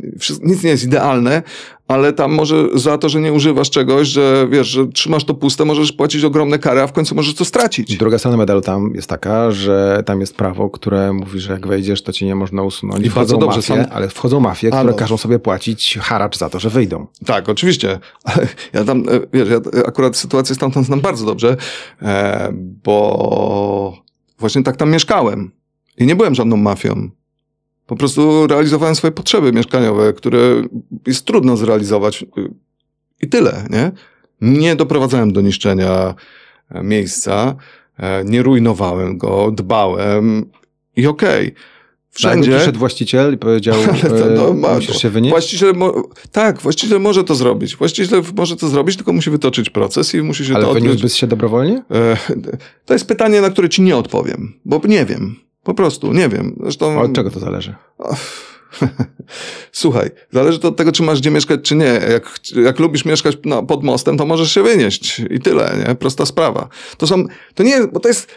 nic 0.43 0.63
nie 0.63 0.69
jest 0.69 0.83
idealne, 0.83 1.43
ale 1.87 2.13
tam 2.13 2.33
może 2.33 2.55
za 2.73 2.97
to, 2.97 3.09
że 3.09 3.21
nie 3.21 3.33
używasz 3.33 3.69
czegoś, 3.69 4.07
że 4.07 4.47
wiesz, 4.51 4.67
że 4.67 4.87
trzymasz 4.87 5.23
to 5.23 5.33
puste, 5.33 5.65
możesz 5.65 5.91
płacić 5.91 6.23
ogromne 6.23 6.59
kary, 6.59 6.81
a 6.81 6.87
w 6.87 6.93
końcu 6.93 7.15
możesz 7.15 7.33
to 7.35 7.45
stracić. 7.45 7.97
Druga 7.97 8.19
strona 8.19 8.37
medalu 8.37 8.61
tam 8.61 8.91
jest 8.95 9.09
taka, 9.09 9.51
że 9.51 10.03
tam 10.05 10.21
jest 10.21 10.35
prawo, 10.35 10.69
które 10.69 11.13
mówi, 11.13 11.39
że 11.39 11.53
jak 11.53 11.67
wejdziesz, 11.67 12.01
to 12.03 12.11
cię 12.13 12.25
nie 12.25 12.35
można 12.35 12.63
usunąć. 12.63 13.05
I 13.05 13.09
wchodzą 13.09 13.19
bardzo 13.19 13.37
dobrze, 13.37 13.73
mafie, 13.73 13.83
sam- 13.83 13.93
ale 13.97 14.09
wchodzą 14.09 14.39
mafie, 14.39 14.71
które 14.71 14.93
każą 14.93 15.17
sobie 15.17 15.39
płacić 15.39 15.97
haracz 16.01 16.37
za 16.37 16.49
to, 16.49 16.59
że 16.59 16.69
wyjdą. 16.69 17.07
Tak, 17.25 17.49
oczywiście. 17.49 17.99
Ja 18.73 18.83
tam, 18.83 18.99
e, 18.99 19.03
wiesz, 19.33 19.49
ja 19.49 19.83
akurat 19.87 20.17
sytuację 20.17 20.55
stamtąd 20.55 20.85
znam 20.85 21.01
bardzo 21.01 21.25
dobrze, 21.25 21.57
e, 22.01 22.49
bo 22.83 23.93
właśnie 24.39 24.63
tak 24.63 24.77
tam 24.77 24.91
mieszkałem. 24.91 25.51
I 25.97 26.05
nie 26.05 26.15
byłem 26.15 26.35
żadną 26.35 26.57
mafią. 26.57 27.09
Po 27.87 27.95
prostu 27.95 28.47
realizowałem 28.47 28.95
swoje 28.95 29.11
potrzeby 29.11 29.51
mieszkaniowe, 29.53 30.13
które 30.13 30.39
jest 31.07 31.25
trudno 31.25 31.57
zrealizować. 31.57 32.23
y, 32.23 32.25
I 33.21 33.27
tyle, 33.29 33.65
nie? 33.69 33.91
Nie 34.41 34.75
doprowadzałem 34.75 35.33
do 35.33 35.41
niszczenia 35.41 36.15
e, 36.71 36.83
miejsca, 36.83 37.55
e, 37.99 38.23
nie 38.25 38.43
rujnowałem 38.43 39.17
go, 39.17 39.51
dbałem 39.51 40.45
i 40.95 41.07
okej. 41.07 41.53
Wszędzie. 42.09 42.41
Wszędzie. 42.41 42.57
przyszedł 42.57 42.79
właściciel 42.79 43.33
i 43.33 43.37
powiedział, 43.37 43.75
Ale 44.03 44.19
to- 44.19 44.29
no, 44.35 44.49
e, 44.49 44.53
ma- 44.53 44.75
musisz 44.75 44.97
się 45.01 45.09
wynieść. 45.09 45.31
Właściciel, 45.31 45.73
mo- 45.75 46.03
tak, 46.31 46.61
właściciel 46.61 46.99
może 47.01 47.23
to 47.23 47.35
zrobić. 47.35 47.75
Właściciel 47.75 48.21
może 48.35 48.55
to 48.55 48.67
zrobić, 48.69 48.95
tylko 48.95 49.13
musi 49.13 49.29
wytoczyć 49.29 49.69
proces 49.69 50.15
i 50.15 50.21
musi 50.21 50.45
się 50.45 50.53
Ale 50.55 50.63
to 50.63 50.69
odbyć. 50.69 50.83
wyniósłbyś 50.83 51.13
się 51.13 51.27
dobrowolnie? 51.27 51.83
E, 51.91 52.17
To 52.85 52.93
jest 52.93 53.07
pytanie, 53.07 53.41
na 53.41 53.49
które 53.49 53.69
ci 53.69 53.81
nie 53.81 53.97
odpowiem, 53.97 54.53
bo 54.65 54.81
nie 54.87 55.05
wiem. 55.05 55.35
Po 55.65 55.73
prostu 55.73 56.13
nie 56.13 56.29
wiem. 56.29 56.55
Zresztą. 56.63 57.01
Od 57.01 57.13
czego 57.13 57.31
to 57.31 57.39
zależy? 57.39 57.75
Słuchaj, 59.71 60.09
zależy 60.31 60.59
to 60.59 60.67
od 60.67 60.77
tego, 60.77 60.91
czy 60.91 61.03
masz 61.03 61.19
gdzie 61.19 61.31
mieszkać, 61.31 61.61
czy 61.63 61.75
nie. 61.75 61.99
Jak, 62.11 62.39
jak 62.63 62.79
lubisz 62.79 63.05
mieszkać 63.05 63.37
na, 63.45 63.63
pod 63.63 63.83
mostem, 63.83 64.17
to 64.17 64.25
możesz 64.25 64.51
się 64.51 64.63
wynieść. 64.63 65.21
I 65.29 65.39
tyle, 65.39 65.85
nie? 65.87 65.95
Prosta 65.95 66.25
sprawa. 66.25 66.69
To 66.97 67.07
są, 67.07 67.25
to 67.55 67.63
nie 67.63 67.87
bo 67.87 67.99
to 67.99 68.07
jest, 68.07 68.27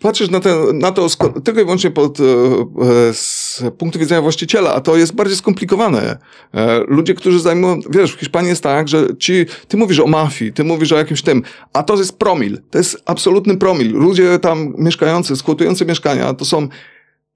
patrzysz 0.00 0.30
na, 0.30 0.40
ten, 0.40 0.78
na 0.78 0.92
to 0.92 1.06
tylko 1.44 1.60
i 1.60 1.64
wyłącznie 1.64 1.90
pod, 1.90 2.20
e, 2.20 2.24
e, 2.24 3.12
z 3.52 3.74
punktu 3.78 3.98
widzenia 3.98 4.22
właściciela, 4.22 4.74
a 4.74 4.80
to 4.80 4.96
jest 4.96 5.14
bardziej 5.14 5.36
skomplikowane. 5.36 6.18
E, 6.54 6.78
ludzie, 6.88 7.14
którzy 7.14 7.40
zajmują, 7.40 7.80
wiesz, 7.90 8.12
w 8.12 8.18
Hiszpanii 8.18 8.48
jest 8.48 8.62
tak, 8.62 8.88
że 8.88 9.06
ci, 9.18 9.46
ty 9.68 9.76
mówisz 9.76 10.00
o 10.00 10.06
mafii, 10.06 10.52
ty 10.52 10.64
mówisz 10.64 10.92
o 10.92 10.96
jakimś 10.96 11.22
tym, 11.22 11.42
a 11.72 11.82
to 11.82 11.96
jest 11.96 12.18
promil. 12.18 12.58
To 12.70 12.78
jest 12.78 13.02
absolutny 13.06 13.56
promil. 13.56 13.92
Ludzie 13.92 14.38
tam 14.38 14.74
mieszkający, 14.78 15.36
skłotujący 15.36 15.84
mieszkania, 15.84 16.34
to 16.34 16.44
są 16.44 16.68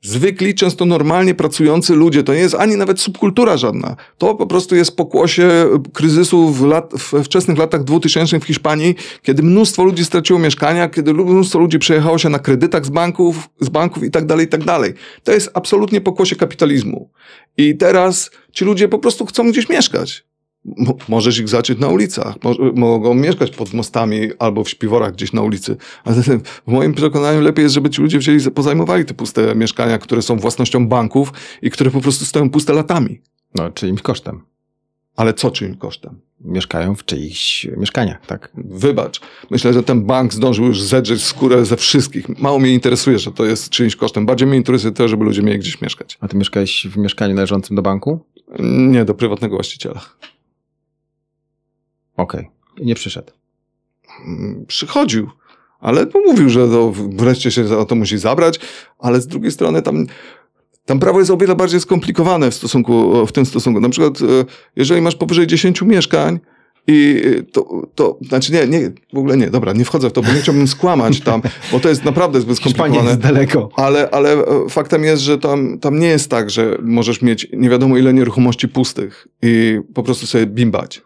zwykli, 0.07 0.55
często 0.55 0.85
normalnie 0.85 1.35
pracujący 1.35 1.95
ludzie. 1.95 2.23
To 2.23 2.35
nie 2.35 2.41
jest 2.41 2.55
ani 2.55 2.77
nawet 2.77 3.01
subkultura 3.01 3.57
żadna. 3.57 3.97
To 4.19 4.35
po 4.35 4.47
prostu 4.47 4.77
jest 4.77 4.97
pokłosie 4.97 5.51
kryzysu 5.93 6.51
w, 6.51 6.67
lat, 6.67 6.93
w 6.93 7.25
wczesnych 7.25 7.59
latach 7.59 7.85
2000 7.85 8.41
w 8.41 8.45
Hiszpanii, 8.45 8.95
kiedy 9.23 9.43
mnóstwo 9.43 9.85
ludzi 9.85 10.05
straciło 10.05 10.39
mieszkania, 10.39 10.89
kiedy 10.89 11.15
mnóstwo 11.15 11.59
ludzi 11.59 11.79
przejechało 11.79 12.19
się 12.19 12.29
na 12.29 12.39
kredytach 12.39 12.87
z 12.87 12.91
banków, 12.91 13.49
z 13.61 13.69
banków 13.69 14.05
i 14.05 14.11
tak 14.11 14.27
dalej, 14.27 14.47
i 14.47 14.49
tak 14.49 14.65
dalej. 14.65 14.95
To 15.25 15.33
jest 15.33 15.51
absolutnie 15.55 16.01
pokłosie 16.01 16.37
kapitalizmu. 16.37 17.11
I 17.57 17.77
teraz 17.77 18.31
ci 18.53 18.65
ludzie 18.65 18.89
po 18.89 18.99
prostu 18.99 19.27
chcą 19.27 19.51
gdzieś 19.51 19.69
mieszkać. 19.69 20.26
Mo- 20.79 20.97
Możesz 21.09 21.39
ich 21.39 21.49
zacząć 21.49 21.79
na 21.81 21.89
ulicach, 21.89 22.35
Mo- 22.45 22.73
mogą 22.75 23.15
mieszkać 23.15 23.51
pod 23.51 23.73
mostami 23.75 24.31
albo 24.39 24.65
w 24.65 24.69
śpiworach 24.69 25.13
gdzieś 25.13 25.33
na 25.33 25.43
ulicy. 25.43 25.77
Ale 26.05 26.23
w 26.23 26.41
moim 26.67 26.95
przekonaniu 26.95 27.41
lepiej 27.41 27.63
jest, 27.63 27.75
żeby 27.75 27.91
ci 27.91 28.03
ludzie 28.03 28.19
wzięli, 28.19 28.51
pozajmowali 28.51 29.05
te 29.05 29.15
puste 29.15 29.55
mieszkania, 29.55 29.99
które 29.99 30.23
są 30.23 30.37
własnością 30.37 30.89
banków 30.89 31.33
i 31.63 31.71
które 31.71 31.91
po 31.91 32.01
prostu 32.01 32.25
stoją 32.25 32.51
puste 32.51 32.73
latami. 32.73 33.21
No, 33.55 33.71
czyimś 33.71 34.03
kosztem. 34.03 34.43
Ale 35.17 35.35
co 35.35 35.51
czyim 35.51 35.77
kosztem? 35.77 36.21
Mieszkają 36.41 36.95
w 36.95 37.05
czyichś 37.05 37.67
mieszkaniach, 37.77 38.27
tak? 38.27 38.53
Wybacz. 38.55 39.21
Myślę, 39.51 39.73
że 39.73 39.83
ten 39.83 40.05
bank 40.05 40.35
zdążył 40.35 40.65
już 40.67 40.83
zedrzeć 40.83 41.23
skórę 41.25 41.65
ze 41.65 41.77
wszystkich. 41.77 42.29
Mało 42.39 42.59
mnie 42.59 42.75
interesuje, 42.75 43.19
że 43.19 43.33
to 43.33 43.45
jest 43.45 43.71
czyimś 43.71 43.97
kosztem. 43.97 44.27
Bardziej 44.27 44.49
mnie 44.49 44.57
interesuje 44.57 44.93
to, 44.93 45.09
żeby 45.09 45.25
ludzie 45.25 45.43
mieli 45.43 45.59
gdzieś 45.59 45.81
mieszkać. 45.81 46.19
A 46.21 46.29
ty 46.29 46.37
mieszkałeś 46.37 46.87
w 46.91 46.97
mieszkaniu 46.97 47.35
należącym 47.35 47.77
do 47.77 47.83
banku? 47.83 48.21
Nie 48.89 49.05
do 49.05 49.15
prywatnego 49.15 49.57
właściciela. 49.57 50.01
Okej. 52.17 52.51
I 52.79 52.87
nie 52.87 52.95
przyszedł. 52.95 53.33
Mm, 54.27 54.65
Przychodził, 54.67 55.31
ale 55.81 56.07
mówił, 56.27 56.49
że 56.49 56.69
to 56.69 56.93
wreszcie 56.93 57.51
się 57.51 57.79
o 57.79 57.85
to 57.85 57.95
musi 57.95 58.19
zabrać, 58.19 58.61
ale 58.99 59.21
z 59.21 59.27
drugiej 59.27 59.53
strony 59.53 59.83
tam, 59.83 60.07
tam 60.85 60.99
prawo 60.99 61.19
jest 61.19 61.31
o 61.31 61.37
wiele 61.37 61.55
bardziej 61.55 61.81
skomplikowane 61.81 62.51
w 62.51 62.55
stosunku, 62.55 63.27
w 63.27 63.33
tym 63.33 63.47
stosunku. 63.47 63.81
Na 63.81 63.89
przykład, 63.89 64.21
e, 64.23 64.25
jeżeli 64.77 65.01
masz 65.01 65.17
powyżej 65.17 65.47
10 65.47 65.83
mieszkań, 65.83 66.39
i 66.89 67.23
to, 67.53 67.83
to, 67.95 68.19
znaczy 68.29 68.53
nie, 68.53 68.67
nie, 68.67 68.91
w 69.13 69.19
ogóle 69.19 69.37
nie, 69.37 69.51
dobra, 69.51 69.73
nie 69.73 69.85
wchodzę 69.85 70.11
w 70.11 70.13
to, 70.13 70.23
bo 70.23 70.33
nie 70.33 70.41
chciałbym 70.41 70.69
skłamać 70.69 71.21
tam, 71.21 71.43
bo 71.73 71.81
to 71.81 71.89
jest 71.89 72.05
naprawdę 72.05 72.41
zbyt 72.41 72.59
Hiszpania 72.59 72.75
skomplikowane. 72.95 73.11
jest 73.11 73.21
daleko. 73.21 73.69
Ale, 73.77 74.11
ale 74.11 74.33
e, 74.33 74.69
faktem 74.69 75.05
jest, 75.05 75.23
że 75.23 75.39
tam, 75.39 75.79
tam 75.79 75.99
nie 75.99 76.07
jest 76.07 76.31
tak, 76.31 76.51
że 76.51 76.79
możesz 76.83 77.23
mieć 77.23 77.47
nie 77.53 77.71
wiadomo 77.71 77.97
ile 77.97 78.15
nieruchomości 78.15 78.69
pustych 78.69 79.29
i 79.43 79.81
po 79.95 80.03
prostu 80.03 80.27
sobie 80.27 80.47
bimbać. 80.47 81.03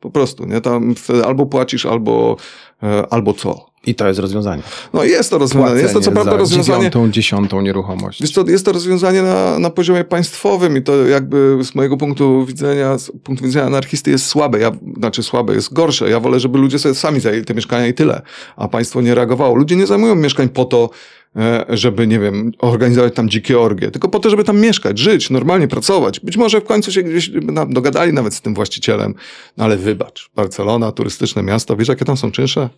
Po 0.00 0.10
prostu, 0.10 0.46
nie? 0.46 0.60
Tam 0.60 0.94
albo 1.24 1.46
płacisz, 1.46 1.86
albo, 1.86 2.36
e, 2.82 3.06
albo 3.12 3.34
co. 3.34 3.67
I 3.86 3.94
to 3.94 4.08
jest 4.08 4.20
rozwiązanie. 4.20 4.62
No 4.92 5.04
jest 5.04 5.30
to 5.30 5.38
rozwiązanie. 5.38 5.80
Jest 5.80 5.94
to 5.94 6.00
co 6.00 6.10
Płacenie 6.10 6.14
prawda 6.14 6.32
za 6.32 6.36
rozwiązanie. 6.36 6.78
dziewiątą, 6.78 7.10
dziesiątą 7.10 7.60
nieruchomość. 7.60 8.20
Wiesz 8.20 8.30
co, 8.30 8.44
jest 8.46 8.64
to 8.64 8.72
rozwiązanie 8.72 9.22
na, 9.22 9.58
na 9.58 9.70
poziomie 9.70 10.04
państwowym 10.04 10.76
i 10.76 10.82
to 10.82 11.06
jakby 11.06 11.58
z 11.64 11.74
mojego 11.74 11.96
punktu 11.96 12.46
widzenia, 12.46 12.98
z 12.98 13.12
punktu 13.24 13.44
widzenia 13.44 13.66
anarchisty 13.66 14.10
jest 14.10 14.26
słabe, 14.26 14.58
ja, 14.58 14.72
znaczy 14.98 15.22
słabe, 15.22 15.54
jest 15.54 15.72
gorsze. 15.72 16.10
Ja 16.10 16.20
wolę, 16.20 16.40
żeby 16.40 16.58
ludzie 16.58 16.78
sobie 16.78 16.94
sami 16.94 17.20
zajęli 17.20 17.44
te 17.44 17.54
mieszkania 17.54 17.86
i 17.86 17.94
tyle, 17.94 18.22
a 18.56 18.68
państwo 18.68 19.00
nie 19.00 19.14
reagowało. 19.14 19.54
Ludzie 19.54 19.76
nie 19.76 19.86
zajmują 19.86 20.14
mieszkań 20.14 20.48
po 20.48 20.64
to, 20.64 20.90
e, 21.36 21.64
żeby, 21.68 22.06
nie 22.06 22.18
wiem, 22.18 22.52
organizować 22.58 23.14
tam 23.14 23.28
dzikie 23.28 23.60
orgie, 23.60 23.90
tylko 23.90 24.08
po 24.08 24.18
to, 24.18 24.30
żeby 24.30 24.44
tam 24.44 24.60
mieszkać, 24.60 24.98
żyć, 24.98 25.30
normalnie 25.30 25.68
pracować. 25.68 26.20
Być 26.20 26.36
może 26.36 26.60
w 26.60 26.64
końcu 26.64 26.92
się 26.92 27.02
gdzieś 27.02 27.30
dogadali 27.68 28.12
nawet 28.12 28.34
z 28.34 28.40
tym 28.40 28.54
właścicielem, 28.54 29.14
no 29.56 29.64
ale 29.64 29.76
wybacz, 29.76 30.30
Barcelona, 30.36 30.92
turystyczne 30.92 31.42
miasto, 31.42 31.76
wiesz 31.76 31.88
jakie 31.88 32.04
tam 32.04 32.16
są 32.16 32.30
czynsze? 32.30 32.68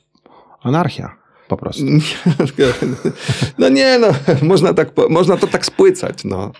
Anarchia. 0.62 1.16
po 1.48 1.56
prostu. 1.56 1.84
No 3.58 3.68
nie, 3.68 3.98
no, 3.98 4.08
można, 4.42 4.74
tak, 4.74 4.92
można 5.10 5.36
to 5.36 5.46
tak 5.46 5.66
spłycać, 5.66 6.24
no. 6.24 6.52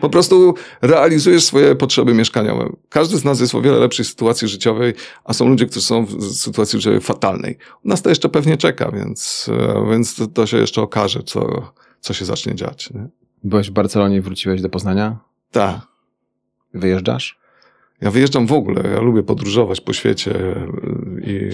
Po 0.00 0.10
prostu 0.10 0.54
realizujesz 0.82 1.44
swoje 1.44 1.74
potrzeby 1.76 2.14
mieszkaniowe. 2.14 2.72
Każdy 2.88 3.18
z 3.18 3.24
nas 3.24 3.40
jest 3.40 3.52
w 3.52 3.56
o 3.56 3.60
wiele 3.60 3.78
lepszej 3.78 4.04
sytuacji 4.04 4.48
życiowej, 4.48 4.94
a 5.24 5.32
są 5.32 5.48
ludzie, 5.48 5.66
którzy 5.66 5.86
są 5.86 6.04
w 6.04 6.24
sytuacji 6.24 6.78
życiowej 6.78 7.00
fatalnej. 7.00 7.58
U 7.84 7.88
nas 7.88 8.02
to 8.02 8.08
jeszcze 8.08 8.28
pewnie 8.28 8.56
czeka, 8.56 8.90
więc, 8.90 9.50
e, 9.52 9.90
więc 9.90 10.14
to, 10.14 10.26
to 10.26 10.46
się 10.46 10.56
jeszcze 10.56 10.82
okaże, 10.82 11.22
co, 11.22 11.72
co 12.00 12.14
się 12.14 12.24
zacznie 12.24 12.54
dziać. 12.54 12.90
Nie? 12.90 13.08
Byłeś 13.44 13.70
w 13.70 13.72
Barcelonie 13.72 14.16
i 14.16 14.20
wróciłeś 14.20 14.62
do 14.62 14.68
Poznania? 14.68 15.18
Tak. 15.50 15.80
Wyjeżdżasz? 16.74 17.38
Ja 18.00 18.10
wyjeżdżam 18.10 18.46
w 18.46 18.52
ogóle. 18.52 18.82
Ja 18.94 19.00
lubię 19.00 19.22
podróżować 19.22 19.80
po 19.80 19.92
świecie 19.92 20.32
i 21.24 21.50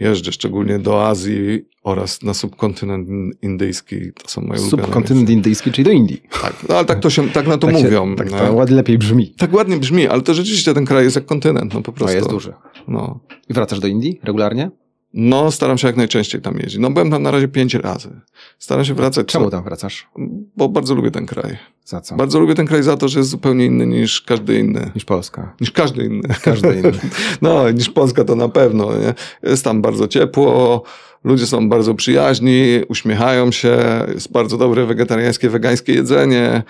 jeżdżę 0.00 0.32
szczególnie 0.32 0.78
do 0.78 1.06
Azji 1.06 1.64
oraz 1.82 2.22
na 2.22 2.34
subkontynent 2.34 3.08
indyjski. 3.42 3.96
To 4.12 4.28
są 4.28 4.42
moje 4.42 4.60
Subkontynent 4.60 5.30
indyjski, 5.30 5.72
czyli 5.72 5.84
do 5.84 5.90
Indii. 5.90 6.22
Tak, 6.42 6.54
no, 6.68 6.76
ale 6.76 6.84
tak 6.84 7.00
to 7.00 7.10
się, 7.10 7.28
tak 7.28 7.46
na 7.46 7.58
to 7.58 7.66
tak 7.66 7.76
mówią. 7.76 8.10
Się, 8.10 8.16
tak 8.16 8.30
to 8.30 8.52
ładnie 8.52 8.76
lepiej 8.76 8.98
brzmi. 8.98 9.34
Tak 9.38 9.52
ładnie 9.52 9.76
brzmi, 9.76 10.06
ale 10.06 10.22
to 10.22 10.34
rzeczywiście 10.34 10.74
ten 10.74 10.84
kraj 10.84 11.04
jest 11.04 11.16
jak 11.16 11.26
kontynent, 11.26 11.74
no 11.74 11.82
po 11.82 11.92
prostu. 11.92 12.12
No 12.12 12.18
jest 12.18 12.30
duży. 12.30 12.52
No. 12.88 13.20
I 13.48 13.54
wracasz 13.54 13.80
do 13.80 13.88
Indii 13.88 14.20
regularnie? 14.22 14.70
No, 15.14 15.50
staram 15.50 15.78
się 15.78 15.86
jak 15.86 15.96
najczęściej 15.96 16.40
tam 16.40 16.58
jeździć. 16.58 16.80
No, 16.80 16.90
byłem 16.90 17.10
tam 17.10 17.22
na 17.22 17.30
razie 17.30 17.48
pięć 17.48 17.74
razy. 17.74 18.20
Staram 18.58 18.84
się 18.84 18.94
wracać. 18.94 19.26
Czemu 19.26 19.50
tam 19.50 19.64
wracasz? 19.64 20.08
Bo 20.56 20.68
bardzo 20.68 20.94
lubię 20.94 21.10
ten 21.10 21.26
kraj. 21.26 21.56
Za 21.90 22.00
co? 22.00 22.16
Bardzo 22.16 22.40
lubię 22.40 22.54
ten 22.54 22.66
kraj 22.66 22.82
za 22.82 22.96
to, 22.96 23.08
że 23.08 23.18
jest 23.18 23.30
zupełnie 23.30 23.66
inny 23.66 23.86
niż 23.86 24.22
każdy 24.22 24.58
inny. 24.58 24.90
Niż 24.94 25.04
Polska. 25.04 25.54
Niż 25.60 25.70
każdy 25.70 26.04
inny. 26.04 26.28
Każdy 26.42 26.74
inny. 26.74 26.92
no, 27.42 27.70
niż 27.70 27.90
Polska 27.90 28.24
to 28.24 28.36
na 28.36 28.48
pewno. 28.48 28.98
Nie? 28.98 29.14
Jest 29.50 29.64
tam 29.64 29.82
bardzo 29.82 30.08
ciepło, 30.08 30.82
ludzie 31.24 31.46
są 31.46 31.68
bardzo 31.68 31.94
przyjaźni, 31.94 32.80
uśmiechają 32.88 33.52
się, 33.52 33.78
jest 34.14 34.32
bardzo 34.32 34.58
dobre 34.58 34.86
wegetariańskie, 34.86 35.50
wegańskie 35.50 35.92
jedzenie, 35.92 36.62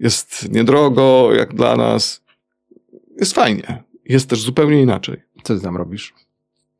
jest 0.00 0.52
niedrogo 0.52 1.28
jak 1.34 1.54
dla 1.54 1.76
nas. 1.76 2.22
Jest 3.20 3.34
fajnie. 3.34 3.82
Jest 4.04 4.28
też 4.28 4.40
zupełnie 4.42 4.82
inaczej. 4.82 5.22
Co 5.42 5.54
ty 5.54 5.60
tam 5.60 5.76
robisz? 5.76 6.14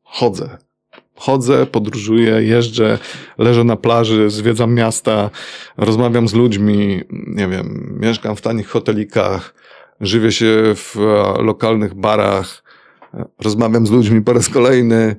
Chodzę 0.03 0.57
chodzę, 1.15 1.65
podróżuję, 1.65 2.43
jeżdżę, 2.43 2.99
leżę 3.37 3.63
na 3.63 3.75
plaży, 3.75 4.29
zwiedzam 4.29 4.73
miasta, 4.73 5.29
rozmawiam 5.77 6.27
z 6.27 6.33
ludźmi, 6.33 7.01
nie 7.27 7.47
wiem, 7.47 7.97
mieszkam 7.99 8.35
w 8.35 8.41
tanich 8.41 8.67
hotelikach, 8.67 9.53
żywię 10.01 10.31
się 10.31 10.61
w 10.75 10.95
lokalnych 11.39 11.93
barach, 11.93 12.63
rozmawiam 13.39 13.87
z 13.87 13.91
ludźmi 13.91 14.21
po 14.21 14.33
raz 14.33 14.49
kolejny. 14.49 15.15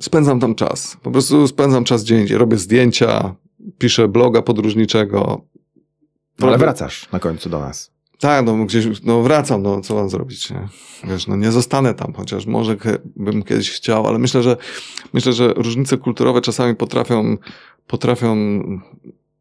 Spędzam 0.00 0.40
tam 0.40 0.54
czas. 0.54 0.96
Po 1.02 1.10
prostu 1.10 1.48
spędzam 1.48 1.84
czas 1.84 2.04
gdzie 2.04 2.20
indziej. 2.20 2.38
Robię 2.38 2.56
zdjęcia, 2.56 3.34
piszę 3.78 4.08
bloga 4.08 4.42
podróżniczego. 4.42 5.40
No, 6.38 6.46
ale 6.46 6.58
wracasz 6.58 7.08
na 7.12 7.18
końcu 7.18 7.50
do 7.50 7.60
nas. 7.60 7.92
Tak, 8.20 8.46
no 8.46 8.64
gdzieś, 8.64 8.86
no 9.04 9.22
wracam, 9.22 9.62
no 9.62 9.80
co 9.80 9.94
mam 9.94 10.10
zrobić, 10.10 10.50
nie? 10.50 10.68
Wiesz, 11.04 11.26
no 11.26 11.36
nie 11.36 11.52
zostanę 11.52 11.94
tam, 11.94 12.12
chociaż 12.12 12.46
może 12.46 12.76
bym 13.16 13.42
kiedyś 13.42 13.70
chciał, 13.70 14.06
ale 14.06 14.18
myślę, 14.18 14.42
że 14.42 14.56
myślę, 15.12 15.32
że 15.32 15.52
różnice 15.56 15.98
kulturowe 15.98 16.40
czasami 16.40 16.76
potrafią, 16.76 17.36
potrafią 17.86 18.62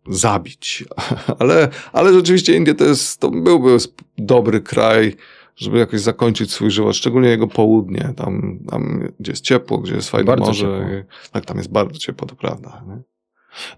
zabić. 0.10 0.86
Ale, 1.40 1.70
ale 1.94 2.14
rzeczywiście 2.14 2.56
Indie 2.56 2.76
to 2.76 2.86
jest, 2.86 3.20
to 3.20 3.32
byłby 3.32 3.78
dobry 4.18 4.62
kraj, 4.62 5.16
żeby 5.56 5.78
jakoś 5.78 6.00
zakończyć 6.00 6.52
swój 6.52 6.72
żywot, 6.72 6.96
szczególnie 6.96 7.30
jego 7.30 7.48
południe, 7.48 8.14
tam, 8.18 8.60
tam 8.70 9.08
gdzie 9.20 9.32
jest 9.32 9.44
ciepło, 9.44 9.78
gdzie 9.78 9.96
jest 9.96 10.10
fajne 10.10 10.26
bardzo 10.26 10.46
morze. 10.46 11.06
tak, 11.32 11.46
tam 11.46 11.58
jest 11.58 11.72
bardzo 11.72 12.00
ciepło, 12.00 12.28
to 12.28 12.36
prawda. 12.36 12.84
Nie? 12.88 13.02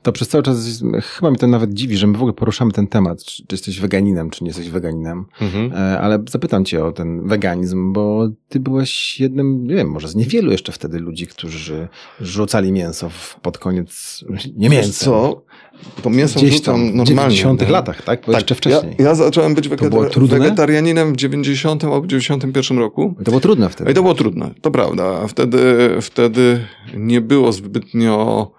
To 0.02 0.12
przez 0.12 0.28
cały 0.28 0.44
czas, 0.44 0.84
chyba 1.04 1.32
mi 1.32 1.38
to 1.38 1.48
nawet 1.48 1.74
dziwi, 1.74 1.98
że 1.98 2.08
my 2.08 2.14
w 2.14 2.22
ogóle 2.22 2.34
poruszamy 2.34 2.72
ten 2.72 2.88
temat, 2.88 3.24
czy, 3.24 3.48
czy 3.48 3.56
jesteś 3.56 3.80
weganinem, 3.80 4.30
czy 4.30 4.44
nie 4.44 4.50
jesteś 4.50 4.70
weganinem, 4.70 5.26
mhm. 5.42 5.74
E, 5.74 6.00
ale 6.00 6.24
zapytam 6.30 6.66
cię 6.66 6.86
o 6.86 6.92
ten 6.92 7.28
weganizm, 7.28 7.94
bo 7.94 8.30
ty 8.50 8.60
byłeś 8.60 9.20
jednym, 9.20 9.68
nie 9.68 9.76
wiem, 9.76 9.88
może 9.88 10.08
z 10.08 10.16
niewielu 10.16 10.52
jeszcze 10.52 10.72
wtedy 10.72 11.00
ludzi, 11.00 11.28
którzy 11.28 11.88
rzucali 12.22 12.72
mięso 12.72 13.10
pod 13.42 13.58
koniec, 13.58 14.24
nie 14.56 14.70
mięso. 14.70 15.06
co? 15.06 15.44
To 16.04 16.10
mięso 16.10 16.40
Gdzieś 16.40 16.54
rzucam 16.54 16.86
normalnie. 16.86 17.06
W 17.06 17.40
90 17.40 17.70
latach, 17.70 18.02
tak? 18.02 18.20
Bo 18.20 18.32
tak, 18.32 18.42
jeszcze 18.42 18.56
wcześniej. 18.56 18.96
Ja, 19.00 19.06
ja 19.06 19.16
zacząłem 19.16 19.56
być 19.56 19.68
wegetar 19.68 20.28
wegetarianinem 20.28 21.14
w 21.14 21.18
90 21.18 21.84
albo 21.84 22.08
91 22.08 22.78
roku. 22.78 23.16
I 23.22 23.24
to 23.24 23.32
było 23.32 23.40
trudne 23.40 23.70
wtedy. 23.70 23.92
I 23.92 23.94
to 23.94 24.02
było 24.02 24.16
trudne, 24.16 24.52
to 24.62 24.72
prawda. 24.72 25.28
Wtedy, 25.28 25.90
wtedy 26.02 26.66
nie 26.98 27.22
było 27.22 27.52
zbytnio 27.52 28.52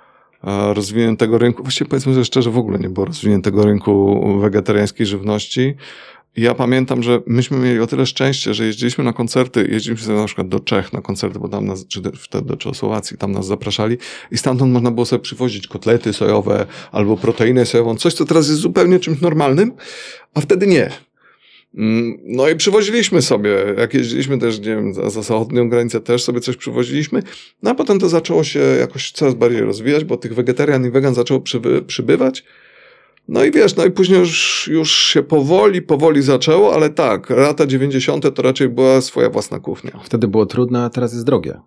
rozwiniętego 0.73 1.39
rynku, 1.39 1.63
właściwie 1.63 1.91
powiedzmy 1.91 2.15
że 2.15 2.25
szczerze, 2.25 2.51
w 2.51 2.59
ogóle 2.59 2.79
nie 2.79 2.89
było 2.89 3.07
rozwiniętego 3.07 3.65
rynku 3.65 4.23
wegetariańskiej 4.41 5.07
żywności. 5.07 5.75
Ja 6.37 6.55
pamiętam, 6.55 7.03
że 7.03 7.21
myśmy 7.27 7.59
mieli 7.59 7.81
o 7.81 7.87
tyle 7.87 8.07
szczęście, 8.07 8.55
że 8.55 8.67
jeździliśmy 8.67 9.05
na 9.05 9.13
koncerty, 9.13 9.69
jeździliśmy 9.71 10.07
sobie 10.07 10.19
na 10.19 10.27
przykład 10.27 10.49
do 10.49 10.61
Czech 10.61 10.93
na 10.93 11.01
koncerty, 11.01 11.39
bo 11.39 11.49
tam 11.49 11.67
nas, 11.67 11.87
czy 11.87 12.03
wtedy 12.19 12.49
do 12.49 12.57
Czechosłowacji, 12.57 13.19
tam 13.19 13.33
nas 13.33 13.47
zapraszali 13.47 13.97
i 14.31 14.39
stamtąd 14.39 14.73
można 14.73 14.91
było 14.91 15.07
sobie 15.07 15.23
przywozić 15.23 15.67
kotlety 15.67 16.13
sojowe 16.13 16.67
albo 16.93 17.17
proteinę 17.17 17.67
sojową, 17.67 17.97
coś 17.97 18.15
co 18.15 18.25
teraz 18.25 18.49
jest 18.49 18.61
zupełnie 18.61 19.01
czymś 19.01 19.21
normalnym, 19.21 19.73
a 20.35 20.41
wtedy 20.41 20.67
nie. 20.67 20.91
Mm, 21.75 22.19
no 22.25 22.49
i 22.49 22.57
przywoziliśmy 22.57 23.23
sobie, 23.23 23.51
jak 23.79 23.95
jeździliśmy 23.95 24.39
też, 24.39 24.59
nie 24.59 24.65
wiem, 24.67 24.95
za, 24.95 25.11
za 25.11 25.23
zachodnią 25.23 25.69
granicę 25.69 26.01
też 26.01 26.25
sobie 26.25 26.41
coś 26.41 26.57
przywoziliśmy, 26.57 27.23
no 27.63 27.71
a 27.71 27.75
potem 27.75 27.99
to 27.99 28.09
zaczęło 28.09 28.45
się 28.45 28.61
jakoś 28.61 29.13
coraz 29.13 29.35
bardziej 29.35 29.61
rozwijać, 29.61 30.05
bo 30.05 30.17
tych 30.17 30.35
wegetarian 30.35 30.87
i 30.87 30.91
wegan 30.91 31.15
zaczęło 31.15 31.41
przyby, 31.41 31.83
przybywać. 31.83 32.45
No 33.29 33.45
i 33.45 33.51
wiesz, 33.51 33.77
no 33.77 33.85
i 33.85 33.91
później 33.91 34.19
już, 34.19 34.69
już 34.73 34.97
się 34.97 35.23
powoli, 35.23 35.83
powoli 35.83 36.23
zaczęło, 36.23 36.75
ale 36.75 36.91
tak, 36.91 37.31
lata 37.31 37.67
90. 37.67 38.35
to 38.35 38.43
raczej 38.43 38.69
była 38.69 39.01
swoja 39.01 39.31
własna 39.31 39.59
kuchnia. 39.59 40.01
Wtedy 40.05 40.29
było 40.29 40.47
trudne, 40.47 40.85
a 40.85 40.91
teraz 40.91 41.13
jest 41.13 41.25
drogie. 41.25 41.61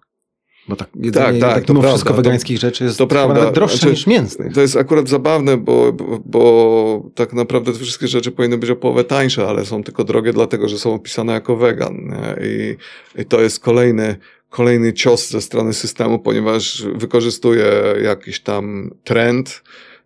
Bo 0.67 0.75
tak, 0.75 0.89
jedzenie, 0.95 1.39
tak, 1.39 1.49
tak, 1.49 1.65
tak 1.65 1.69
mimo 1.69 1.81
wszystko 1.81 2.13
wegańskich 2.13 2.59
rzeczy 2.59 2.83
jest 2.83 2.97
to 2.97 3.07
prawda. 3.07 3.35
nawet 3.35 3.55
droższe 3.55 3.77
znaczy, 3.77 3.91
niż 3.91 4.07
mięsnych. 4.07 4.53
To 4.53 4.61
jest 4.61 4.75
akurat 4.75 5.09
zabawne, 5.09 5.57
bo, 5.57 5.93
bo, 5.93 6.19
bo, 6.25 7.09
tak 7.15 7.33
naprawdę 7.33 7.73
te 7.73 7.79
wszystkie 7.79 8.07
rzeczy 8.07 8.31
powinny 8.31 8.57
być 8.57 8.69
o 8.69 8.75
połowę 8.75 9.03
tańsze, 9.03 9.47
ale 9.47 9.65
są 9.65 9.83
tylko 9.83 10.03
drogie 10.03 10.33
dlatego, 10.33 10.67
że 10.67 10.77
są 10.79 10.93
opisane 10.93 11.33
jako 11.33 11.55
wegan. 11.55 12.15
I, 12.41 12.75
I, 13.21 13.25
to 13.25 13.41
jest 13.41 13.59
kolejny, 13.59 14.15
kolejny 14.49 14.93
cios 14.93 15.29
ze 15.29 15.41
strony 15.41 15.73
systemu, 15.73 16.19
ponieważ 16.19 16.83
wykorzystuje 16.95 17.65
jakiś 18.03 18.39
tam 18.39 18.91
trend, 19.03 19.63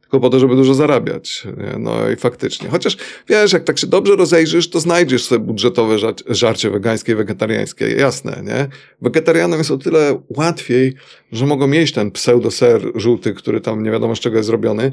tylko 0.10 0.20
po 0.20 0.30
to, 0.30 0.40
żeby 0.40 0.56
dużo 0.56 0.74
zarabiać. 0.74 1.48
No 1.80 2.10
i 2.10 2.16
faktycznie. 2.16 2.70
Chociaż 2.70 2.98
wiesz, 3.28 3.54
jak 3.54 3.64
tak 3.64 3.80
się 3.80 3.88
dobrze 3.88 4.16
rozejrzysz, 4.16 4.70
to 4.70 4.80
znajdziesz 4.80 5.26
sobie 5.26 5.46
budżetowe 5.46 5.98
żarcie 6.28 6.70
wegańskie 6.70 7.12
i 7.12 7.16
wegetariańskie. 7.16 7.90
Jasne, 7.90 8.42
nie? 8.46 8.68
Wegetarianom 9.02 9.58
jest 9.58 9.72
o 9.72 9.78
tyle 9.78 10.22
łatwiej, 10.30 10.94
że 11.32 11.46
mogą 11.46 11.72
jeść 11.72 11.94
ten 11.94 12.12
pseudo-ser 12.12 12.92
żółty, 12.96 13.34
który 13.34 13.62
tam 13.62 13.84
nie 13.84 13.92
wiadomo 13.92 14.16
z 14.16 14.20
czego 14.20 14.38
jest 14.38 14.48
zrobiony, 14.48 14.92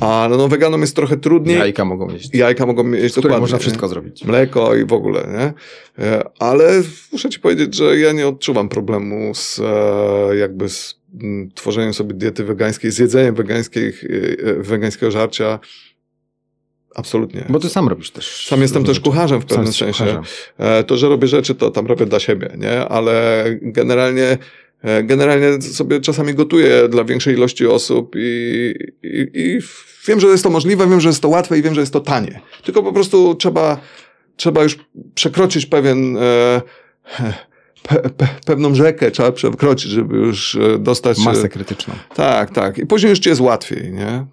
a 0.00 0.26
no, 0.30 0.36
no 0.36 0.48
weganom 0.48 0.80
jest 0.80 0.96
trochę 0.96 1.16
trudniej. 1.16 1.58
Jajka 1.58 1.84
mogą 1.84 2.10
jeść. 2.10 2.34
Jajka 2.34 2.66
mogą 2.66 2.90
jeść, 2.90 3.14
dokładnie. 3.14 3.40
można 3.40 3.58
wszystko 3.58 3.88
zrobić. 3.88 4.24
Mleko 4.24 4.74
i 4.74 4.84
w 4.84 4.92
ogóle, 4.92 5.28
nie? 5.32 5.52
E, 6.04 6.24
ale 6.38 6.82
muszę 7.12 7.30
ci 7.30 7.40
powiedzieć, 7.40 7.74
że 7.74 7.98
ja 7.98 8.12
nie 8.12 8.28
odczuwam 8.28 8.68
problemu 8.68 9.34
z 9.34 9.60
e, 9.60 10.36
jakby 10.36 10.68
z 10.68 11.01
tworzeniem 11.54 11.94
sobie 11.94 12.14
diety 12.14 12.44
wegańskiej, 12.44 12.90
z 12.90 12.98
jedzeniem 12.98 13.34
wegańskich, 13.34 14.04
y, 14.04 14.36
y, 14.46 14.62
wegańskiego 14.62 15.10
żarcia, 15.10 15.58
absolutnie. 16.94 17.44
Bo 17.48 17.58
ty 17.58 17.68
sam 17.68 17.88
robisz 17.88 18.10
też. 18.10 18.46
Sam 18.46 18.62
jestem 18.62 18.84
też 18.84 19.00
kucharzem 19.00 19.40
w 19.40 19.46
pewnym 19.46 19.72
sensie. 19.72 20.04
Kucharzem. 20.04 20.22
E, 20.58 20.84
to, 20.84 20.96
że 20.96 21.08
robię 21.08 21.28
rzeczy, 21.28 21.54
to 21.54 21.70
tam 21.70 21.86
robię 21.86 22.06
dla 22.06 22.20
siebie, 22.20 22.50
nie? 22.58 22.80
Ale 22.80 23.44
generalnie 23.62 24.38
e, 24.82 25.02
Generalnie 25.02 25.62
sobie 25.62 26.00
czasami 26.00 26.34
gotuję 26.34 26.88
dla 26.88 27.04
większej 27.04 27.34
ilości 27.34 27.66
osób 27.66 28.14
i, 28.16 28.74
i, 29.02 29.30
i, 29.34 29.58
wiem, 30.08 30.20
że 30.20 30.26
jest 30.26 30.44
to 30.44 30.50
możliwe, 30.50 30.88
wiem, 30.88 31.00
że 31.00 31.08
jest 31.08 31.22
to 31.22 31.28
łatwe 31.28 31.58
i 31.58 31.62
wiem, 31.62 31.74
że 31.74 31.80
jest 31.80 31.92
to 31.92 32.00
tanie. 32.00 32.40
Tylko 32.64 32.82
po 32.82 32.92
prostu 32.92 33.34
trzeba, 33.34 33.80
trzeba 34.36 34.62
już 34.62 34.78
przekroczyć 35.14 35.66
pewien 35.66 36.16
e, 36.16 36.62
pe, 37.82 37.96
pe, 38.10 38.28
pewną 38.46 38.74
rzekę 38.74 39.10
trzeba 39.10 39.32
przekroczyć, 39.32 39.90
żeby 39.90 40.16
już 40.16 40.54
e, 40.54 40.78
dostać... 40.78 41.18
E, 41.18 41.22
Masę 41.22 41.48
krytyczną. 41.48 41.94
Tak, 42.14 42.50
tak. 42.50 42.78
I 42.78 42.86
później 42.86 43.10
już 43.10 43.18
ci 43.18 43.28
jest 43.28 43.40
łatwiej, 43.40 43.92
nie? 43.92 44.26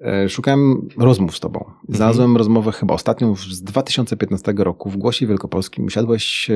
E, 0.00 0.28
szukałem 0.28 0.88
rozmów 0.98 1.36
z 1.36 1.40
tobą. 1.40 1.60
Mhm. 1.60 1.76
Znalazłem 1.88 2.24
mhm. 2.24 2.36
rozmowę 2.36 2.72
chyba 2.72 2.94
ostatnią 2.94 3.36
z 3.36 3.62
2015 3.62 4.54
roku 4.56 4.90
w 4.90 4.96
Głosie 4.96 5.26
Wielkopolskim. 5.26 5.84
Usiadłeś 5.84 6.50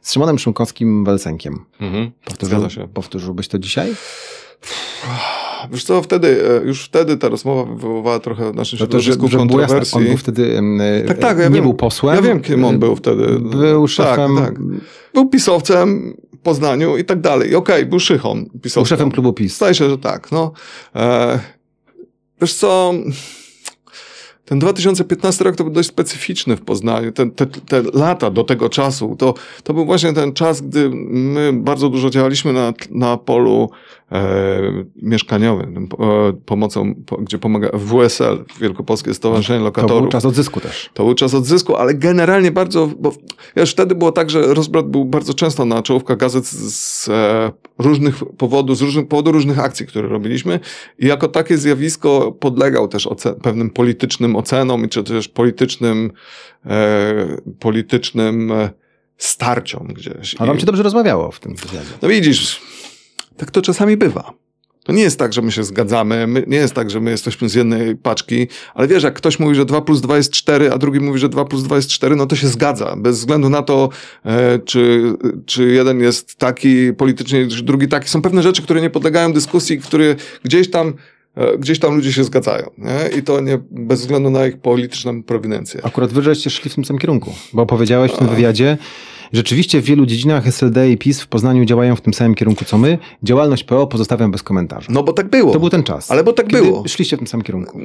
z 0.00 0.12
Szymonem 0.12 0.38
Szymkowskim 0.38 1.04
Welsenkiem. 1.04 1.64
Mhm. 1.80 2.10
Powtórzył, 2.24 2.88
powtórzyłbyś 2.94 3.48
to 3.48 3.58
dzisiaj? 3.58 3.94
Wiesz 5.72 5.84
co, 5.84 6.02
wtedy, 6.02 6.44
e, 6.62 6.66
już 6.66 6.84
wtedy 6.84 7.16
ta 7.16 7.28
rozmowa 7.28 7.74
wywoływała 7.74 8.18
trochę 8.18 8.52
w 8.52 8.54
naszym 8.54 8.78
No 8.80 8.86
to, 8.86 9.00
że, 9.00 9.04
środowisku 9.12 9.38
że 9.40 9.46
było 9.46 9.60
jasne, 9.60 9.80
on 9.92 10.04
był 10.04 10.16
wtedy 10.16 10.56
em, 10.58 10.80
Tak, 11.08 11.18
tak, 11.18 11.38
ja 11.38 11.48
nie 11.48 11.54
wiem. 11.54 11.62
był 11.62 11.74
posłem. 11.74 12.16
Ja 12.16 12.22
wiem, 12.22 12.40
kim 12.40 12.64
on 12.64 12.78
był 12.78 12.96
wtedy. 12.96 13.26
Był 13.40 13.88
szefem, 13.88 14.36
Tak, 14.36 14.44
tak. 14.44 14.58
Był 15.14 15.28
pisowcem 15.28 16.16
w 16.34 16.38
Poznaniu 16.38 16.96
i 16.96 17.04
tak 17.04 17.20
dalej. 17.20 17.54
Okej, 17.54 17.86
był 17.86 18.00
szychą 18.00 18.44
pisowcem. 18.62 18.80
był 18.82 18.86
szefem 18.86 19.10
klubu 19.10 19.32
PiS. 19.32 19.56
Zdaje 19.56 19.74
się, 19.74 19.90
że 19.90 19.98
tak. 19.98 20.32
No, 20.32 20.52
e, 20.96 21.38
wiesz 22.40 22.54
co, 22.54 22.94
ten 24.46 24.58
2015 24.58 25.44
rok 25.44 25.56
to 25.56 25.64
był 25.64 25.72
dość 25.72 25.88
specyficzny 25.88 26.56
w 26.56 26.60
Poznaniu. 26.60 27.12
Te, 27.12 27.30
te, 27.30 27.46
te 27.46 27.82
lata 27.94 28.30
do 28.30 28.44
tego 28.44 28.68
czasu, 28.68 29.16
to, 29.18 29.34
to 29.62 29.74
był 29.74 29.86
właśnie 29.86 30.12
ten 30.12 30.32
czas, 30.32 30.60
gdy 30.60 30.90
my 31.08 31.52
bardzo 31.52 31.88
dużo 31.88 32.10
działaliśmy 32.10 32.52
na, 32.52 32.72
na 32.90 33.16
polu 33.16 33.70
e, 34.12 34.84
mieszkaniowym, 35.02 35.88
e, 36.00 36.32
pomocą, 36.46 36.94
po, 37.06 37.16
gdzie 37.16 37.38
pomaga 37.38 37.70
WSL, 37.72 38.44
Wielkopolskie 38.60 39.14
Stowarzyszenie 39.14 39.58
To 39.58 39.64
Lokatorów. 39.64 40.02
był 40.02 40.10
czas 40.10 40.24
odzysku 40.24 40.60
też. 40.60 40.90
To 40.94 41.04
był 41.04 41.14
czas 41.14 41.34
odzysku, 41.34 41.76
ale 41.76 41.94
generalnie 41.94 42.50
bardzo, 42.50 42.90
bo 42.98 43.12
wiesz, 43.56 43.72
wtedy 43.72 43.94
było 43.94 44.12
tak, 44.12 44.30
że 44.30 44.54
rozbrat 44.54 44.86
był 44.86 45.04
bardzo 45.04 45.34
często 45.34 45.64
na 45.64 45.82
czołówkach 45.82 46.16
gazet 46.16 46.46
z, 46.46 46.74
z 46.74 47.08
e, 47.08 47.52
różnych 47.78 48.24
powodów, 48.38 48.78
z 48.78 48.82
różnych 48.82 49.08
powodu 49.08 49.32
różnych 49.32 49.58
akcji, 49.58 49.86
które 49.86 50.08
robiliśmy 50.08 50.60
i 50.98 51.06
jako 51.06 51.28
takie 51.28 51.58
zjawisko 51.58 52.32
podlegał 52.32 52.88
też 52.88 53.08
pewnym 53.42 53.70
politycznym 53.70 54.35
ocenom, 54.36 54.88
czy 54.88 55.04
też 55.04 55.28
politycznym, 55.28 56.12
e, 56.66 57.36
politycznym 57.60 58.52
e, 58.52 58.70
starciom 59.18 59.86
gdzieś. 59.86 60.36
A 60.38 60.46
wam 60.46 60.60
się 60.60 60.66
dobrze 60.66 60.82
rozmawiało 60.82 61.30
w 61.30 61.40
tym 61.40 61.54
wywiadzie. 61.54 61.90
no 62.02 62.08
widzisz, 62.08 62.60
tak 63.36 63.50
to 63.50 63.62
czasami 63.62 63.96
bywa. 63.96 64.32
To 64.86 64.92
nie 64.92 65.02
jest 65.02 65.18
tak, 65.18 65.32
że 65.32 65.42
my 65.42 65.52
się 65.52 65.64
zgadzamy, 65.64 66.26
my, 66.26 66.44
nie 66.46 66.56
jest 66.56 66.74
tak, 66.74 66.90
że 66.90 67.00
my 67.00 67.10
jesteśmy 67.10 67.48
z 67.48 67.54
jednej 67.54 67.96
paczki, 67.96 68.46
ale 68.74 68.88
wiesz, 68.88 69.02
jak 69.02 69.14
ktoś 69.14 69.38
mówi, 69.38 69.54
że 69.54 69.64
2 69.64 69.80
plus 69.80 70.00
2 70.00 70.16
jest 70.16 70.32
4, 70.32 70.72
a 70.72 70.78
drugi 70.78 71.00
mówi, 71.00 71.18
że 71.18 71.28
2 71.28 71.44
plus 71.44 71.62
2 71.62 71.76
jest 71.76 71.90
4, 71.90 72.16
no 72.16 72.26
to 72.26 72.36
się 72.36 72.48
zgadza. 72.48 72.96
Bez 72.96 73.18
względu 73.18 73.48
na 73.48 73.62
to, 73.62 73.88
e, 74.24 74.58
czy, 74.58 75.12
czy 75.46 75.68
jeden 75.68 76.00
jest 76.00 76.36
taki 76.36 76.92
politycznie, 76.92 77.48
czy 77.48 77.62
drugi 77.62 77.88
taki. 77.88 78.08
Są 78.08 78.22
pewne 78.22 78.42
rzeczy, 78.42 78.62
które 78.62 78.80
nie 78.80 78.90
podlegają 78.90 79.32
dyskusji, 79.32 79.78
które 79.78 80.16
gdzieś 80.44 80.70
tam, 80.70 80.94
gdzieś 81.58 81.78
tam 81.78 81.94
ludzie 81.94 82.12
się 82.12 82.24
zgadzają. 82.24 82.70
Nie? 82.78 83.18
I 83.18 83.22
to 83.22 83.40
nie 83.40 83.58
bez 83.70 84.00
względu 84.00 84.30
na 84.30 84.46
ich 84.46 84.58
polityczną 84.58 85.22
prowinencję. 85.22 85.80
Akurat 85.84 86.12
wy 86.12 86.22
żeście 86.22 86.50
szli 86.50 86.70
w 86.70 86.74
tym 86.74 86.84
samym 86.84 87.00
kierunku, 87.00 87.34
bo 87.52 87.66
powiedziałeś 87.66 88.12
w 88.12 88.18
tym 88.18 88.28
wywiadzie, 88.28 88.78
Rzeczywiście 89.32 89.80
w 89.80 89.84
wielu 89.84 90.06
dziedzinach 90.06 90.46
SLD 90.46 90.90
i 90.90 90.98
PiS 90.98 91.20
w 91.20 91.26
Poznaniu 91.26 91.64
działają 91.64 91.96
w 91.96 92.00
tym 92.00 92.14
samym 92.14 92.34
kierunku 92.34 92.64
co 92.64 92.78
my. 92.78 92.98
Działalność 93.22 93.64
PO 93.64 93.86
pozostawiam 93.86 94.30
bez 94.30 94.42
komentarza. 94.42 94.86
No 94.90 95.02
bo 95.02 95.12
tak 95.12 95.30
było. 95.30 95.52
To 95.52 95.60
był 95.60 95.70
ten 95.70 95.82
czas. 95.82 96.10
Ale 96.10 96.24
bo 96.24 96.32
tak 96.32 96.46
kiedy 96.46 96.62
było. 96.62 96.88
Szliście 96.88 97.16
w 97.16 97.18
tym 97.18 97.26
samym 97.26 97.44
kierunku. 97.44 97.78
E, 97.78 97.82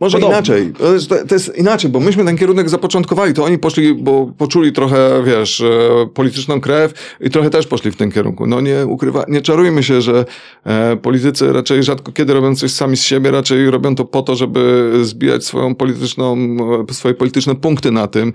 Może 0.00 0.16
Podobno. 0.18 0.36
inaczej. 0.36 0.72
To 0.78 0.94
jest, 0.94 1.08
to 1.28 1.34
jest 1.34 1.58
inaczej, 1.58 1.90
bo 1.90 2.00
myśmy 2.00 2.24
ten 2.24 2.38
kierunek 2.38 2.68
zapoczątkowali, 2.68 3.34
to 3.34 3.44
oni 3.44 3.58
poszli, 3.58 3.94
bo 3.94 4.32
poczuli 4.38 4.72
trochę, 4.72 5.22
wiesz, 5.26 5.60
e, 5.60 6.06
polityczną 6.14 6.60
krew 6.60 7.16
i 7.20 7.30
trochę 7.30 7.50
też 7.50 7.66
poszli 7.66 7.90
w 7.90 7.96
tym 7.96 8.12
kierunku. 8.12 8.46
No 8.46 8.60
nie 8.60 8.86
ukrywa, 8.86 9.24
nie 9.28 9.40
czarujmy 9.40 9.82
się, 9.82 10.00
że 10.00 10.24
e, 10.64 10.96
politycy 10.96 11.52
raczej 11.52 11.82
rzadko 11.82 12.12
kiedy 12.12 12.34
robią 12.34 12.56
coś 12.56 12.72
sami 12.72 12.96
z 12.96 13.02
siebie, 13.02 13.30
raczej 13.30 13.70
robią 13.70 13.94
to 13.94 14.04
po 14.04 14.22
to, 14.22 14.36
żeby 14.36 14.92
zbijać 15.02 15.44
swoją 15.44 15.74
polityczną, 15.74 16.36
swoje 16.90 17.14
polityczne 17.14 17.54
punkty 17.54 17.90
na 17.90 18.06
tym. 18.06 18.32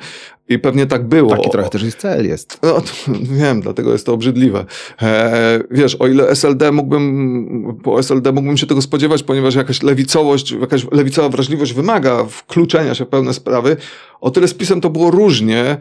I 0.49 0.59
pewnie 0.59 0.85
tak 0.85 1.07
było. 1.07 1.29
Taki 1.29 1.49
trochę 1.49 1.69
też 1.69 1.83
jest 1.83 1.97
cel 1.97 2.16
jest. 2.25 2.59
No, 2.63 2.81
wiem, 3.39 3.61
dlatego 3.61 3.91
jest 3.91 4.05
to 4.05 4.13
obrzydliwe. 4.13 4.65
E, 5.01 5.59
wiesz, 5.71 5.95
o 5.95 6.07
ile 6.07 6.29
SLD 6.29 6.71
mógłbym, 6.71 7.77
po 7.83 7.99
SLD 7.99 8.31
mógłbym 8.31 8.57
się 8.57 8.67
tego 8.67 8.81
spodziewać, 8.81 9.23
ponieważ 9.23 9.55
jakaś 9.55 9.83
lewicowość, 9.83 10.51
jakaś 10.51 10.91
lewicowa 10.91 11.29
wrażliwość 11.29 11.73
wymaga 11.73 12.25
wkluczenia 12.25 12.95
się 12.95 13.05
w 13.05 13.07
pewne 13.07 13.33
sprawy, 13.33 13.77
o 14.21 14.31
tyle 14.31 14.47
z 14.47 14.53
PiSem 14.53 14.81
to 14.81 14.89
było 14.89 15.11
różnie, 15.11 15.77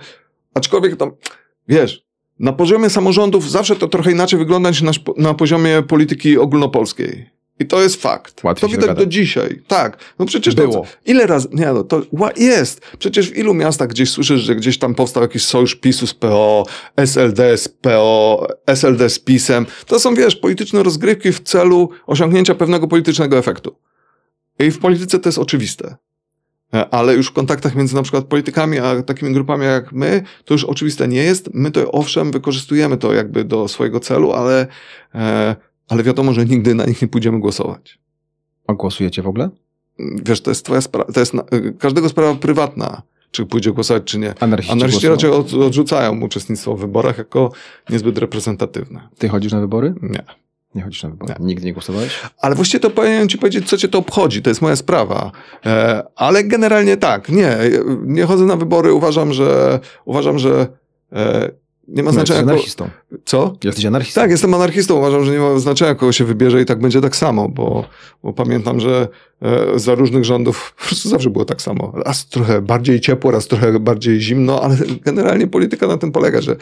aczkolwiek 0.54 0.96
tam, 0.96 1.10
wiesz, 1.68 2.06
na 2.38 2.52
poziomie 2.52 2.90
samorządów 2.90 3.50
zawsze 3.50 3.76
to 3.76 3.88
trochę 3.88 4.12
inaczej 4.12 4.38
wygląda 4.38 4.70
niż 4.70 4.82
na, 4.82 4.92
na 5.16 5.34
poziomie 5.34 5.82
polityki 5.82 6.38
ogólnopolskiej. 6.38 7.35
I 7.58 7.66
to 7.66 7.82
jest 7.82 8.02
fakt. 8.02 8.44
Łatwiej 8.44 8.60
to 8.60 8.68
widać 8.68 8.80
dogadać. 8.80 9.04
do 9.04 9.10
dzisiaj. 9.10 9.62
Tak. 9.66 9.98
No 10.18 10.26
przecież 10.26 10.54
Było. 10.54 10.72
To, 10.72 10.84
ile 11.06 11.26
razy, 11.26 11.48
nie 11.52 11.66
no, 11.66 11.84
to 11.84 12.02
jest. 12.36 12.80
Przecież 12.98 13.30
w 13.30 13.36
ilu 13.36 13.54
miastach 13.54 13.88
gdzieś 13.88 14.10
słyszysz, 14.10 14.40
że 14.40 14.56
gdzieś 14.56 14.78
tam 14.78 14.94
powstał 14.94 15.22
jakiś 15.22 15.44
sojusz 15.44 15.74
PiSu 15.74 16.06
z 16.06 16.14
PO, 16.14 16.66
SLD 16.96 17.58
z 17.58 17.68
PO, 17.68 18.46
SLD 18.66 19.10
z 19.10 19.18
PiSem. 19.18 19.66
To 19.86 20.00
są, 20.00 20.14
wiesz, 20.14 20.36
polityczne 20.36 20.82
rozgrywki 20.82 21.32
w 21.32 21.40
celu 21.40 21.90
osiągnięcia 22.06 22.54
pewnego 22.54 22.88
politycznego 22.88 23.38
efektu. 23.38 23.76
I 24.58 24.70
w 24.70 24.78
polityce 24.78 25.18
to 25.18 25.28
jest 25.28 25.38
oczywiste. 25.38 25.96
E, 26.74 26.88
Ale 26.90 27.14
już 27.14 27.26
w 27.26 27.32
kontaktach 27.32 27.74
między 27.74 27.94
na 27.94 28.02
przykład 28.02 28.24
politykami, 28.24 28.78
a 28.78 29.02
takimi 29.02 29.32
grupami 29.32 29.64
jak 29.64 29.92
my, 29.92 30.22
to 30.44 30.54
już 30.54 30.64
oczywiste 30.64 31.08
nie 31.08 31.22
jest. 31.22 31.50
My 31.54 31.70
to 31.70 31.92
owszem, 31.92 32.32
wykorzystujemy 32.32 32.96
to 32.96 33.12
jakby 33.12 33.44
do 33.44 33.68
swojego 33.68 34.00
celu, 34.00 34.32
ale, 34.32 34.66
e, 35.14 35.56
ale 35.88 36.02
wiadomo, 36.02 36.32
że 36.32 36.44
nigdy 36.44 36.74
na 36.74 36.84
nich 36.84 37.02
nie 37.02 37.08
pójdziemy 37.08 37.40
głosować 37.40 37.98
A 38.66 38.74
głosujecie 38.74 39.22
w 39.22 39.28
ogóle? 39.28 39.50
wiesz, 39.98 40.40
to 40.40 40.50
jest 40.50 40.64
twoja 40.64 40.80
sprawa, 40.80 41.12
to 41.12 41.20
jest 41.20 41.34
na, 41.34 41.44
każdego 41.78 42.08
sprawa 42.08 42.34
prywatna, 42.34 43.02
czy 43.30 43.46
pójdzie 43.46 43.72
głosować, 43.72 44.04
czy 44.04 44.18
nie. 44.18 44.34
Anarchiści, 44.40 44.72
Anarchiści 44.72 45.08
raczej 45.08 45.30
od, 45.30 45.54
odrzucają 45.54 46.20
uczestnictwo 46.20 46.76
w 46.76 46.80
wyborach 46.80 47.18
jako 47.18 47.52
niezbyt 47.90 48.18
reprezentatywne. 48.18 49.08
Ty 49.18 49.28
chodzisz 49.28 49.52
na 49.52 49.60
wybory? 49.60 49.94
Nie. 50.02 50.24
Nie 50.74 50.82
chodzisz 50.82 51.02
na 51.02 51.08
wybory. 51.08 51.34
Nigdy 51.40 51.66
nie 51.66 51.72
głosowałeś? 51.72 52.20
Ale 52.38 52.54
właściwie 52.54 52.80
to 52.80 52.90
powinienem 52.90 53.28
ci 53.28 53.38
powiedzieć, 53.38 53.68
co 53.68 53.78
cię 53.78 53.88
to 53.88 53.98
obchodzi, 53.98 54.42
to 54.42 54.50
jest 54.50 54.62
moja 54.62 54.76
sprawa. 54.76 55.32
E, 55.66 56.02
ale 56.16 56.44
generalnie 56.44 56.96
tak, 56.96 57.28
nie, 57.28 57.58
nie 58.02 58.24
chodzę 58.24 58.44
na 58.44 58.56
wybory, 58.56 58.92
uważam, 58.92 59.32
że, 59.32 59.80
uważam, 60.04 60.38
że 60.38 60.68
e, 61.12 61.50
nie 61.88 62.02
ma 62.02 62.12
No, 62.12 62.18
jesteś 62.18 62.26
znaczenia, 62.28 62.44
ko- 62.44 62.50
anarchistą. 62.52 62.88
co? 63.24 63.56
Jesteś 63.64 63.84
anarchistą. 63.84 64.20
Tak, 64.20 64.30
jestem 64.30 64.54
anarchistą. 64.54 64.94
Uważam, 64.98 65.24
że 65.24 65.32
nie 65.32 65.38
ma 65.38 65.58
znaczenia, 65.58 65.94
kogo 65.94 66.12
się 66.12 66.24
wybierze 66.24 66.62
i 66.62 66.64
tak 66.64 66.80
będzie 66.80 67.00
tak 67.00 67.16
samo, 67.16 67.48
bo, 67.48 67.84
bo 68.22 68.32
pamiętam, 68.32 68.80
że 68.80 69.08
e, 69.42 69.78
za 69.78 69.94
różnych 69.94 70.24
rządów 70.24 70.74
po 70.78 70.84
prostu 70.86 71.08
zawsze 71.08 71.30
było 71.30 71.44
tak 71.44 71.62
samo. 71.62 71.92
Raz 72.06 72.26
trochę 72.28 72.62
bardziej 72.62 73.00
ciepło, 73.00 73.30
raz 73.30 73.46
trochę 73.46 73.80
bardziej 73.80 74.20
zimno, 74.20 74.62
ale 74.62 74.76
generalnie 75.04 75.46
polityka 75.46 75.86
na 75.86 75.96
tym 75.98 76.12
polega, 76.12 76.40
że 76.40 76.56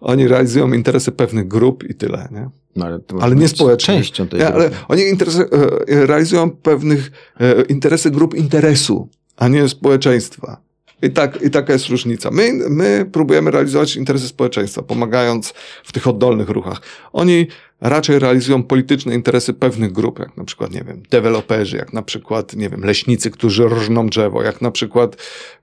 oni 0.00 0.28
realizują 0.28 0.72
interesy 0.72 1.12
pewnych 1.12 1.48
grup 1.48 1.84
i 1.90 1.94
tyle, 1.94 2.28
nie? 2.32 2.48
No, 2.76 2.86
ale 2.86 3.00
Ale 3.20 3.34
nie 3.34 3.42
być 3.42 3.50
społecznie. 3.56 3.94
Częścią 3.94 4.28
tej 4.28 4.40
Nie, 4.40 4.48
ale 4.48 4.70
oni 4.88 5.02
interesy, 5.02 5.48
e, 5.88 6.06
realizują 6.06 6.50
pewnych 6.50 7.10
e, 7.40 7.62
interesy 7.62 8.10
grup 8.10 8.34
interesu, 8.34 9.08
a 9.36 9.48
nie 9.48 9.68
społeczeństwa. 9.68 10.60
I, 11.02 11.10
tak, 11.10 11.42
I 11.42 11.50
taka 11.50 11.72
jest 11.72 11.88
różnica. 11.88 12.30
My, 12.30 12.52
my 12.70 13.06
próbujemy 13.12 13.50
realizować 13.50 13.96
interesy 13.96 14.28
społeczeństwa, 14.28 14.82
pomagając 14.82 15.54
w 15.84 15.92
tych 15.92 16.06
oddolnych 16.06 16.48
ruchach. 16.48 16.80
Oni 17.12 17.46
raczej 17.80 18.18
realizują 18.18 18.62
polityczne 18.62 19.14
interesy 19.14 19.54
pewnych 19.54 19.92
grup, 19.92 20.18
jak 20.18 20.36
na 20.36 20.44
przykład, 20.44 20.70
nie 20.70 20.84
wiem, 20.84 21.02
deweloperzy, 21.10 21.76
jak 21.76 21.92
na 21.92 22.02
przykład, 22.02 22.56
nie 22.56 22.68
wiem, 22.68 22.84
leśnicy, 22.84 23.30
którzy 23.30 23.68
rżną 23.68 24.08
drzewo, 24.08 24.42
jak 24.42 24.60
na 24.60 24.70
przykład, 24.70 25.16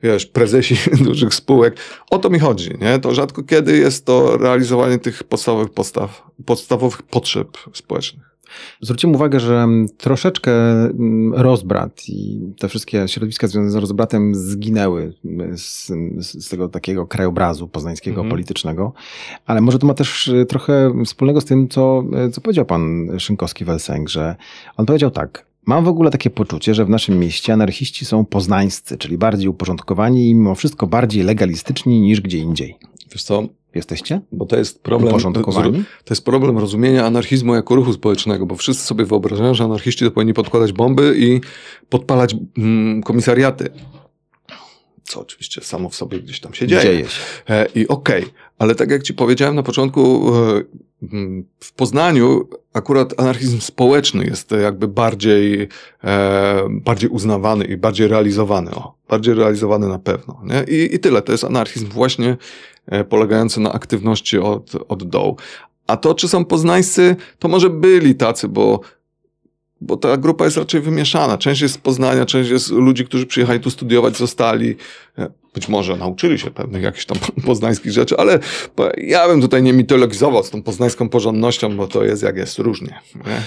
wiesz, 0.04 0.26
prezesi 0.26 0.76
dużych 1.06 1.34
spółek. 1.34 1.78
O 2.10 2.18
to 2.18 2.30
mi 2.30 2.40
chodzi, 2.40 2.72
nie? 2.82 3.00
To 3.00 3.14
rzadko 3.14 3.44
kiedy 3.44 3.78
jest 3.78 4.06
to 4.06 4.38
realizowanie 4.38 5.00
tych 5.00 5.24
podstawowych 5.24 5.70
podstaw, 5.70 6.24
podstawowych 6.46 7.02
potrzeb 7.02 7.58
społecznych. 7.74 8.27
Zwróciłem 8.82 9.16
uwagę, 9.16 9.40
że 9.40 9.56
mm, 9.56 9.88
troszeczkę 9.98 10.52
mm, 10.52 11.34
rozbrat 11.34 12.10
i 12.10 12.40
te 12.60 12.70
wszystkie 12.70 13.08
środowiska 13.08 13.48
związane 13.48 13.72
z 13.72 13.76
rozbratem 13.76 14.36
zginęły 14.36 15.14
mm, 15.26 15.58
z, 15.58 15.92
z 16.20 16.50
tego 16.50 16.70
takiego 16.70 17.08
krajobrazu 17.08 17.68
poznańskiego, 17.68 18.18
Mhm. 18.18 18.30
politycznego, 18.30 18.94
ale 19.46 19.62
może 19.62 19.80
to 19.80 19.88
ma 19.88 19.94
też 19.94 20.28
y, 20.28 20.46
trochę 20.46 21.04
wspólnego 21.06 21.42
z 21.42 21.46
tym, 21.46 21.68
co, 21.68 22.04
y, 22.28 22.32
co 22.32 22.42
powiedział 22.42 22.66
pan 22.66 23.08
Szynkowski-Welsenk, 23.18 24.08
że 24.08 24.36
on 24.78 24.86
powiedział 24.86 25.12
tak, 25.12 25.48
Mam 25.66 25.86
w 25.86 25.88
ogóle 25.88 26.12
takie 26.12 26.30
poczucie, 26.30 26.74
że 26.74 26.86
w 26.86 26.90
naszym 26.90 27.20
mieście 27.20 27.54
anarchiści 27.54 28.06
są 28.06 28.26
poznańscy, 28.26 28.98
czyli 28.98 29.18
bardziej 29.18 29.48
uporządkowani 29.48 30.30
i 30.30 30.36
mimo 30.36 30.56
wszystko 30.56 30.88
bardziej 30.88 31.24
legalistyczni 31.24 32.00
niż 32.00 32.22
gdzie 32.22 32.38
indziej. 32.38 32.78
Wiesz 33.12 33.24
co, 33.24 33.44
Jesteście? 33.78 34.22
bo 34.32 34.46
to 34.46 34.58
jest 34.58 34.84
problem... 34.84 35.10
Uporządkowani? 35.10 35.84
To 36.04 36.14
jest 36.14 36.26
problem 36.26 36.58
rozumienia 36.58 37.06
anarchizmu 37.06 37.56
jako 37.56 37.76
ruchu 37.76 37.94
społecznego, 37.94 38.46
bo 38.46 38.56
wszyscy 38.56 38.86
sobie 38.86 39.06
wyobrażają, 39.06 39.54
że 39.54 39.64
anarchiści 39.64 40.06
to 40.06 40.12
powinni 40.12 40.34
podkładać 40.34 40.74
bomby 40.74 41.16
i 41.18 41.42
podpalać 41.90 42.36
mm, 42.58 43.04
komisariaty. 43.04 43.70
Co 45.04 45.22
oczywiście 45.22 45.62
samo 45.62 45.90
w 45.90 45.96
sobie 45.96 46.20
gdzieś 46.20 46.40
tam 46.40 46.54
się 46.54 46.68
dzieje. 46.68 46.82
Dzieje 46.82 47.06
się. 47.06 47.22
E, 47.50 47.68
I 47.76 47.88
okej, 47.88 48.26
ale 48.58 48.76
tak 48.76 48.92
jak 48.92 49.04
ci 49.04 49.14
powiedziałem 49.14 49.56
na 49.56 49.64
początku, 49.64 50.32
e, 50.36 50.64
w 51.60 51.74
Poznaniu 51.74 52.48
akurat 52.74 53.20
anarchizm 53.20 53.60
społeczny 53.60 54.26
jest 54.26 54.52
jakby 54.52 54.88
bardziej, 54.88 55.68
e, 56.04 56.68
bardziej 56.70 57.10
uznawany 57.10 57.66
i 57.66 57.78
bardziej 57.78 58.08
realizowany. 58.08 58.72
O, 58.72 58.94
bardziej 59.10 59.34
realizowany 59.34 59.88
na 59.88 60.00
pewno. 60.00 60.42
Nie? 60.44 60.78
I, 60.78 60.96
I 60.96 61.00
tyle. 61.00 61.22
To 61.22 61.32
jest 61.32 61.44
anarchizm 61.44 61.90
właśnie 61.90 62.38
e, 62.86 63.04
polegający 63.04 63.60
na 63.60 63.74
aktywności 63.74 64.38
od, 64.38 64.76
od 64.88 65.04
dołu. 65.04 65.38
A 65.88 65.98
to, 65.98 66.16
czy 66.16 66.28
są 66.28 66.46
poznańscy, 66.46 67.16
to 67.40 67.48
może 67.48 67.70
byli 67.70 68.16
tacy, 68.16 68.48
bo 68.48 68.80
bo 69.82 69.98
ta 69.98 70.18
grupa 70.18 70.46
jest 70.46 70.58
raczej 70.58 70.82
wymieszana. 70.82 71.38
Część 71.38 71.62
jest 71.62 71.74
z 71.74 71.78
Poznania, 71.78 72.26
część 72.26 72.50
jest 72.50 72.72
ludzi, 72.72 73.06
którzy 73.06 73.26
przyjechali 73.26 73.60
tu 73.60 73.72
studiować, 73.72 74.18
zostali. 74.18 74.76
E, 75.18 75.30
być 75.54 75.68
może 75.68 75.96
nauczyli 75.96 76.40
się 76.40 76.52
pewnych 76.52 76.84
jakichś 76.84 77.06
tam 77.06 77.18
poznańskich 77.46 77.92
rzeczy, 77.92 78.18
ale 78.18 78.40
ja 78.98 79.28
bym 79.28 79.42
tutaj 79.42 79.64
nie 79.64 79.74
mitologizował 79.74 80.44
z 80.44 80.50
tą 80.50 80.64
poznańską 80.64 81.10
porządnością, 81.10 81.78
bo 81.78 81.88
to 81.88 82.04
jest 82.04 82.24
jak 82.24 82.38
jest 82.38 82.60
różnie. 82.60 83.00
Nie? 83.16 83.42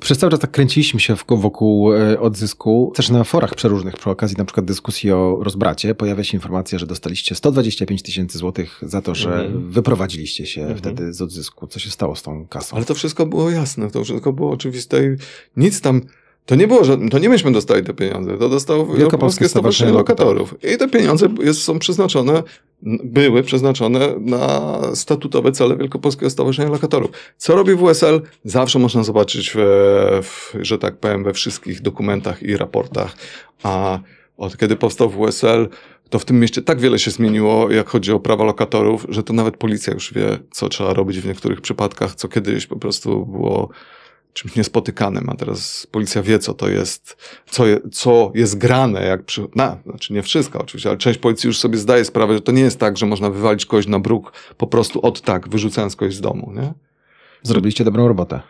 Przez 0.00 0.18
cały 0.18 0.30
czas 0.30 0.40
tak 0.40 0.50
kręciliśmy 0.50 1.00
się 1.00 1.16
wokół 1.28 1.94
e, 1.94 2.20
odzysku. 2.20 2.92
Też 2.94 3.10
na 3.10 3.24
forach 3.24 3.54
przeróżnych, 3.54 3.94
przy 3.94 4.10
okazji 4.10 4.36
na 4.36 4.44
przykład 4.44 4.66
dyskusji 4.66 5.12
o 5.12 5.38
rozbracie, 5.40 5.94
pojawia 5.94 6.24
się 6.24 6.36
informacja, 6.36 6.78
że 6.78 6.86
dostaliście 6.86 7.34
125 7.34 8.02
tysięcy 8.02 8.38
złotych 8.38 8.80
za 8.82 9.02
to, 9.02 9.14
że 9.14 9.34
mhm. 9.34 9.70
wyprowadziliście 9.70 10.46
się 10.46 10.60
mhm. 10.60 10.78
wtedy 10.78 11.12
z 11.12 11.22
odzysku. 11.22 11.66
Co 11.66 11.78
się 11.78 11.90
stało 11.90 12.16
z 12.16 12.22
tą 12.22 12.46
kasą? 12.46 12.76
Ale 12.76 12.84
to 12.84 12.94
wszystko 12.94 13.26
było 13.26 13.50
jasne, 13.50 13.90
to 13.90 14.04
wszystko 14.04 14.32
było 14.32 14.50
oczywiste 14.50 15.04
i 15.06 15.16
nic 15.56 15.80
tam 15.80 16.00
to 16.46 16.54
nie 16.54 16.68
było, 16.68 16.84
że 16.84 16.98
to 17.10 17.18
nie 17.18 17.28
myśmy 17.28 17.52
dostali 17.52 17.84
te 17.84 17.94
pieniądze, 17.94 18.38
to 18.38 18.48
dostał 18.48 18.86
Wielkopolskie 18.86 19.48
Stowarzyszenie 19.48 19.92
Lokatorów. 19.92 20.54
I 20.74 20.78
te 20.78 20.88
pieniądze 20.88 21.28
jest, 21.42 21.62
są 21.62 21.78
przeznaczone, 21.78 22.42
były 23.04 23.42
przeznaczone 23.42 24.14
na 24.20 24.80
statutowe 24.94 25.52
cele 25.52 25.76
Wielkopolskiego 25.76 26.30
Stowarzyszenia 26.30 26.70
Lokatorów. 26.70 27.10
Co 27.36 27.56
robi 27.56 27.76
WSL? 27.76 28.20
Zawsze 28.44 28.78
można 28.78 29.04
zobaczyć, 29.04 29.52
w, 29.54 29.58
w, 30.22 30.54
że 30.60 30.78
tak 30.78 30.96
powiem, 30.96 31.24
we 31.24 31.32
wszystkich 31.32 31.82
dokumentach 31.82 32.42
i 32.42 32.56
raportach. 32.56 33.16
A 33.62 33.98
od 34.36 34.56
kiedy 34.56 34.76
powstał 34.76 35.10
WSL, 35.10 35.68
to 36.10 36.18
w 36.18 36.24
tym 36.24 36.40
mieście 36.40 36.62
tak 36.62 36.80
wiele 36.80 36.98
się 36.98 37.10
zmieniło, 37.10 37.70
jak 37.70 37.88
chodzi 37.88 38.12
o 38.12 38.20
prawa 38.20 38.44
lokatorów, 38.44 39.06
że 39.08 39.22
to 39.22 39.32
nawet 39.32 39.56
policja 39.56 39.92
już 39.94 40.14
wie, 40.14 40.38
co 40.50 40.68
trzeba 40.68 40.94
robić 40.94 41.20
w 41.20 41.26
niektórych 41.26 41.60
przypadkach, 41.60 42.14
co 42.14 42.28
kiedyś 42.28 42.66
po 42.66 42.76
prostu 42.76 43.26
było 43.26 43.68
czymś 44.32 44.56
niespotykanym, 44.56 45.30
a 45.30 45.34
teraz 45.34 45.86
policja 45.90 46.22
wie, 46.22 46.38
co 46.38 46.54
to 46.54 46.68
jest, 46.68 47.16
co, 47.50 47.66
je, 47.66 47.80
co 47.92 48.32
jest 48.34 48.58
grane, 48.58 49.02
jak 49.02 49.24
przy, 49.24 49.46
na, 49.54 49.78
znaczy 49.86 50.12
nie 50.12 50.22
wszystko 50.22 50.60
oczywiście, 50.60 50.88
ale 50.88 50.98
część 50.98 51.18
policji 51.18 51.46
już 51.46 51.58
sobie 51.58 51.78
zdaje 51.78 52.04
sprawę, 52.04 52.34
że 52.34 52.40
to 52.40 52.52
nie 52.52 52.62
jest 52.62 52.78
tak, 52.78 52.98
że 52.98 53.06
można 53.06 53.30
wywalić 53.30 53.66
kogoś 53.66 53.86
na 53.86 53.98
bruk 53.98 54.32
po 54.58 54.66
prostu 54.66 55.06
od 55.06 55.20
tak, 55.20 55.48
wyrzucając 55.48 55.96
kogoś 55.96 56.14
z 56.14 56.20
domu, 56.20 56.52
nie? 56.54 56.72
Zrobiliście 57.42 57.84
dobrą 57.84 58.08
robotę. 58.08 58.40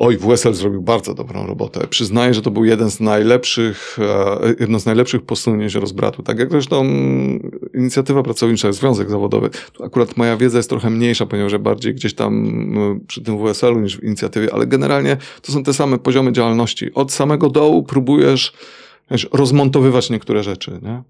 Oj, 0.00 0.18
WSL 0.18 0.54
zrobił 0.54 0.82
bardzo 0.82 1.14
dobrą 1.14 1.46
robotę. 1.46 1.86
Przyznaję, 1.86 2.34
że 2.34 2.42
to 2.42 2.50
był 2.50 2.64
jeden 2.64 2.90
z 2.90 3.00
najlepszych, 3.00 3.98
e, 3.98 4.54
jedno 4.60 4.80
z 4.80 4.86
najlepszych 4.86 5.22
posunięć 5.22 5.74
rozbratu. 5.74 6.22
Tak 6.22 6.38
jak 6.38 6.50
zresztą 6.50 6.84
inicjatywa 7.74 8.22
pracownicza, 8.22 8.72
związek 8.72 9.10
zawodowy. 9.10 9.50
Tu 9.72 9.84
akurat 9.84 10.16
moja 10.16 10.36
wiedza 10.36 10.56
jest 10.58 10.70
trochę 10.70 10.90
mniejsza, 10.90 11.26
ponieważ 11.26 11.58
bardziej 11.58 11.94
gdzieś 11.94 12.14
tam 12.14 12.48
przy 13.06 13.22
tym 13.22 13.38
WSL-u 13.38 13.80
niż 13.80 13.96
w 13.96 14.04
inicjatywie, 14.04 14.54
ale 14.54 14.66
generalnie 14.66 15.16
to 15.42 15.52
są 15.52 15.62
te 15.62 15.72
same 15.72 15.98
poziomy 15.98 16.32
działalności. 16.32 16.94
Od 16.94 17.12
samego 17.12 17.50
dołu 17.50 17.82
próbujesz 17.82 18.52
wiesz, 19.10 19.28
rozmontowywać 19.32 20.10
niektóre 20.10 20.42
rzeczy, 20.42 20.80
nie? 20.82 21.02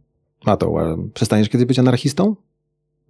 A 0.45 0.57
to, 0.57 0.75
przestaniesz 1.15 1.49
kiedyś 1.49 1.67
być 1.67 1.79
anarchistą? 1.79 2.37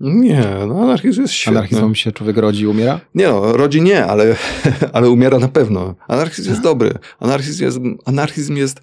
Nie, 0.00 0.46
no 0.68 0.82
anarchizm 0.82 1.22
jest 1.22 1.34
świetny. 1.34 1.58
Anarchizmem 1.58 1.94
się 1.94 2.12
człowiek 2.12 2.36
rodzi 2.36 2.62
i 2.62 2.66
umiera? 2.66 3.00
Nie 3.14 3.28
no, 3.28 3.52
rodzi 3.52 3.82
nie, 3.82 4.06
ale, 4.06 4.36
ale 4.92 5.10
umiera 5.10 5.38
na 5.38 5.48
pewno. 5.48 5.94
Anarchizm 6.08 6.50
jest 6.50 6.62
dobry. 6.62 6.94
Anarchizm 7.20 7.64
jest, 7.64 7.78
anarchizm 8.04 8.56
jest 8.56 8.80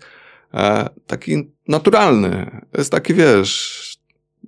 e, 0.54 0.90
taki 1.08 1.52
naturalny. 1.68 2.62
Jest 2.78 2.92
taki, 2.92 3.14
wiesz, 3.14 3.85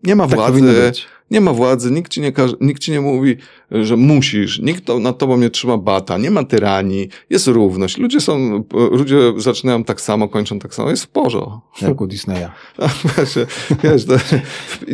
nie 0.03 0.15
ma 0.15 0.27
tak 0.27 0.35
władzy. 0.35 0.91
Nie 1.31 1.41
ma 1.41 1.53
władzy, 1.53 1.91
nikt 1.91 2.11
ci 2.11 2.21
nie, 2.21 2.31
każe, 2.31 2.55
nikt 2.61 2.81
ci 2.81 2.91
nie 2.91 3.01
mówi, 3.01 3.37
że 3.71 3.97
musisz, 3.97 4.59
nikt 4.59 4.85
to, 4.85 4.99
nad 4.99 5.17
tobą 5.17 5.37
nie 5.37 5.49
trzyma 5.49 5.77
bata, 5.77 6.17
nie 6.17 6.31
ma 6.31 6.43
tyranii, 6.43 7.09
jest 7.29 7.47
równość. 7.47 7.97
Ludzie 7.97 8.19
są, 8.19 8.63
ludzie 8.91 9.17
zaczynają 9.37 9.83
tak 9.83 10.01
samo, 10.01 10.29
kończą 10.29 10.59
tak 10.59 10.75
samo, 10.75 10.89
jest 10.89 11.03
w 11.03 11.07
porządku. 11.07 11.61
Jak 11.81 12.01
u 12.01 12.07
Disneya. 12.07 12.47
wiesz, 13.17 13.39
wiesz 13.83 14.05
to, 14.05 14.13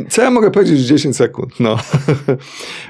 co 0.09 0.21
ja 0.21 0.31
mogę 0.31 0.51
powiedzieć 0.51 0.81
w 0.81 0.85
10 0.85 1.15
sekund? 1.15 1.59
No. 1.59 1.77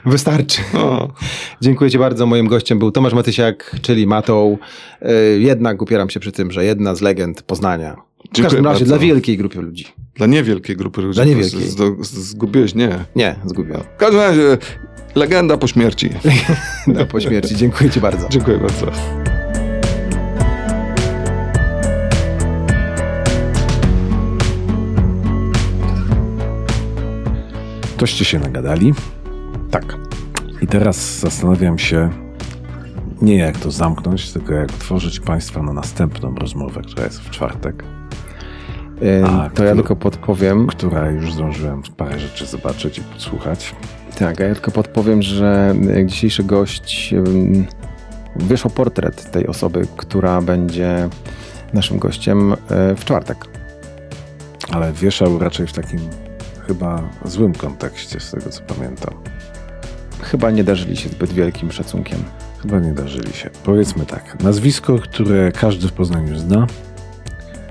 Wystarczy. 0.05 0.61
No. 0.73 1.13
Dziękuję 1.61 1.91
ci 1.91 1.97
bardzo. 1.97 2.25
Moim 2.25 2.47
gościem 2.47 2.79
był 2.79 2.91
Tomasz 2.91 3.13
Matysiak, 3.13 3.75
czyli 3.81 4.07
Matoł. 4.07 4.57
E, 5.01 5.13
jednak 5.23 5.81
upieram 5.81 6.09
się 6.09 6.19
przy 6.19 6.31
tym, 6.31 6.51
że 6.51 6.65
jedna 6.65 6.95
z 6.95 7.01
legend 7.01 7.41
Poznania 7.41 8.12
w 8.37 8.41
każdym 8.41 8.65
razie 8.65 8.85
dla 8.85 8.99
wielkiej 8.99 9.37
grupy 9.37 9.61
ludzi. 9.61 9.85
Dla 10.15 10.27
niewielkiej 10.27 10.75
grupy 10.75 11.01
ludzi. 11.01 11.15
Dla 11.15 11.25
niewielkiej. 11.25 11.61
Zgubiłeś? 12.01 12.75
Nie. 12.75 13.05
Nie, 13.15 13.35
zgubiłem. 13.45 13.81
W 13.95 13.97
każdym 13.97 14.19
razie 14.19 14.57
legenda 15.15 15.57
po 15.57 15.67
śmierci. 15.67 16.09
Legenda 16.87 17.05
po 17.05 17.19
śmierci. 17.19 17.55
Dziękuję 17.55 17.89
ci 17.89 17.99
bardzo. 17.99 18.29
Dziękuję 18.29 18.57
bardzo. 18.57 18.91
Toście 27.97 28.25
się 28.25 28.39
nagadali. 28.39 28.93
Tak. 29.71 29.97
I 30.61 30.67
teraz 30.67 31.19
zastanawiam 31.19 31.79
się, 31.79 32.09
nie 33.21 33.37
jak 33.37 33.57
to 33.57 33.71
zamknąć, 33.71 34.31
tylko 34.31 34.53
jak 34.53 34.69
otworzyć 34.69 35.19
Państwa 35.19 35.61
na 35.61 35.73
następną 35.73 36.35
rozmowę, 36.35 36.81
która 36.81 37.03
jest 37.03 37.19
w 37.19 37.29
czwartek. 37.29 37.83
A, 39.25 39.49
to 39.49 39.63
ja 39.63 39.73
tylko 39.73 39.95
podpowiem. 39.95 40.67
Która 40.67 41.09
już 41.09 41.33
zdążyłem 41.33 41.81
parę 41.97 42.19
rzeczy 42.19 42.45
zobaczyć 42.45 42.97
i 42.97 43.01
podsłuchać. 43.01 43.75
Tak, 44.19 44.41
a 44.41 44.43
ja 44.43 44.53
tylko 44.53 44.71
podpowiem, 44.71 45.21
że 45.21 45.75
dzisiejszy 46.05 46.43
gość 46.43 47.13
wyszło 48.35 48.71
portret 48.71 49.31
tej 49.31 49.47
osoby, 49.47 49.87
która 49.97 50.41
będzie 50.41 51.09
naszym 51.73 51.99
gościem 51.99 52.53
e, 52.53 52.55
w 52.95 53.05
czwartek. 53.05 53.45
Ale 54.71 54.93
wieszał 54.93 55.39
raczej 55.39 55.67
w 55.67 55.73
takim 55.73 55.99
chyba 56.67 57.01
złym 57.25 57.53
kontekście, 57.53 58.19
z 58.19 58.31
tego 58.31 58.49
co 58.49 58.61
pamiętam. 58.61 59.13
Chyba 60.21 60.51
nie 60.51 60.63
darzyli 60.63 60.97
się 60.97 61.09
zbyt 61.09 61.33
wielkim 61.33 61.71
szacunkiem. 61.71 62.19
Chyba 62.61 62.79
nie 62.79 62.93
darzyli 62.93 63.33
się. 63.33 63.49
Powiedzmy 63.63 64.05
tak. 64.05 64.43
Nazwisko, 64.43 64.99
które 64.99 65.51
każdy 65.51 65.87
w 65.87 65.93
Poznaniu 65.93 66.37
zna, 66.37 66.67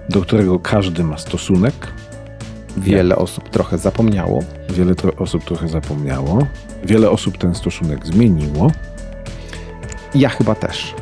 do 0.09 0.21
którego 0.21 0.59
każdy 0.59 1.05
ma 1.05 1.19
stosunek. 1.19 1.75
Wiele 2.77 3.17
osób 3.17 3.49
trochę 3.49 3.79
zapomniało. 3.79 4.45
Wiele 4.71 4.95
tro 4.95 5.13
osób 5.17 5.45
trochę 5.45 5.69
zapomniało. 5.69 6.47
Wiele 6.85 7.11
osób 7.11 7.39
ten 7.39 7.55
stosunek 7.55 8.07
zmieniło. 8.07 8.71
Ja 10.15 10.29
chyba 10.29 10.55
też, 10.55 10.95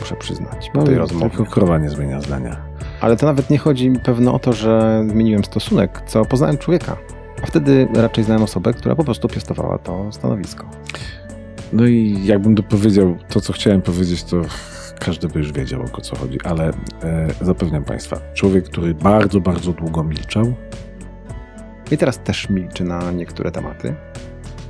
muszę 0.00 0.16
przyznać, 0.16 0.70
po 0.72 0.80
no, 0.80 0.86
tej 0.86 0.94
rozmowie. 0.94 1.30
Tylko 1.30 1.52
krowa 1.52 1.78
nie 1.78 1.90
zmienia 1.90 2.20
zdania. 2.20 2.56
Ale 3.00 3.16
to 3.16 3.26
nawet 3.26 3.50
nie 3.50 3.58
chodzi 3.58 3.90
mi 3.90 3.98
pewno 3.98 4.34
o 4.34 4.38
to, 4.38 4.52
że 4.52 5.04
zmieniłem 5.10 5.44
stosunek, 5.44 6.02
co 6.06 6.24
poznałem 6.24 6.58
człowieka. 6.58 6.96
A 7.42 7.46
wtedy 7.46 7.88
raczej 7.94 8.24
znałem 8.24 8.42
osobę, 8.42 8.74
która 8.74 8.94
po 8.94 9.04
prostu 9.04 9.28
piastowała 9.28 9.78
to 9.78 10.12
stanowisko. 10.12 10.66
No 11.72 11.86
i 11.86 12.20
jakbym 12.24 12.54
dopowiedział 12.54 13.16
to, 13.28 13.40
co 13.40 13.52
chciałem 13.52 13.82
powiedzieć, 13.82 14.24
to 14.24 14.42
każdy 15.04 15.28
by 15.28 15.38
już 15.38 15.52
wiedział, 15.52 15.82
o 15.92 16.00
co 16.00 16.16
chodzi, 16.16 16.38
ale 16.44 16.68
e, 17.02 17.28
zapewniam 17.40 17.84
Państwa, 17.84 18.20
człowiek, 18.34 18.64
który 18.64 18.94
bardzo, 18.94 19.40
bardzo 19.40 19.72
długo 19.72 20.04
milczał. 20.04 20.54
I 21.90 21.98
teraz 21.98 22.18
też 22.18 22.50
milczy 22.50 22.84
na 22.84 23.12
niektóre 23.12 23.50
tematy. 23.50 23.94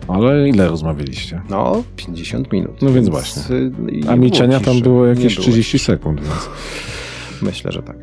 Ale 0.09 0.49
ile 0.49 0.69
rozmawialiście? 0.69 1.43
No, 1.51 1.83
50 1.97 2.53
minut. 2.53 2.83
No 2.83 2.93
więc, 2.93 3.09
właśnie. 3.09 3.57
Y, 3.57 3.73
A 4.09 4.17
milczenia 4.17 4.61
tam 4.61 4.81
było 4.81 5.07
jakieś 5.07 5.37
30 5.39 5.79
sekund, 5.79 6.21
więc. 6.21 6.49
Myślę, 7.43 7.73
że 7.73 7.83
tak. 7.83 7.97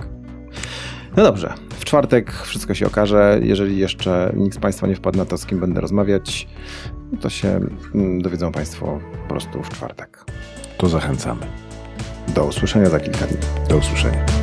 No 1.17 1.23
dobrze, 1.23 1.53
w 1.69 1.85
czwartek 1.85 2.31
wszystko 2.33 2.73
się 2.73 2.87
okaże. 2.87 3.39
Jeżeli 3.43 3.77
jeszcze 3.77 4.33
nikt 4.35 4.55
z 4.55 4.59
Państwa 4.59 4.87
nie 4.87 4.95
wpadł 4.95 5.17
na 5.17 5.25
to, 5.25 5.37
z 5.37 5.45
kim 5.45 5.59
będę 5.59 5.81
rozmawiać, 5.81 6.47
to 7.21 7.29
się 7.29 7.59
mm, 7.95 8.21
dowiedzą 8.21 8.51
Państwo 8.51 8.99
po 9.23 9.29
prostu 9.29 9.63
w 9.63 9.69
czwartek. 9.69 10.25
To 10.77 10.89
zachęcamy. 10.89 11.68
Do 12.35 12.45
usłyszenia 12.45 12.89
za 12.89 12.99
kilka 12.99 13.27
dni. 13.27 13.37
Do 13.69 13.77
usłyszenia. 13.77 14.38